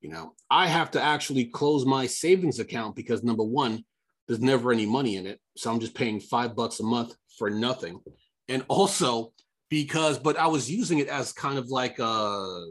You 0.00 0.10
know, 0.10 0.34
I 0.48 0.68
have 0.68 0.92
to 0.92 1.02
actually 1.02 1.46
close 1.46 1.84
my 1.84 2.06
savings 2.06 2.60
account 2.60 2.94
because 2.94 3.24
number 3.24 3.42
one, 3.42 3.84
there's 4.26 4.40
never 4.40 4.72
any 4.72 4.86
money 4.86 5.16
in 5.16 5.26
it. 5.26 5.40
So 5.56 5.70
I'm 5.70 5.80
just 5.80 5.94
paying 5.94 6.20
five 6.20 6.54
bucks 6.54 6.80
a 6.80 6.84
month 6.84 7.14
for 7.36 7.50
nothing. 7.50 8.00
And 8.48 8.64
also 8.68 9.32
because, 9.70 10.18
but 10.18 10.38
I 10.38 10.46
was 10.46 10.70
using 10.70 10.98
it 10.98 11.08
as 11.08 11.32
kind 11.32 11.58
of 11.58 11.68
like 11.68 11.98
a, 11.98 12.66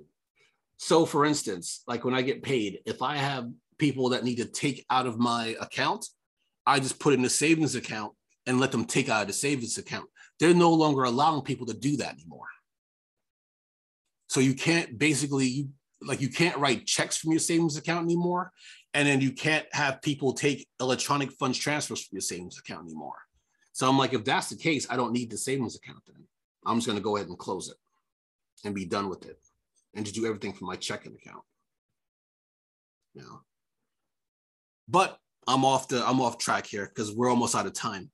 so 0.77 1.05
for 1.05 1.25
instance, 1.25 1.83
like 1.85 2.05
when 2.05 2.13
I 2.13 2.21
get 2.21 2.43
paid, 2.43 2.79
if 2.85 3.01
I 3.01 3.17
have 3.17 3.49
people 3.77 4.09
that 4.09 4.23
need 4.23 4.37
to 4.37 4.45
take 4.45 4.85
out 4.89 5.05
of 5.05 5.19
my 5.19 5.55
account, 5.59 6.07
I 6.65 6.79
just 6.79 6.99
put 6.99 7.13
in 7.13 7.25
a 7.25 7.29
savings 7.29 7.75
account 7.75 8.13
and 8.45 8.59
let 8.59 8.71
them 8.71 8.85
take 8.85 9.09
out 9.09 9.23
of 9.23 9.27
the 9.27 9.33
savings 9.33 9.77
account. 9.77 10.05
They're 10.39 10.53
no 10.53 10.73
longer 10.73 11.03
allowing 11.03 11.41
people 11.41 11.65
to 11.65 11.73
do 11.73 11.97
that 11.97 12.13
anymore. 12.13 12.47
So 14.33 14.39
you 14.39 14.55
can't 14.55 14.97
basically 14.97 15.45
you 15.45 15.69
like 16.01 16.19
you 16.19 16.27
can't 16.27 16.57
write 16.57 16.87
checks 16.87 17.17
from 17.17 17.29
your 17.29 17.39
savings 17.39 17.77
account 17.77 18.03
anymore 18.03 18.51
and 18.95 19.07
then 19.07 19.21
you 19.21 19.31
can't 19.31 19.67
have 19.73 20.01
people 20.01 20.33
take 20.33 20.67
electronic 20.79 21.31
funds 21.33 21.55
transfers 21.55 22.03
from 22.03 22.15
your 22.15 22.21
savings 22.21 22.57
account 22.57 22.87
anymore. 22.87 23.13
So 23.73 23.87
I'm 23.87 23.95
like, 23.95 24.13
if 24.13 24.25
that's 24.25 24.49
the 24.49 24.55
case, 24.55 24.87
I 24.89 24.97
don't 24.97 25.13
need 25.13 25.29
the 25.29 25.37
savings 25.37 25.75
account 25.75 25.99
then. 26.07 26.25
I'm 26.65 26.77
just 26.77 26.87
going 26.87 26.97
to 26.97 27.03
go 27.03 27.15
ahead 27.15 27.29
and 27.29 27.37
close 27.37 27.69
it 27.69 27.77
and 28.65 28.73
be 28.73 28.85
done 28.85 29.07
with 29.07 29.23
it 29.27 29.37
and 29.93 30.03
just 30.03 30.15
do 30.15 30.25
everything 30.25 30.53
from 30.53 30.65
my 30.65 30.77
checking 30.77 31.13
account. 31.13 31.43
Know? 33.13 33.41
But 34.89 35.19
I'm 35.47 35.63
off 35.63 35.89
the 35.89 36.03
I'm 36.07 36.19
off 36.19 36.39
track 36.39 36.65
here 36.65 36.87
because 36.87 37.13
we're 37.13 37.29
almost 37.29 37.53
out 37.53 37.67
of 37.67 37.73
time. 37.73 38.09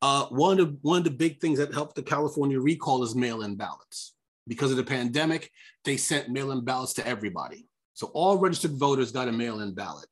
Uh, 0.00 0.24
one 0.30 0.60
of 0.60 0.78
one 0.80 0.96
of 0.96 1.04
the 1.04 1.10
big 1.10 1.42
things 1.42 1.58
that 1.58 1.74
helped 1.74 1.94
the 1.94 2.02
California 2.02 2.58
recall 2.58 3.02
is 3.02 3.14
mail-in 3.14 3.56
ballots. 3.56 4.14
Because 4.48 4.70
of 4.70 4.76
the 4.76 4.84
pandemic, 4.84 5.50
they 5.84 5.96
sent 5.96 6.30
mail-in 6.30 6.64
ballots 6.64 6.94
to 6.94 7.06
everybody. 7.06 7.66
So 7.94 8.10
all 8.14 8.38
registered 8.38 8.72
voters 8.72 9.12
got 9.12 9.28
a 9.28 9.32
mail-in 9.32 9.74
ballot. 9.74 10.06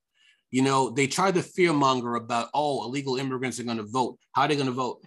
You 0.50 0.62
know, 0.62 0.90
they 0.90 1.06
tried 1.06 1.34
to 1.34 1.40
fearmonger 1.40 2.16
about, 2.16 2.48
oh, 2.54 2.84
illegal 2.84 3.16
immigrants 3.16 3.58
are 3.58 3.64
going 3.64 3.78
to 3.78 3.82
vote. 3.82 4.18
How 4.32 4.42
are 4.42 4.48
they 4.48 4.54
going 4.54 4.66
to 4.66 4.72
vote? 4.72 5.00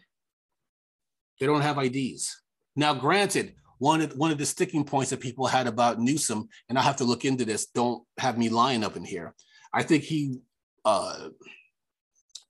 They 1.40 1.46
don't 1.46 1.62
have 1.62 1.78
IDs. 1.78 2.42
Now, 2.76 2.94
granted, 2.94 3.54
one 3.78 4.02
of, 4.02 4.14
one 4.14 4.32
of 4.32 4.38
the 4.38 4.46
sticking 4.46 4.84
points 4.84 5.10
that 5.12 5.22
people 5.22 5.48
had 5.48 5.68
about 5.68 6.00
Newsom, 6.00 6.50
and 6.68 6.78
I 6.78 6.82
have 6.82 6.98
to 6.98 7.06
look 7.06 7.24
into 7.24 7.46
this, 7.46 7.68
don't 7.68 8.04
have 8.18 8.38
me 8.38 8.50
lying 8.50 8.84
up 8.84 8.98
in 8.98 9.06
here. 9.06 9.34
I 9.74 9.84
think 9.84 10.04
he 10.04 10.40
uh, 10.84 11.30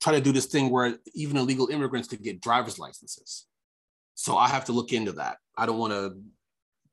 tried 0.02 0.16
to 0.16 0.22
do 0.22 0.32
this 0.32 0.48
thing 0.48 0.70
where 0.70 0.98
even 1.14 1.38
illegal 1.38 1.68
immigrants 1.68 2.08
could 2.08 2.24
get 2.24 2.42
driver's 2.42 2.80
licenses. 2.80 3.46
So 4.16 4.38
I 4.38 4.48
have 4.50 4.66
to 4.66 4.74
look 4.74 4.92
into 4.92 5.14
that. 5.14 5.38
I 5.58 5.66
don't 5.66 5.78
want 5.78 5.94
to 5.94 6.18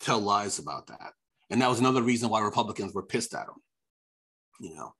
tell 0.00 0.20
lies 0.20 0.58
about 0.58 0.86
that. 0.88 1.12
And 1.50 1.62
that 1.62 1.70
was 1.70 1.78
another 1.78 2.02
reason 2.02 2.28
why 2.28 2.40
Republicans 2.40 2.92
were 2.92 3.02
pissed 3.02 3.34
at 3.34 3.46
him, 3.46 3.54
you 4.60 4.74
know. 4.74 4.94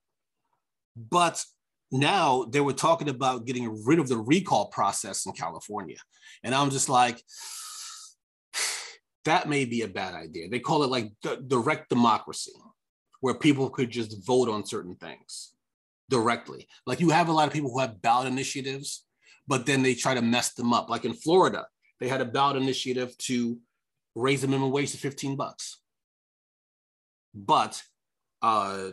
But 0.95 1.43
now 1.91 2.45
they 2.49 2.61
were 2.61 2.73
talking 2.73 3.09
about 3.09 3.45
getting 3.45 3.83
rid 3.85 3.99
of 3.99 4.07
the 4.07 4.17
recall 4.17 4.67
process 4.67 5.25
in 5.25 5.33
California. 5.33 5.97
And 6.43 6.55
I'm 6.55 6.69
just 6.69 6.89
like, 6.89 7.21
that 9.25 9.49
may 9.49 9.65
be 9.65 9.81
a 9.81 9.87
bad 9.87 10.15
idea. 10.15 10.49
They 10.49 10.59
call 10.59 10.83
it 10.83 10.89
like 10.89 11.11
direct 11.47 11.89
democracy, 11.89 12.53
where 13.19 13.33
people 13.33 13.69
could 13.69 13.89
just 13.89 14.25
vote 14.25 14.47
on 14.47 14.65
certain 14.65 14.95
things 14.95 15.53
directly. 16.09 16.67
Like 16.85 17.01
you 17.01 17.09
have 17.09 17.27
a 17.27 17.33
lot 17.33 17.47
of 17.47 17.53
people 17.53 17.71
who 17.71 17.79
have 17.79 18.01
ballot 18.01 18.27
initiatives, 18.27 19.05
but 19.47 19.65
then 19.65 19.83
they 19.83 19.95
try 19.95 20.13
to 20.13 20.21
mess 20.21 20.53
them 20.53 20.71
up. 20.71 20.89
Like 20.89 21.03
in 21.03 21.13
Florida, 21.13 21.65
they 21.99 22.07
had 22.07 22.21
a 22.21 22.25
ballot 22.25 22.57
initiative 22.57 23.17
to 23.17 23.59
raise 24.17 24.41
the 24.41 24.47
minimum 24.47 24.71
wage 24.71 24.91
to 24.91 24.97
15 24.97 25.35
bucks. 25.35 25.79
But 27.33 27.81
uh, 28.41 28.91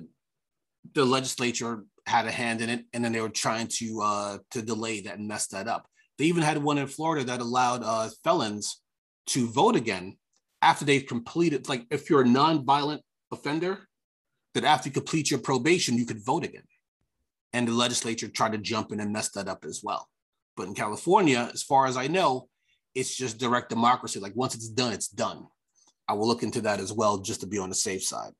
the 0.92 1.04
legislature 1.04 1.84
had 2.06 2.26
a 2.26 2.30
hand 2.30 2.60
in 2.60 2.68
it, 2.68 2.84
and 2.92 3.04
then 3.04 3.12
they 3.12 3.20
were 3.20 3.30
trying 3.30 3.68
to 3.78 4.00
uh, 4.02 4.38
to 4.50 4.62
delay 4.62 5.00
that 5.00 5.18
and 5.18 5.26
mess 5.26 5.46
that 5.48 5.68
up. 5.68 5.86
They 6.18 6.26
even 6.26 6.42
had 6.42 6.62
one 6.62 6.78
in 6.78 6.86
Florida 6.86 7.24
that 7.24 7.40
allowed 7.40 7.82
uh, 7.82 8.10
felons 8.22 8.82
to 9.28 9.48
vote 9.48 9.76
again 9.76 10.16
after 10.60 10.84
they've 10.84 11.06
completed. 11.06 11.68
Like 11.68 11.86
if 11.90 12.10
you're 12.10 12.22
a 12.22 12.28
non-violent 12.28 13.02
offender, 13.32 13.88
that 14.54 14.64
after 14.64 14.88
you 14.88 14.92
complete 14.92 15.30
your 15.30 15.40
probation, 15.40 15.96
you 15.96 16.06
could 16.06 16.24
vote 16.24 16.44
again. 16.44 16.62
and 17.54 17.68
the 17.68 17.72
legislature 17.72 18.28
tried 18.28 18.52
to 18.52 18.58
jump 18.58 18.92
in 18.92 19.00
and 19.00 19.12
mess 19.12 19.30
that 19.30 19.48
up 19.48 19.64
as 19.64 19.80
well. 19.82 20.08
But 20.56 20.66
in 20.66 20.74
California, 20.74 21.50
as 21.54 21.62
far 21.62 21.86
as 21.86 21.96
I 21.96 22.08
know, 22.08 22.48
it's 22.94 23.14
just 23.14 23.38
direct 23.38 23.70
democracy. 23.70 24.20
Like 24.20 24.36
once 24.36 24.54
it's 24.54 24.68
done, 24.68 24.92
it's 24.92 25.08
done. 25.08 25.46
I 26.08 26.12
will 26.14 26.28
look 26.28 26.42
into 26.42 26.60
that 26.62 26.80
as 26.80 26.92
well, 26.92 27.18
just 27.18 27.40
to 27.40 27.46
be 27.46 27.58
on 27.58 27.68
the 27.68 27.74
safe 27.74 28.04
side. 28.04 28.32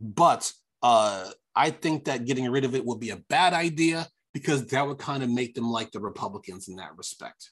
But 0.00 0.52
uh, 0.82 1.30
I 1.54 1.70
think 1.70 2.04
that 2.04 2.24
getting 2.24 2.50
rid 2.50 2.64
of 2.64 2.74
it 2.74 2.84
would 2.84 3.00
be 3.00 3.10
a 3.10 3.22
bad 3.28 3.52
idea 3.52 4.06
because 4.34 4.66
that 4.66 4.86
would 4.86 4.98
kind 4.98 5.22
of 5.22 5.30
make 5.30 5.54
them 5.54 5.70
like 5.70 5.90
the 5.92 6.00
Republicans 6.00 6.68
in 6.68 6.76
that 6.76 6.96
respect. 6.96 7.50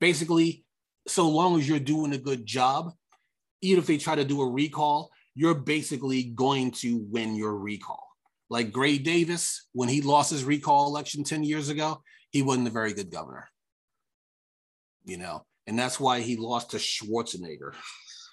Basically, 0.00 0.64
so 1.06 1.28
long 1.28 1.58
as 1.58 1.68
you're 1.68 1.78
doing 1.78 2.12
a 2.12 2.18
good 2.18 2.46
job, 2.46 2.92
even 3.60 3.80
if 3.80 3.86
they 3.86 3.98
try 3.98 4.14
to 4.14 4.24
do 4.24 4.40
a 4.40 4.50
recall, 4.50 5.10
you're 5.34 5.54
basically 5.54 6.24
going 6.24 6.70
to 6.70 6.98
win 7.10 7.34
your 7.34 7.56
recall. 7.56 8.06
Like 8.50 8.72
Gray 8.72 8.98
Davis, 8.98 9.68
when 9.72 9.88
he 9.88 10.02
lost 10.02 10.30
his 10.30 10.44
recall 10.44 10.86
election 10.88 11.24
10 11.24 11.42
years 11.42 11.68
ago, 11.68 12.02
he 12.30 12.42
wasn't 12.42 12.68
a 12.68 12.72
very 12.72 12.92
good 12.92 13.10
governor. 13.10 13.48
You 15.04 15.18
know, 15.18 15.44
and 15.66 15.78
that's 15.78 15.98
why 15.98 16.20
he 16.20 16.36
lost 16.36 16.70
to 16.70 16.76
Schwarzenegger. 16.78 17.74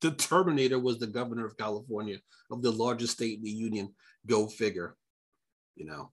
the 0.00 0.10
Terminator 0.16 0.78
was 0.78 0.98
the 0.98 1.06
governor 1.06 1.46
of 1.46 1.56
California, 1.56 2.18
of 2.50 2.62
the 2.62 2.72
largest 2.72 3.14
state 3.14 3.38
in 3.38 3.44
the 3.44 3.50
union. 3.50 3.94
Go 4.26 4.46
figure, 4.46 4.96
you 5.76 5.86
know. 5.86 6.10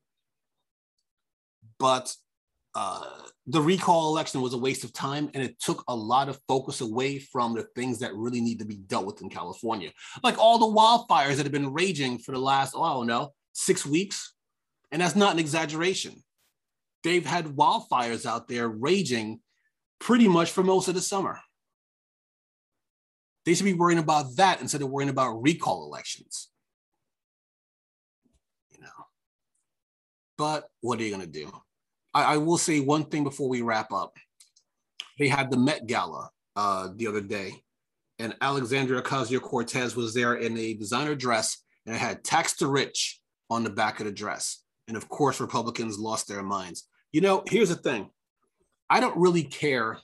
But 1.80 2.14
uh, 2.74 3.04
the 3.48 3.62
recall 3.62 4.10
election 4.10 4.42
was 4.42 4.54
a 4.54 4.58
waste 4.58 4.84
of 4.84 4.94
time 4.94 5.30
and 5.34 5.44
it 5.44 5.60
took 5.60 5.84
a 5.88 5.96
lot 5.96 6.30
of 6.30 6.40
focus 6.48 6.82
away 6.82 7.20
from 7.20 7.54
the 7.54 7.64
things 7.76 8.00
that 8.00 8.16
really 8.16 8.40
need 8.40 8.60
to 8.60 8.66
be 8.66 8.78
dealt 8.78 9.06
with 9.06 9.22
in 9.22 9.30
California. 9.30 9.92
Like 10.24 10.38
all 10.38 10.58
the 10.58 10.66
wildfires 10.66 11.36
that 11.36 11.44
have 11.44 11.52
been 11.52 11.74
raging 11.74 12.18
for 12.18 12.32
the 12.32 12.40
last, 12.40 12.74
oh, 12.76 12.84
I 12.84 12.94
don't 12.94 13.08
know, 13.08 13.34
six 13.54 13.86
weeks. 13.86 14.34
And 14.92 15.02
that's 15.02 15.16
not 15.16 15.34
an 15.34 15.40
exaggeration. 15.40 16.24
They've 17.04 17.26
had 17.26 17.46
wildfires 17.46 18.26
out 18.26 18.48
there 18.48 18.68
raging 18.68 19.40
pretty 20.00 20.28
much 20.28 20.52
for 20.52 20.64
most 20.64 20.88
of 20.88 20.96
the 20.96 21.02
summer. 21.02 21.40
They 23.46 23.54
should 23.56 23.66
be 23.66 23.74
worrying 23.74 24.00
about 24.00 24.36
that 24.36 24.62
instead 24.62 24.82
of 24.82 24.90
worrying 24.90 25.10
about 25.10 25.42
recall 25.42 25.86
elections. 25.86 26.50
You 28.72 28.82
know. 28.82 29.06
But 30.38 30.70
what 30.82 31.00
are 31.00 31.04
you 31.04 31.10
going 31.10 31.26
to 31.26 31.28
do? 31.28 31.52
I, 32.14 32.36
I, 32.36 32.38
will 32.38 32.58
say 32.58 32.80
one 32.80 33.06
thing 33.06 33.24
before 33.24 33.50
we 33.50 33.62
wrap 33.62 33.92
up. 33.92 34.16
They 35.18 35.28
had 35.28 35.50
the 35.50 35.58
Met 35.58 35.88
Gala 35.88 36.30
uh, 36.56 36.90
the 36.96 37.08
other 37.08 37.22
day, 37.22 37.64
and 38.20 38.36
Alexandria 38.42 39.02
Ocasio 39.02 39.42
Cortez 39.42 39.96
was 39.96 40.14
there 40.14 40.36
in 40.36 40.58
a 40.58 40.74
designer 40.74 41.16
dress, 41.16 41.58
and 41.86 41.96
it 41.96 42.00
had 42.00 42.24
tax 42.24 42.54
the 42.54 42.68
rich 42.68 43.20
on 43.50 43.64
the 43.64 43.70
back 43.70 44.00
of 44.00 44.06
the 44.06 44.12
dress. 44.12 44.64
And 44.88 44.98
of 44.98 45.10
course, 45.10 45.40
Republicans 45.40 46.00
lost 46.00 46.28
their 46.28 46.44
minds. 46.44 46.88
You 47.12 47.22
know, 47.22 47.44
here's 47.48 47.70
the 47.70 47.76
thing 47.76 48.10
I 48.90 49.00
don't 49.00 49.18
really 49.18 49.44
care 49.44 49.98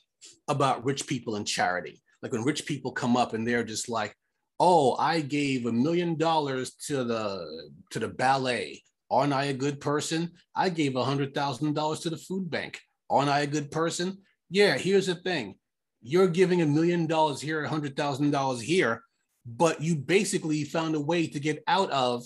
about 0.47 0.86
rich 0.86 1.08
people 1.08 1.36
and 1.36 1.47
charity. 1.47 2.01
Like 2.22 2.32
when 2.32 2.43
rich 2.43 2.66
people 2.66 2.91
come 2.91 3.16
up 3.16 3.34
and 3.34 3.47
they're 3.47 3.64
just 3.64 3.89
like, 3.89 4.16
oh, 4.60 4.95
I 4.97 5.22
gave 5.22 5.66
a 5.66 5.72
million 5.72 6.16
dollars 6.18 6.72
to 6.88 7.03
the 7.03 7.70
to 7.91 7.99
the 7.99 8.08
ballet. 8.08 8.84
Aren't 9.10 9.34
I 9.34 9.45
a 9.45 9.53
good 9.53 9.80
person? 9.80 10.32
I 10.55 10.70
gave 10.70 10.95
a 10.95 11.03
hundred 11.03 11.34
thousand 11.34 11.74
dollars 11.76 12.01
to 12.01 12.10
the 12.10 12.18
food 12.18 12.49
bank. 12.49 12.80
Aren't 13.10 13.30
I 13.30 13.41
a 13.41 13.47
good 13.47 13.72
person? 13.72 14.18
Yeah, 14.49 14.78
here's 14.78 15.08
the 15.08 15.16
thing. 15.16 15.55
You're 16.01 16.28
giving 16.28 16.62
a 16.62 16.66
million 16.66 17.08
dollars 17.08 17.39
here, 17.39 17.64
a 17.64 17.70
hundred 17.70 17.95
thousand 17.95 18.32
dollars 18.32 18.62
here, 18.62 19.03
but 19.45 19.82
you 19.82 19.95
basically 19.95 20.64
found 20.66 20.95
a 20.95 20.99
way 20.99 21.28
to 21.28 21.39
get 21.39 21.64
out 21.68 21.89
of 21.91 22.26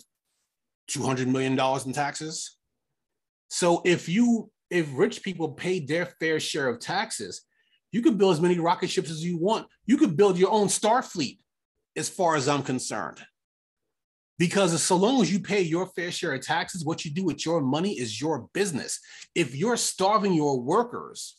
$200 0.90 1.28
million 1.28 1.54
in 1.86 1.94
taxes. 1.94 2.58
So 3.50 3.82
if 3.86 4.10
you 4.10 4.50
if 4.72 4.88
rich 4.94 5.22
people 5.22 5.52
paid 5.52 5.88
their 5.88 6.06
fair 6.06 6.40
share 6.40 6.68
of 6.68 6.80
taxes, 6.80 7.44
you 7.92 8.02
could 8.02 8.18
build 8.18 8.34
as 8.34 8.42
many 8.42 8.58
rocket 8.58 8.90
ships 8.90 9.12
as 9.12 9.24
you 9.24 9.38
want. 9.38 9.68
You 9.86 9.98
could 9.98 10.16
build 10.16 10.38
your 10.38 10.52
own 10.52 10.70
star 10.70 11.04
fleet, 11.04 11.40
as 11.96 12.10
far 12.10 12.36
as 12.36 12.48
I'm 12.48 12.64
concerned. 12.64 13.20
Because 14.40 14.82
so 14.82 14.96
long 14.96 15.22
as 15.22 15.32
you 15.32 15.40
pay 15.40 15.62
your 15.62 15.86
fair 15.88 16.10
share 16.10 16.34
of 16.34 16.42
taxes, 16.42 16.86
what 16.86 17.06
you 17.06 17.12
do 17.12 17.24
with 17.24 17.46
your 17.46 17.62
money 17.62 18.00
is 18.00 18.20
your 18.20 18.48
business. 18.54 19.00
If 19.36 19.56
you're 19.56 19.78
starving 19.78 20.34
your 20.34 20.60
workers, 20.60 21.38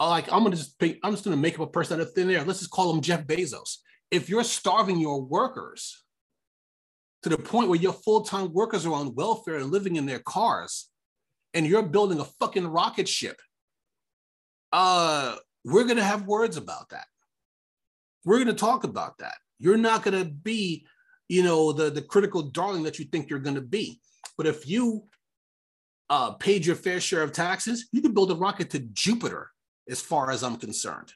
uh, 0.00 0.08
like 0.08 0.32
I'm 0.32 0.42
gonna 0.42 0.56
just 0.56 0.74
I'm 0.82 1.12
just 1.12 1.24
gonna 1.24 1.36
make 1.36 1.54
up 1.54 1.68
a 1.68 1.70
person 1.70 2.00
out 2.00 2.06
of 2.06 2.12
thin 2.12 2.30
air. 2.30 2.42
Let's 2.42 2.58
just 2.58 2.72
call 2.72 2.92
him 2.92 3.00
Jeff 3.00 3.26
Bezos. 3.26 3.76
If 4.10 4.28
you're 4.28 4.44
starving 4.44 4.98
your 4.98 5.22
workers 5.22 6.02
to 7.22 7.28
the 7.28 7.38
point 7.38 7.68
where 7.68 7.78
your 7.78 7.92
full-time 7.92 8.52
workers 8.52 8.84
are 8.84 8.94
on 8.94 9.14
welfare 9.14 9.56
and 9.56 9.70
living 9.70 9.94
in 9.94 10.06
their 10.06 10.18
cars, 10.18 10.90
and 11.54 11.66
you're 11.66 11.82
building 11.82 12.20
a 12.20 12.24
fucking 12.24 12.66
rocket 12.66 13.08
ship, 13.08 13.40
uh, 14.72 15.36
we're 15.64 15.84
going 15.84 15.96
to 15.96 16.04
have 16.04 16.26
words 16.26 16.56
about 16.56 16.88
that. 16.90 17.06
We're 18.24 18.36
going 18.36 18.48
to 18.48 18.54
talk 18.54 18.84
about 18.84 19.18
that. 19.18 19.34
You're 19.58 19.76
not 19.76 20.02
going 20.02 20.18
to 20.18 20.30
be, 20.30 20.86
you 21.28 21.42
know, 21.42 21.72
the, 21.72 21.90
the 21.90 22.02
critical 22.02 22.42
darling 22.42 22.84
that 22.84 22.98
you 22.98 23.04
think 23.06 23.28
you're 23.28 23.38
going 23.38 23.56
to 23.56 23.60
be. 23.60 24.00
But 24.36 24.46
if 24.46 24.66
you 24.66 25.04
uh, 26.10 26.32
paid 26.32 26.66
your 26.66 26.76
fair 26.76 27.00
share 27.00 27.22
of 27.22 27.32
taxes, 27.32 27.88
you 27.92 28.02
could 28.02 28.14
build 28.14 28.30
a 28.30 28.34
rocket 28.34 28.70
to 28.70 28.80
Jupiter, 28.80 29.50
as 29.88 30.00
far 30.00 30.30
as 30.30 30.42
I'm 30.42 30.56
concerned. 30.56 31.12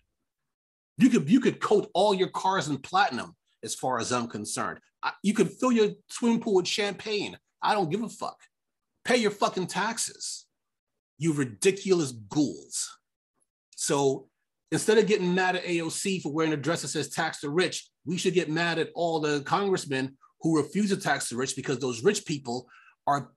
You 0.98 1.10
could 1.10 1.28
you 1.30 1.40
could 1.40 1.60
coat 1.60 1.90
all 1.94 2.14
your 2.14 2.28
cars 2.28 2.68
in 2.68 2.78
platinum, 2.78 3.36
as 3.62 3.74
far 3.74 3.98
as 3.98 4.12
I'm 4.12 4.28
concerned. 4.28 4.80
You 5.22 5.34
could 5.34 5.50
fill 5.50 5.72
your 5.72 5.90
swimming 6.10 6.40
pool 6.40 6.54
with 6.54 6.66
champagne. 6.66 7.38
I 7.62 7.74
don't 7.74 7.90
give 7.90 8.02
a 8.02 8.08
fuck. 8.08 8.38
Pay 9.06 9.18
your 9.18 9.30
fucking 9.30 9.68
taxes, 9.68 10.46
you 11.16 11.32
ridiculous 11.32 12.10
ghouls. 12.10 12.98
So 13.76 14.28
instead 14.72 14.98
of 14.98 15.06
getting 15.06 15.32
mad 15.32 15.54
at 15.54 15.64
AOC 15.64 16.22
for 16.22 16.32
wearing 16.32 16.52
a 16.52 16.56
dress 16.56 16.82
that 16.82 16.88
says 16.88 17.08
tax 17.08 17.38
the 17.38 17.48
rich, 17.48 17.88
we 18.04 18.16
should 18.16 18.34
get 18.34 18.50
mad 18.50 18.80
at 18.80 18.90
all 18.96 19.20
the 19.20 19.42
congressmen 19.42 20.16
who 20.40 20.56
refuse 20.56 20.90
to 20.90 20.96
tax 20.96 21.28
the 21.28 21.36
rich 21.36 21.54
because 21.54 21.78
those 21.78 22.02
rich 22.02 22.26
people 22.26 22.66
are. 23.06 23.30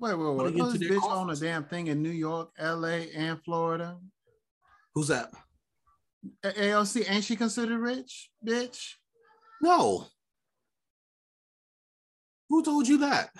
Wait, 0.00 0.18
wait, 0.18 0.34
wait. 0.34 0.54
Was 0.56 0.76
this 0.76 0.90
bitch 0.90 1.02
on 1.04 1.30
a 1.30 1.36
damn 1.36 1.64
thing 1.66 1.86
in 1.86 2.02
New 2.02 2.10
York, 2.10 2.50
LA, 2.60 3.06
and 3.16 3.40
Florida? 3.44 3.96
Who's 4.94 5.06
that? 5.06 5.30
AOC, 6.44 7.08
ain't 7.08 7.22
she 7.22 7.36
considered 7.36 7.78
rich, 7.78 8.28
bitch? 8.44 8.94
No. 9.62 10.08
Who 12.48 12.64
told 12.64 12.88
you 12.88 12.98
that? 12.98 13.30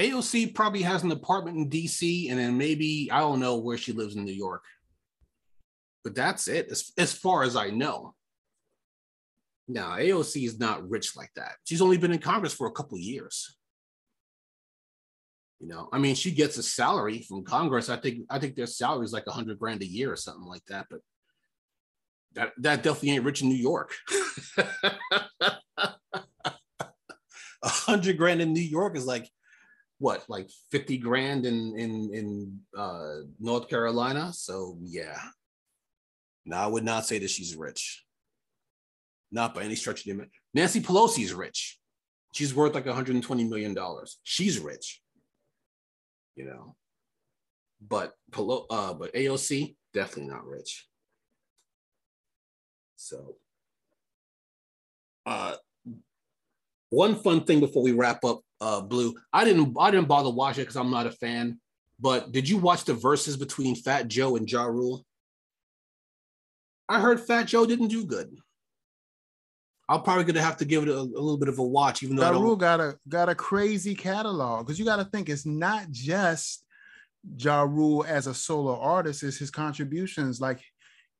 AOC 0.00 0.54
probably 0.54 0.82
has 0.82 1.02
an 1.02 1.12
apartment 1.12 1.56
in 1.56 1.70
DC 1.70 2.30
and 2.30 2.38
then 2.38 2.56
maybe, 2.56 3.10
I 3.12 3.20
don't 3.20 3.40
know 3.40 3.58
where 3.58 3.76
she 3.76 3.92
lives 3.92 4.16
in 4.16 4.24
New 4.24 4.32
York 4.32 4.62
but 6.02 6.14
that's 6.14 6.48
it 6.48 6.68
as, 6.70 6.92
as 6.98 7.12
far 7.12 7.42
as 7.42 7.56
I 7.56 7.70
know. 7.70 8.14
Now, 9.68 9.96
AOC 9.96 10.46
is 10.46 10.58
not 10.58 10.88
rich 10.88 11.16
like 11.16 11.30
that. 11.36 11.52
She's 11.64 11.82
only 11.82 11.96
been 11.96 12.12
in 12.12 12.18
Congress 12.18 12.52
for 12.52 12.66
a 12.66 12.72
couple 12.72 12.98
years. 12.98 13.56
You 15.60 15.68
know, 15.68 15.88
I 15.92 15.98
mean, 15.98 16.14
she 16.14 16.30
gets 16.32 16.56
a 16.56 16.62
salary 16.62 17.22
from 17.22 17.44
Congress. 17.44 17.90
I 17.90 17.98
think 17.98 18.24
I 18.30 18.38
think 18.38 18.56
their 18.56 18.66
salary 18.66 19.04
is 19.04 19.12
like 19.12 19.26
a 19.26 19.32
hundred 19.32 19.58
grand 19.58 19.82
a 19.82 19.86
year 19.86 20.10
or 20.10 20.16
something 20.16 20.46
like 20.46 20.64
that. 20.68 20.86
But 20.90 21.00
that 22.32 22.52
that 22.58 22.82
definitely 22.82 23.10
ain't 23.10 23.24
rich 23.24 23.42
in 23.42 23.50
New 23.50 23.56
York. 23.56 23.94
A 27.62 27.68
hundred 27.68 28.16
grand 28.16 28.40
in 28.40 28.54
New 28.54 28.62
York 28.62 28.96
is 28.96 29.04
like 29.04 29.28
what, 30.00 30.24
like 30.28 30.50
fifty 30.72 30.98
grand 30.98 31.46
in 31.46 31.78
in 31.78 32.10
in 32.12 32.60
uh, 32.76 33.20
North 33.38 33.68
Carolina. 33.68 34.32
So 34.32 34.76
yeah, 34.82 35.20
now, 36.44 36.64
I 36.64 36.66
would 36.66 36.84
not 36.84 37.06
say 37.06 37.18
that 37.18 37.30
she's 37.30 37.54
rich. 37.54 38.04
Not 39.30 39.54
by 39.54 39.62
any 39.62 39.76
stretch 39.76 40.00
of 40.00 40.04
the 40.04 40.10
imagination. 40.10 40.40
Nancy 40.54 40.80
Pelosi 40.80 41.22
is 41.22 41.32
rich. 41.34 41.78
She's 42.34 42.54
worth 42.54 42.74
like 42.74 42.86
120 42.86 43.44
million 43.44 43.74
dollars. 43.74 44.18
She's 44.24 44.58
rich. 44.58 45.00
You 46.34 46.46
know. 46.46 46.76
But 47.86 48.14
Pelo- 48.32 48.66
uh, 48.68 48.94
but 48.94 49.14
AOC 49.14 49.76
definitely 49.94 50.32
not 50.32 50.44
rich. 50.44 50.86
So 52.96 53.36
uh 55.26 55.54
one 56.90 57.16
fun 57.16 57.44
thing 57.44 57.60
before 57.60 57.82
we 57.82 57.92
wrap 57.92 58.24
up 58.24 58.40
uh 58.60 58.80
blue 58.80 59.14
i 59.32 59.44
didn't 59.44 59.74
i 59.78 59.90
didn't 59.90 60.08
bother 60.08 60.30
watching 60.30 60.62
it 60.62 60.64
because 60.64 60.76
i'm 60.76 60.90
not 60.90 61.06
a 61.06 61.12
fan 61.12 61.58
but 61.98 62.32
did 62.32 62.48
you 62.48 62.58
watch 62.58 62.84
the 62.84 62.92
Verzuz 62.92 63.38
between 63.38 63.74
fat 63.74 64.08
joe 64.08 64.36
and 64.36 64.50
ja 64.50 64.64
rule 64.64 65.04
I 66.90 66.98
heard 67.00 67.20
Fat 67.20 67.44
Joe 67.44 67.66
didn't 67.66 67.88
do 67.88 68.04
good. 68.04 68.36
I'm 69.88 70.02
probably 70.02 70.24
gonna 70.24 70.42
have 70.42 70.56
to 70.56 70.64
give 70.64 70.82
it 70.82 70.88
a, 70.88 70.98
a 70.98 70.98
little 70.98 71.38
bit 71.38 71.48
of 71.48 71.60
a 71.60 71.62
watch, 71.62 72.02
even 72.02 72.16
though 72.16 72.22
Ja 72.22 72.38
Rule 72.38 72.56
got 72.56 72.80
a 72.80 72.98
got 73.08 73.28
a 73.28 73.34
crazy 73.34 73.94
catalog 73.94 74.66
because 74.66 74.78
you 74.78 74.84
got 74.84 74.96
to 74.96 75.04
think 75.04 75.28
it's 75.28 75.46
not 75.46 75.90
just 75.90 76.64
Ja 77.36 77.62
Rule 77.62 78.04
as 78.06 78.26
a 78.26 78.34
solo 78.34 78.78
artist; 78.78 79.22
it's 79.22 79.38
his 79.38 79.50
contributions. 79.50 80.40
Like 80.40 80.60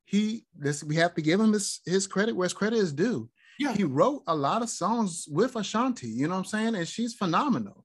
he, 0.04 0.44
this 0.56 0.82
we 0.82 0.96
have 0.96 1.14
to 1.14 1.22
give 1.22 1.40
him 1.40 1.52
his 1.52 1.80
his 1.86 2.08
credit 2.08 2.34
where 2.34 2.46
his 2.46 2.52
credit 2.52 2.78
is 2.78 2.92
due. 2.92 3.28
Yeah, 3.60 3.74
he 3.74 3.84
wrote 3.84 4.22
a 4.26 4.34
lot 4.34 4.62
of 4.62 4.70
songs 4.70 5.28
with 5.30 5.54
Ashanti. 5.54 6.08
You 6.08 6.28
know 6.28 6.32
what 6.32 6.38
I'm 6.38 6.44
saying? 6.46 6.74
And 6.76 6.88
she's 6.88 7.12
phenomenal. 7.12 7.84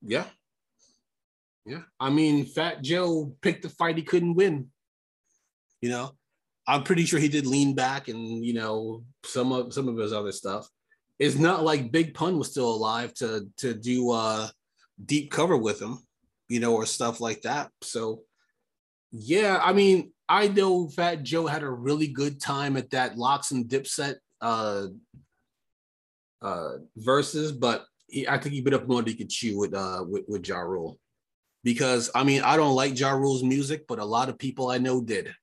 Yeah. 0.00 0.24
Yeah. 1.66 1.82
I 2.00 2.08
mean, 2.08 2.46
Fat 2.46 2.80
Joe 2.80 3.36
picked 3.42 3.64
the 3.64 3.68
fight 3.68 3.98
he 3.98 4.02
couldn't 4.02 4.34
win. 4.34 4.70
You 5.82 5.90
know, 5.90 6.12
I'm 6.66 6.84
pretty 6.84 7.04
sure 7.04 7.20
he 7.20 7.28
did 7.28 7.46
lean 7.46 7.74
back 7.74 8.08
and 8.08 8.42
you 8.42 8.54
know 8.54 9.04
some 9.26 9.52
of 9.52 9.74
some 9.74 9.88
of 9.88 9.98
his 9.98 10.14
other 10.14 10.32
stuff. 10.32 10.66
It's 11.18 11.36
not 11.36 11.64
like 11.64 11.92
Big 11.92 12.14
Pun 12.14 12.38
was 12.38 12.50
still 12.50 12.74
alive 12.74 13.12
to 13.16 13.46
to 13.58 13.74
do 13.74 14.10
uh 14.10 14.48
deep 15.04 15.30
cover 15.30 15.58
with 15.58 15.82
him, 15.82 15.98
you 16.48 16.60
know, 16.60 16.74
or 16.74 16.86
stuff 16.86 17.20
like 17.20 17.42
that. 17.42 17.70
So 17.82 18.22
yeah, 19.12 19.60
I 19.62 19.74
mean, 19.74 20.12
I 20.30 20.48
know 20.48 20.88
Fat 20.88 21.24
Joe 21.24 21.46
had 21.46 21.62
a 21.62 21.70
really 21.70 22.08
good 22.08 22.40
time 22.40 22.78
at 22.78 22.88
that 22.92 23.18
LOX 23.18 23.50
and 23.50 23.66
Dipset 23.66 24.14
uh 24.44 24.86
uh 26.42 26.72
Verzuz, 26.98 27.58
but 27.58 27.86
he, 28.06 28.28
I 28.28 28.38
think 28.38 28.54
he 28.54 28.60
bit 28.60 28.74
up 28.74 28.86
more 28.86 29.02
than 29.02 29.10
he 29.10 29.16
could 29.16 29.30
chew 29.30 29.58
with 29.58 29.74
uh 29.74 30.04
with, 30.06 30.24
with 30.28 30.46
Ja 30.46 30.58
Rule. 30.58 30.98
Because 31.64 32.10
I 32.14 32.24
mean, 32.24 32.42
I 32.42 32.56
don't 32.56 32.74
like 32.74 32.98
Ja 32.98 33.12
Rule's 33.12 33.42
music, 33.42 33.86
but 33.88 33.98
a 33.98 34.04
lot 34.04 34.28
of 34.28 34.38
people 34.38 34.70
I 34.70 34.78
know 34.78 35.00
did. 35.00 35.34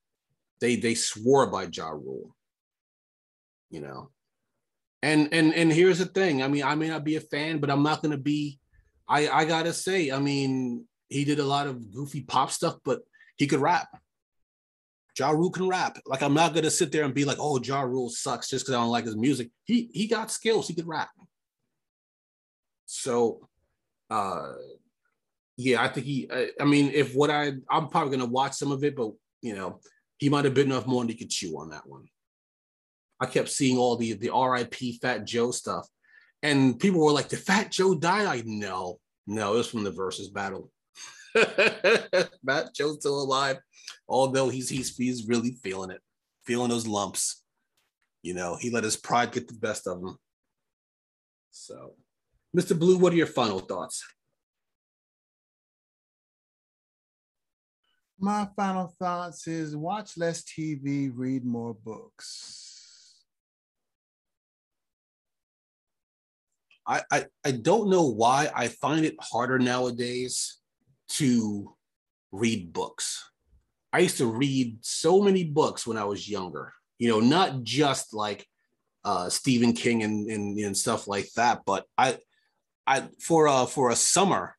They 0.61 0.75
they 0.75 0.93
swore 0.93 1.47
by 1.47 1.67
Ja 1.73 1.89
Rule. 1.89 2.35
You 3.71 3.81
know. 3.81 4.11
And 5.01 5.33
and 5.33 5.53
and 5.55 5.73
here's 5.73 5.97
the 5.97 6.05
thing. 6.05 6.43
I 6.43 6.47
mean, 6.47 6.63
I 6.63 6.75
may 6.75 6.87
not 6.87 7.03
be 7.03 7.15
a 7.15 7.21
fan, 7.21 7.59
but 7.59 7.71
I'm 7.71 7.81
not 7.81 8.03
gonna 8.03 8.17
be. 8.17 8.59
I 9.09 9.27
I 9.27 9.45
gotta 9.45 9.73
say, 9.73 10.11
I 10.11 10.19
mean, 10.19 10.85
he 11.09 11.25
did 11.25 11.39
a 11.39 11.45
lot 11.45 11.65
of 11.65 11.91
goofy 11.91 12.21
pop 12.21 12.51
stuff, 12.51 12.77
but 12.85 13.01
he 13.37 13.47
could 13.47 13.59
rap. 13.59 13.89
Ja 15.17 15.31
Rule 15.31 15.51
can 15.51 15.67
rap. 15.67 15.97
Like 16.05 16.21
I'm 16.21 16.33
not 16.33 16.53
gonna 16.53 16.71
sit 16.71 16.91
there 16.91 17.03
and 17.03 17.13
be 17.13 17.25
like, 17.25 17.37
oh, 17.39 17.59
Ja 17.61 17.81
Rule 17.81 18.09
sucks 18.09 18.49
just 18.49 18.65
because 18.65 18.75
I 18.75 18.81
don't 18.81 18.89
like 18.89 19.05
his 19.05 19.17
music. 19.17 19.49
He 19.65 19.89
he 19.93 20.07
got 20.07 20.31
skills. 20.31 20.67
He 20.67 20.73
could 20.73 20.87
rap. 20.87 21.09
So, 22.85 23.47
uh, 24.09 24.53
yeah, 25.57 25.81
I 25.81 25.87
think 25.87 26.05
he. 26.05 26.29
I, 26.31 26.49
I 26.59 26.65
mean, 26.65 26.91
if 26.93 27.13
what 27.13 27.29
I 27.29 27.53
I'm 27.69 27.87
probably 27.87 28.17
gonna 28.17 28.29
watch 28.29 28.53
some 28.53 28.71
of 28.71 28.83
it, 28.83 28.95
but 28.95 29.11
you 29.41 29.55
know, 29.55 29.79
he 30.17 30.29
might 30.29 30.45
have 30.45 30.53
been 30.53 30.71
enough 30.71 30.87
more 30.87 31.01
than 31.01 31.09
he 31.09 31.15
could 31.15 31.29
chew 31.29 31.57
on 31.57 31.69
that 31.69 31.87
one. 31.87 32.05
I 33.19 33.27
kept 33.27 33.49
seeing 33.49 33.77
all 33.77 33.97
the 33.97 34.13
the 34.13 34.29
R.I.P. 34.29 34.99
Fat 35.01 35.25
Joe 35.25 35.51
stuff, 35.51 35.87
and 36.41 36.79
people 36.79 37.03
were 37.03 37.11
like, 37.11 37.29
"Did 37.29 37.39
Fat 37.39 37.71
Joe 37.71 37.95
die?" 37.95 38.25
I 38.25 38.43
no, 38.45 38.99
no, 39.27 39.53
it 39.53 39.57
was 39.57 39.67
from 39.67 39.83
the 39.83 39.91
versus 39.91 40.29
battle. 40.29 40.71
Fat 42.45 42.73
Joe's 42.75 42.99
still 42.99 43.21
alive, 43.21 43.57
although 44.07 44.49
he's 44.49 44.69
he's 44.69 44.95
he's 44.95 45.27
really 45.27 45.53
feeling 45.63 45.91
it, 45.91 46.01
feeling 46.45 46.69
those 46.69 46.87
lumps. 46.87 47.43
You 48.21 48.33
know, 48.33 48.57
he 48.59 48.69
let 48.69 48.83
his 48.83 48.97
pride 48.97 49.31
get 49.31 49.47
the 49.47 49.53
best 49.53 49.87
of 49.87 49.99
him. 49.99 50.17
So, 51.51 51.95
Mr. 52.55 52.77
Blue, 52.77 52.97
what 52.97 53.13
are 53.13 53.17
your 53.17 53.27
final 53.27 53.59
thoughts? 53.59 54.03
My 58.19 58.47
final 58.55 58.93
thoughts 58.99 59.47
is 59.47 59.75
watch 59.75 60.17
less 60.17 60.43
TV, 60.43 61.11
read 61.13 61.43
more 61.43 61.73
books. 61.73 62.71
I, 66.85 67.01
I, 67.11 67.25
I 67.43 67.51
don't 67.51 67.89
know 67.89 68.07
why 68.07 68.49
I 68.53 68.67
find 68.67 69.05
it 69.05 69.15
harder 69.19 69.57
nowadays 69.57 70.60
to 71.17 71.75
read 72.31 72.73
books. 72.73 73.29
I 73.93 73.99
used 73.99 74.17
to 74.17 74.27
read 74.27 74.77
so 74.81 75.21
many 75.21 75.43
books 75.43 75.85
when 75.85 75.97
I 75.97 76.05
was 76.05 76.29
younger, 76.29 76.73
you 76.97 77.09
know, 77.09 77.19
not 77.19 77.63
just 77.63 78.13
like 78.13 78.47
uh, 79.03 79.29
Stephen 79.29 79.73
King 79.73 80.03
and, 80.03 80.29
and, 80.29 80.57
and 80.57 80.77
stuff 80.77 81.07
like 81.07 81.29
that, 81.35 81.61
but 81.65 81.85
I, 81.97 82.17
I 82.87 83.09
for 83.19 83.47
a, 83.47 83.67
for 83.67 83.89
a 83.89 83.95
summer, 83.95 84.55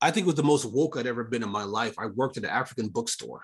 I 0.00 0.10
think 0.10 0.24
it 0.24 0.26
was 0.26 0.36
the 0.36 0.42
most 0.42 0.64
woke 0.64 0.96
I'd 0.96 1.06
ever 1.06 1.24
been 1.24 1.42
in 1.42 1.50
my 1.50 1.64
life. 1.64 1.94
I 1.98 2.06
worked 2.06 2.36
at 2.36 2.44
an 2.44 2.50
African 2.50 2.88
bookstore 2.88 3.42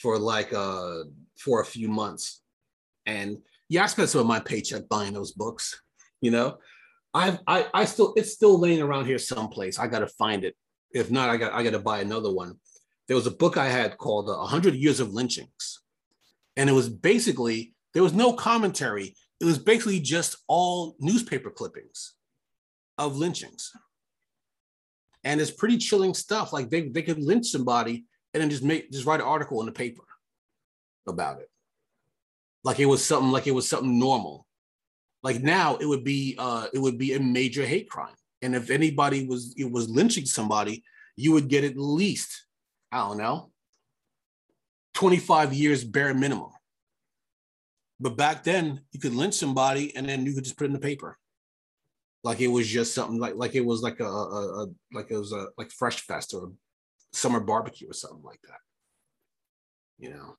for 0.00 0.18
like 0.18 0.52
uh 0.52 1.04
for 1.36 1.60
a 1.60 1.64
few 1.64 1.88
months. 1.88 2.42
And 3.06 3.38
yeah, 3.68 3.84
I 3.84 3.86
spent 3.86 4.08
some 4.08 4.20
of 4.20 4.26
my 4.26 4.40
paycheck 4.40 4.88
buying 4.88 5.12
those 5.12 5.32
books, 5.32 5.80
you 6.20 6.30
know. 6.30 6.58
I've 7.12 7.40
I 7.46 7.66
I 7.74 7.84
still 7.86 8.14
it's 8.16 8.32
still 8.32 8.58
laying 8.58 8.80
around 8.80 9.06
here 9.06 9.18
someplace. 9.18 9.78
I 9.78 9.88
gotta 9.88 10.06
find 10.06 10.44
it. 10.44 10.54
If 10.92 11.10
not, 11.10 11.30
I 11.30 11.36
got 11.36 11.52
I 11.52 11.62
gotta 11.62 11.78
buy 11.78 12.00
another 12.00 12.32
one. 12.32 12.54
There 13.06 13.16
was 13.16 13.26
a 13.26 13.32
book 13.32 13.56
I 13.56 13.68
had 13.68 13.98
called 13.98 14.28
uh, 14.28 14.38
100 14.38 14.74
Years 14.74 15.00
of 15.00 15.12
Lynchings. 15.12 15.80
And 16.56 16.68
it 16.68 16.72
was 16.72 16.88
basically, 16.88 17.74
there 17.94 18.02
was 18.02 18.12
no 18.12 18.32
commentary. 18.32 19.16
It 19.40 19.44
was 19.44 19.58
basically 19.58 20.00
just 20.00 20.36
all 20.46 20.96
newspaper 21.00 21.50
clippings 21.50 22.14
of 22.98 23.16
lynchings 23.16 23.72
and 25.24 25.40
it's 25.40 25.50
pretty 25.50 25.78
chilling 25.78 26.14
stuff. 26.14 26.52
Like 26.52 26.70
they 26.70 26.88
they 26.88 27.02
could 27.02 27.22
lynch 27.22 27.46
somebody 27.46 28.04
and 28.32 28.42
then 28.42 28.50
just 28.50 28.62
make 28.62 28.90
just 28.90 29.06
write 29.06 29.20
an 29.20 29.26
article 29.26 29.60
in 29.60 29.66
the 29.66 29.72
paper 29.72 30.02
about 31.06 31.40
it, 31.40 31.50
like 32.64 32.78
it 32.78 32.86
was 32.86 33.04
something 33.04 33.30
like 33.30 33.46
it 33.46 33.52
was 33.52 33.68
something 33.68 33.98
normal. 33.98 34.46
Like 35.22 35.42
now 35.42 35.76
it 35.76 35.86
would 35.86 36.04
be 36.04 36.36
uh 36.38 36.68
it 36.72 36.78
would 36.78 36.98
be 36.98 37.14
a 37.14 37.20
major 37.20 37.64
hate 37.64 37.88
crime, 37.88 38.14
and 38.42 38.54
if 38.54 38.70
anybody 38.70 39.26
was 39.26 39.54
it 39.56 39.70
was 39.70 39.88
lynching 39.88 40.26
somebody, 40.26 40.82
you 41.16 41.32
would 41.32 41.48
get 41.48 41.64
at 41.64 41.76
least 41.76 42.46
I 42.92 42.98
don't 42.98 43.18
know 43.18 43.50
25 44.94 45.52
years 45.52 45.84
bare 45.84 46.14
minimum. 46.14 46.50
But 48.00 48.16
back 48.16 48.44
then, 48.44 48.80
you 48.92 49.00
could 49.00 49.14
lynch 49.14 49.34
somebody 49.34 49.94
and 49.94 50.08
then 50.08 50.24
you 50.24 50.32
could 50.34 50.44
just 50.44 50.56
put 50.56 50.64
it 50.64 50.68
in 50.68 50.72
the 50.72 50.78
paper. 50.78 51.18
Like 52.24 52.40
it 52.40 52.48
was 52.48 52.66
just 52.66 52.94
something 52.94 53.18
like 53.18 53.34
like 53.36 53.54
it 53.54 53.64
was 53.64 53.82
like 53.82 54.00
a, 54.00 54.04
a, 54.04 54.64
a 54.64 54.66
like 54.92 55.10
it 55.10 55.16
was 55.16 55.32
a 55.32 55.48
like 55.56 55.70
fresh 55.70 56.00
fest 56.00 56.34
or 56.34 56.52
summer 57.12 57.40
barbecue 57.40 57.88
or 57.88 57.94
something 57.94 58.22
like 58.22 58.40
that 58.42 58.58
you 60.00 60.10
know? 60.10 60.36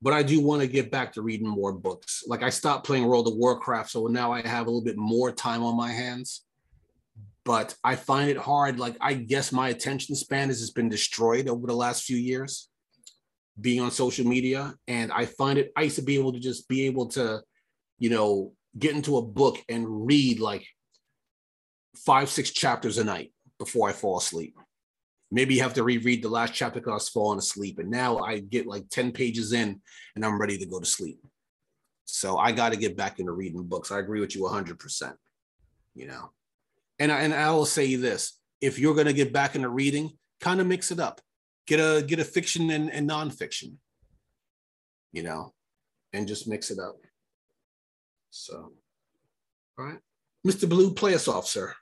But 0.00 0.14
i 0.14 0.22
do 0.22 0.40
want 0.40 0.62
to 0.62 0.68
get 0.68 0.90
back 0.90 1.12
to 1.12 1.22
reading 1.22 1.46
more 1.46 1.72
books. 1.72 2.24
Like 2.26 2.42
i 2.42 2.50
stopped 2.50 2.86
playing 2.86 3.06
world 3.06 3.28
of 3.28 3.34
warcraft 3.34 3.90
so 3.90 4.06
now 4.06 4.32
i 4.32 4.40
have 4.46 4.66
a 4.66 4.70
little 4.70 4.84
bit 4.84 4.96
more 4.96 5.30
time 5.30 5.62
on 5.62 5.76
my 5.76 5.92
hands 5.92 6.44
but 7.48 7.74
i 7.82 7.96
find 7.96 8.28
it 8.30 8.36
hard 8.36 8.78
like 8.78 8.96
i 9.00 9.12
guess 9.14 9.52
my 9.52 9.68
attention 9.70 10.14
span 10.14 10.48
has 10.48 10.60
just 10.60 10.74
been 10.74 10.88
destroyed 10.88 11.48
over 11.48 11.66
the 11.66 11.80
last 11.84 12.04
few 12.04 12.16
years 12.16 12.68
being 13.66 13.80
on 13.80 13.90
social 13.90 14.26
media 14.34 14.74
and 14.86 15.10
i 15.12 15.24
find 15.24 15.58
it 15.58 15.72
i 15.76 15.82
used 15.82 15.96
to 15.96 16.08
be 16.10 16.18
able 16.18 16.32
to 16.32 16.40
just 16.48 16.68
be 16.68 16.86
able 16.86 17.06
to 17.06 17.40
you 17.98 18.10
know 18.10 18.52
get 18.78 18.94
into 18.94 19.16
a 19.16 19.22
book 19.22 19.58
and 19.68 20.06
read 20.06 20.40
like 20.40 20.66
five, 21.96 22.28
six 22.28 22.50
chapters 22.50 22.98
a 22.98 23.04
night 23.04 23.32
before 23.58 23.88
I 23.88 23.92
fall 23.92 24.18
asleep. 24.18 24.56
Maybe 25.30 25.54
you 25.54 25.62
have 25.62 25.74
to 25.74 25.84
reread 25.84 26.22
the 26.22 26.28
last 26.28 26.54
chapter 26.54 26.80
because 26.80 26.90
I 26.90 26.94
was 26.94 27.08
falling 27.08 27.38
asleep. 27.38 27.78
And 27.78 27.90
now 27.90 28.18
I 28.18 28.38
get 28.38 28.66
like 28.66 28.88
10 28.90 29.12
pages 29.12 29.52
in 29.52 29.80
and 30.16 30.24
I'm 30.24 30.40
ready 30.40 30.56
to 30.58 30.66
go 30.66 30.80
to 30.80 30.86
sleep. 30.86 31.18
So 32.06 32.38
I 32.38 32.52
got 32.52 32.70
to 32.70 32.78
get 32.78 32.96
back 32.96 33.18
into 33.18 33.32
reading 33.32 33.64
books. 33.64 33.92
I 33.92 33.98
agree 33.98 34.20
with 34.20 34.34
you 34.34 34.42
100%. 34.42 35.12
You 35.94 36.06
know, 36.06 36.30
and 36.98 37.12
I, 37.12 37.20
and 37.20 37.34
I 37.34 37.50
will 37.52 37.66
say 37.66 37.94
this 37.96 38.38
if 38.60 38.78
you're 38.78 38.94
going 38.94 39.06
to 39.06 39.12
get 39.12 39.32
back 39.32 39.54
into 39.54 39.68
reading, 39.68 40.10
kind 40.40 40.60
of 40.60 40.66
mix 40.66 40.90
it 40.90 41.00
up. 41.00 41.20
Get 41.66 41.80
a 41.80 42.02
get 42.02 42.18
a 42.18 42.24
fiction 42.24 42.70
and, 42.70 42.90
and 42.90 43.08
nonfiction, 43.08 43.74
you 45.12 45.22
know, 45.22 45.52
and 46.12 46.26
just 46.26 46.48
mix 46.48 46.70
it 46.70 46.78
up. 46.78 46.96
So, 48.30 48.72
all 49.78 49.84
right. 49.84 49.98
Mr. 50.46 50.68
Blue, 50.68 50.94
play 50.94 51.14
us 51.14 51.28
off, 51.28 51.46
sir. 51.46 51.74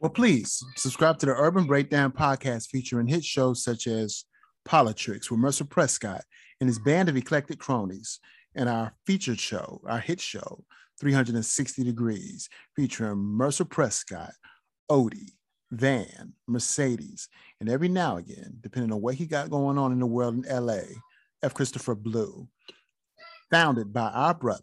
Well, 0.00 0.10
please 0.10 0.62
subscribe 0.76 1.18
to 1.18 1.26
the 1.26 1.34
Urban 1.34 1.66
Breakdown 1.66 2.12
podcast 2.12 2.68
featuring 2.68 3.08
hit 3.08 3.24
shows 3.24 3.62
such 3.62 3.86
as 3.86 4.24
Politricks 4.66 5.30
with 5.30 5.40
Mercer 5.40 5.64
Prescott 5.64 6.24
and 6.60 6.68
his 6.68 6.78
band 6.78 7.08
of 7.08 7.16
eclectic 7.16 7.58
cronies, 7.58 8.20
and 8.54 8.68
our 8.68 8.94
featured 9.06 9.38
show, 9.38 9.80
our 9.86 10.00
hit 10.00 10.20
show, 10.20 10.64
360 11.00 11.84
Degrees, 11.84 12.48
featuring 12.74 13.18
Mercer 13.18 13.64
Prescott, 13.64 14.32
Odie, 14.90 15.32
Van, 15.70 16.32
Mercedes, 16.46 17.28
and 17.60 17.68
every 17.68 17.88
now 17.88 18.16
and 18.16 18.28
again, 18.28 18.58
depending 18.60 18.92
on 18.92 19.00
what 19.00 19.14
he 19.14 19.26
got 19.26 19.50
going 19.50 19.78
on 19.78 19.92
in 19.92 19.98
the 19.98 20.06
world 20.06 20.46
in 20.46 20.66
LA, 20.66 20.80
F. 21.42 21.54
Christopher 21.54 21.94
Blue 21.94 22.48
founded 23.50 23.92
by 23.92 24.08
our 24.08 24.34
brother, 24.34 24.62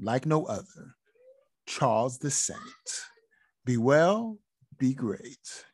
like 0.00 0.26
no 0.26 0.44
other, 0.46 0.94
Charles 1.66 2.18
the 2.18 2.30
Saint. 2.30 2.58
Be 3.64 3.76
well, 3.76 4.38
be 4.78 4.94
great. 4.94 5.64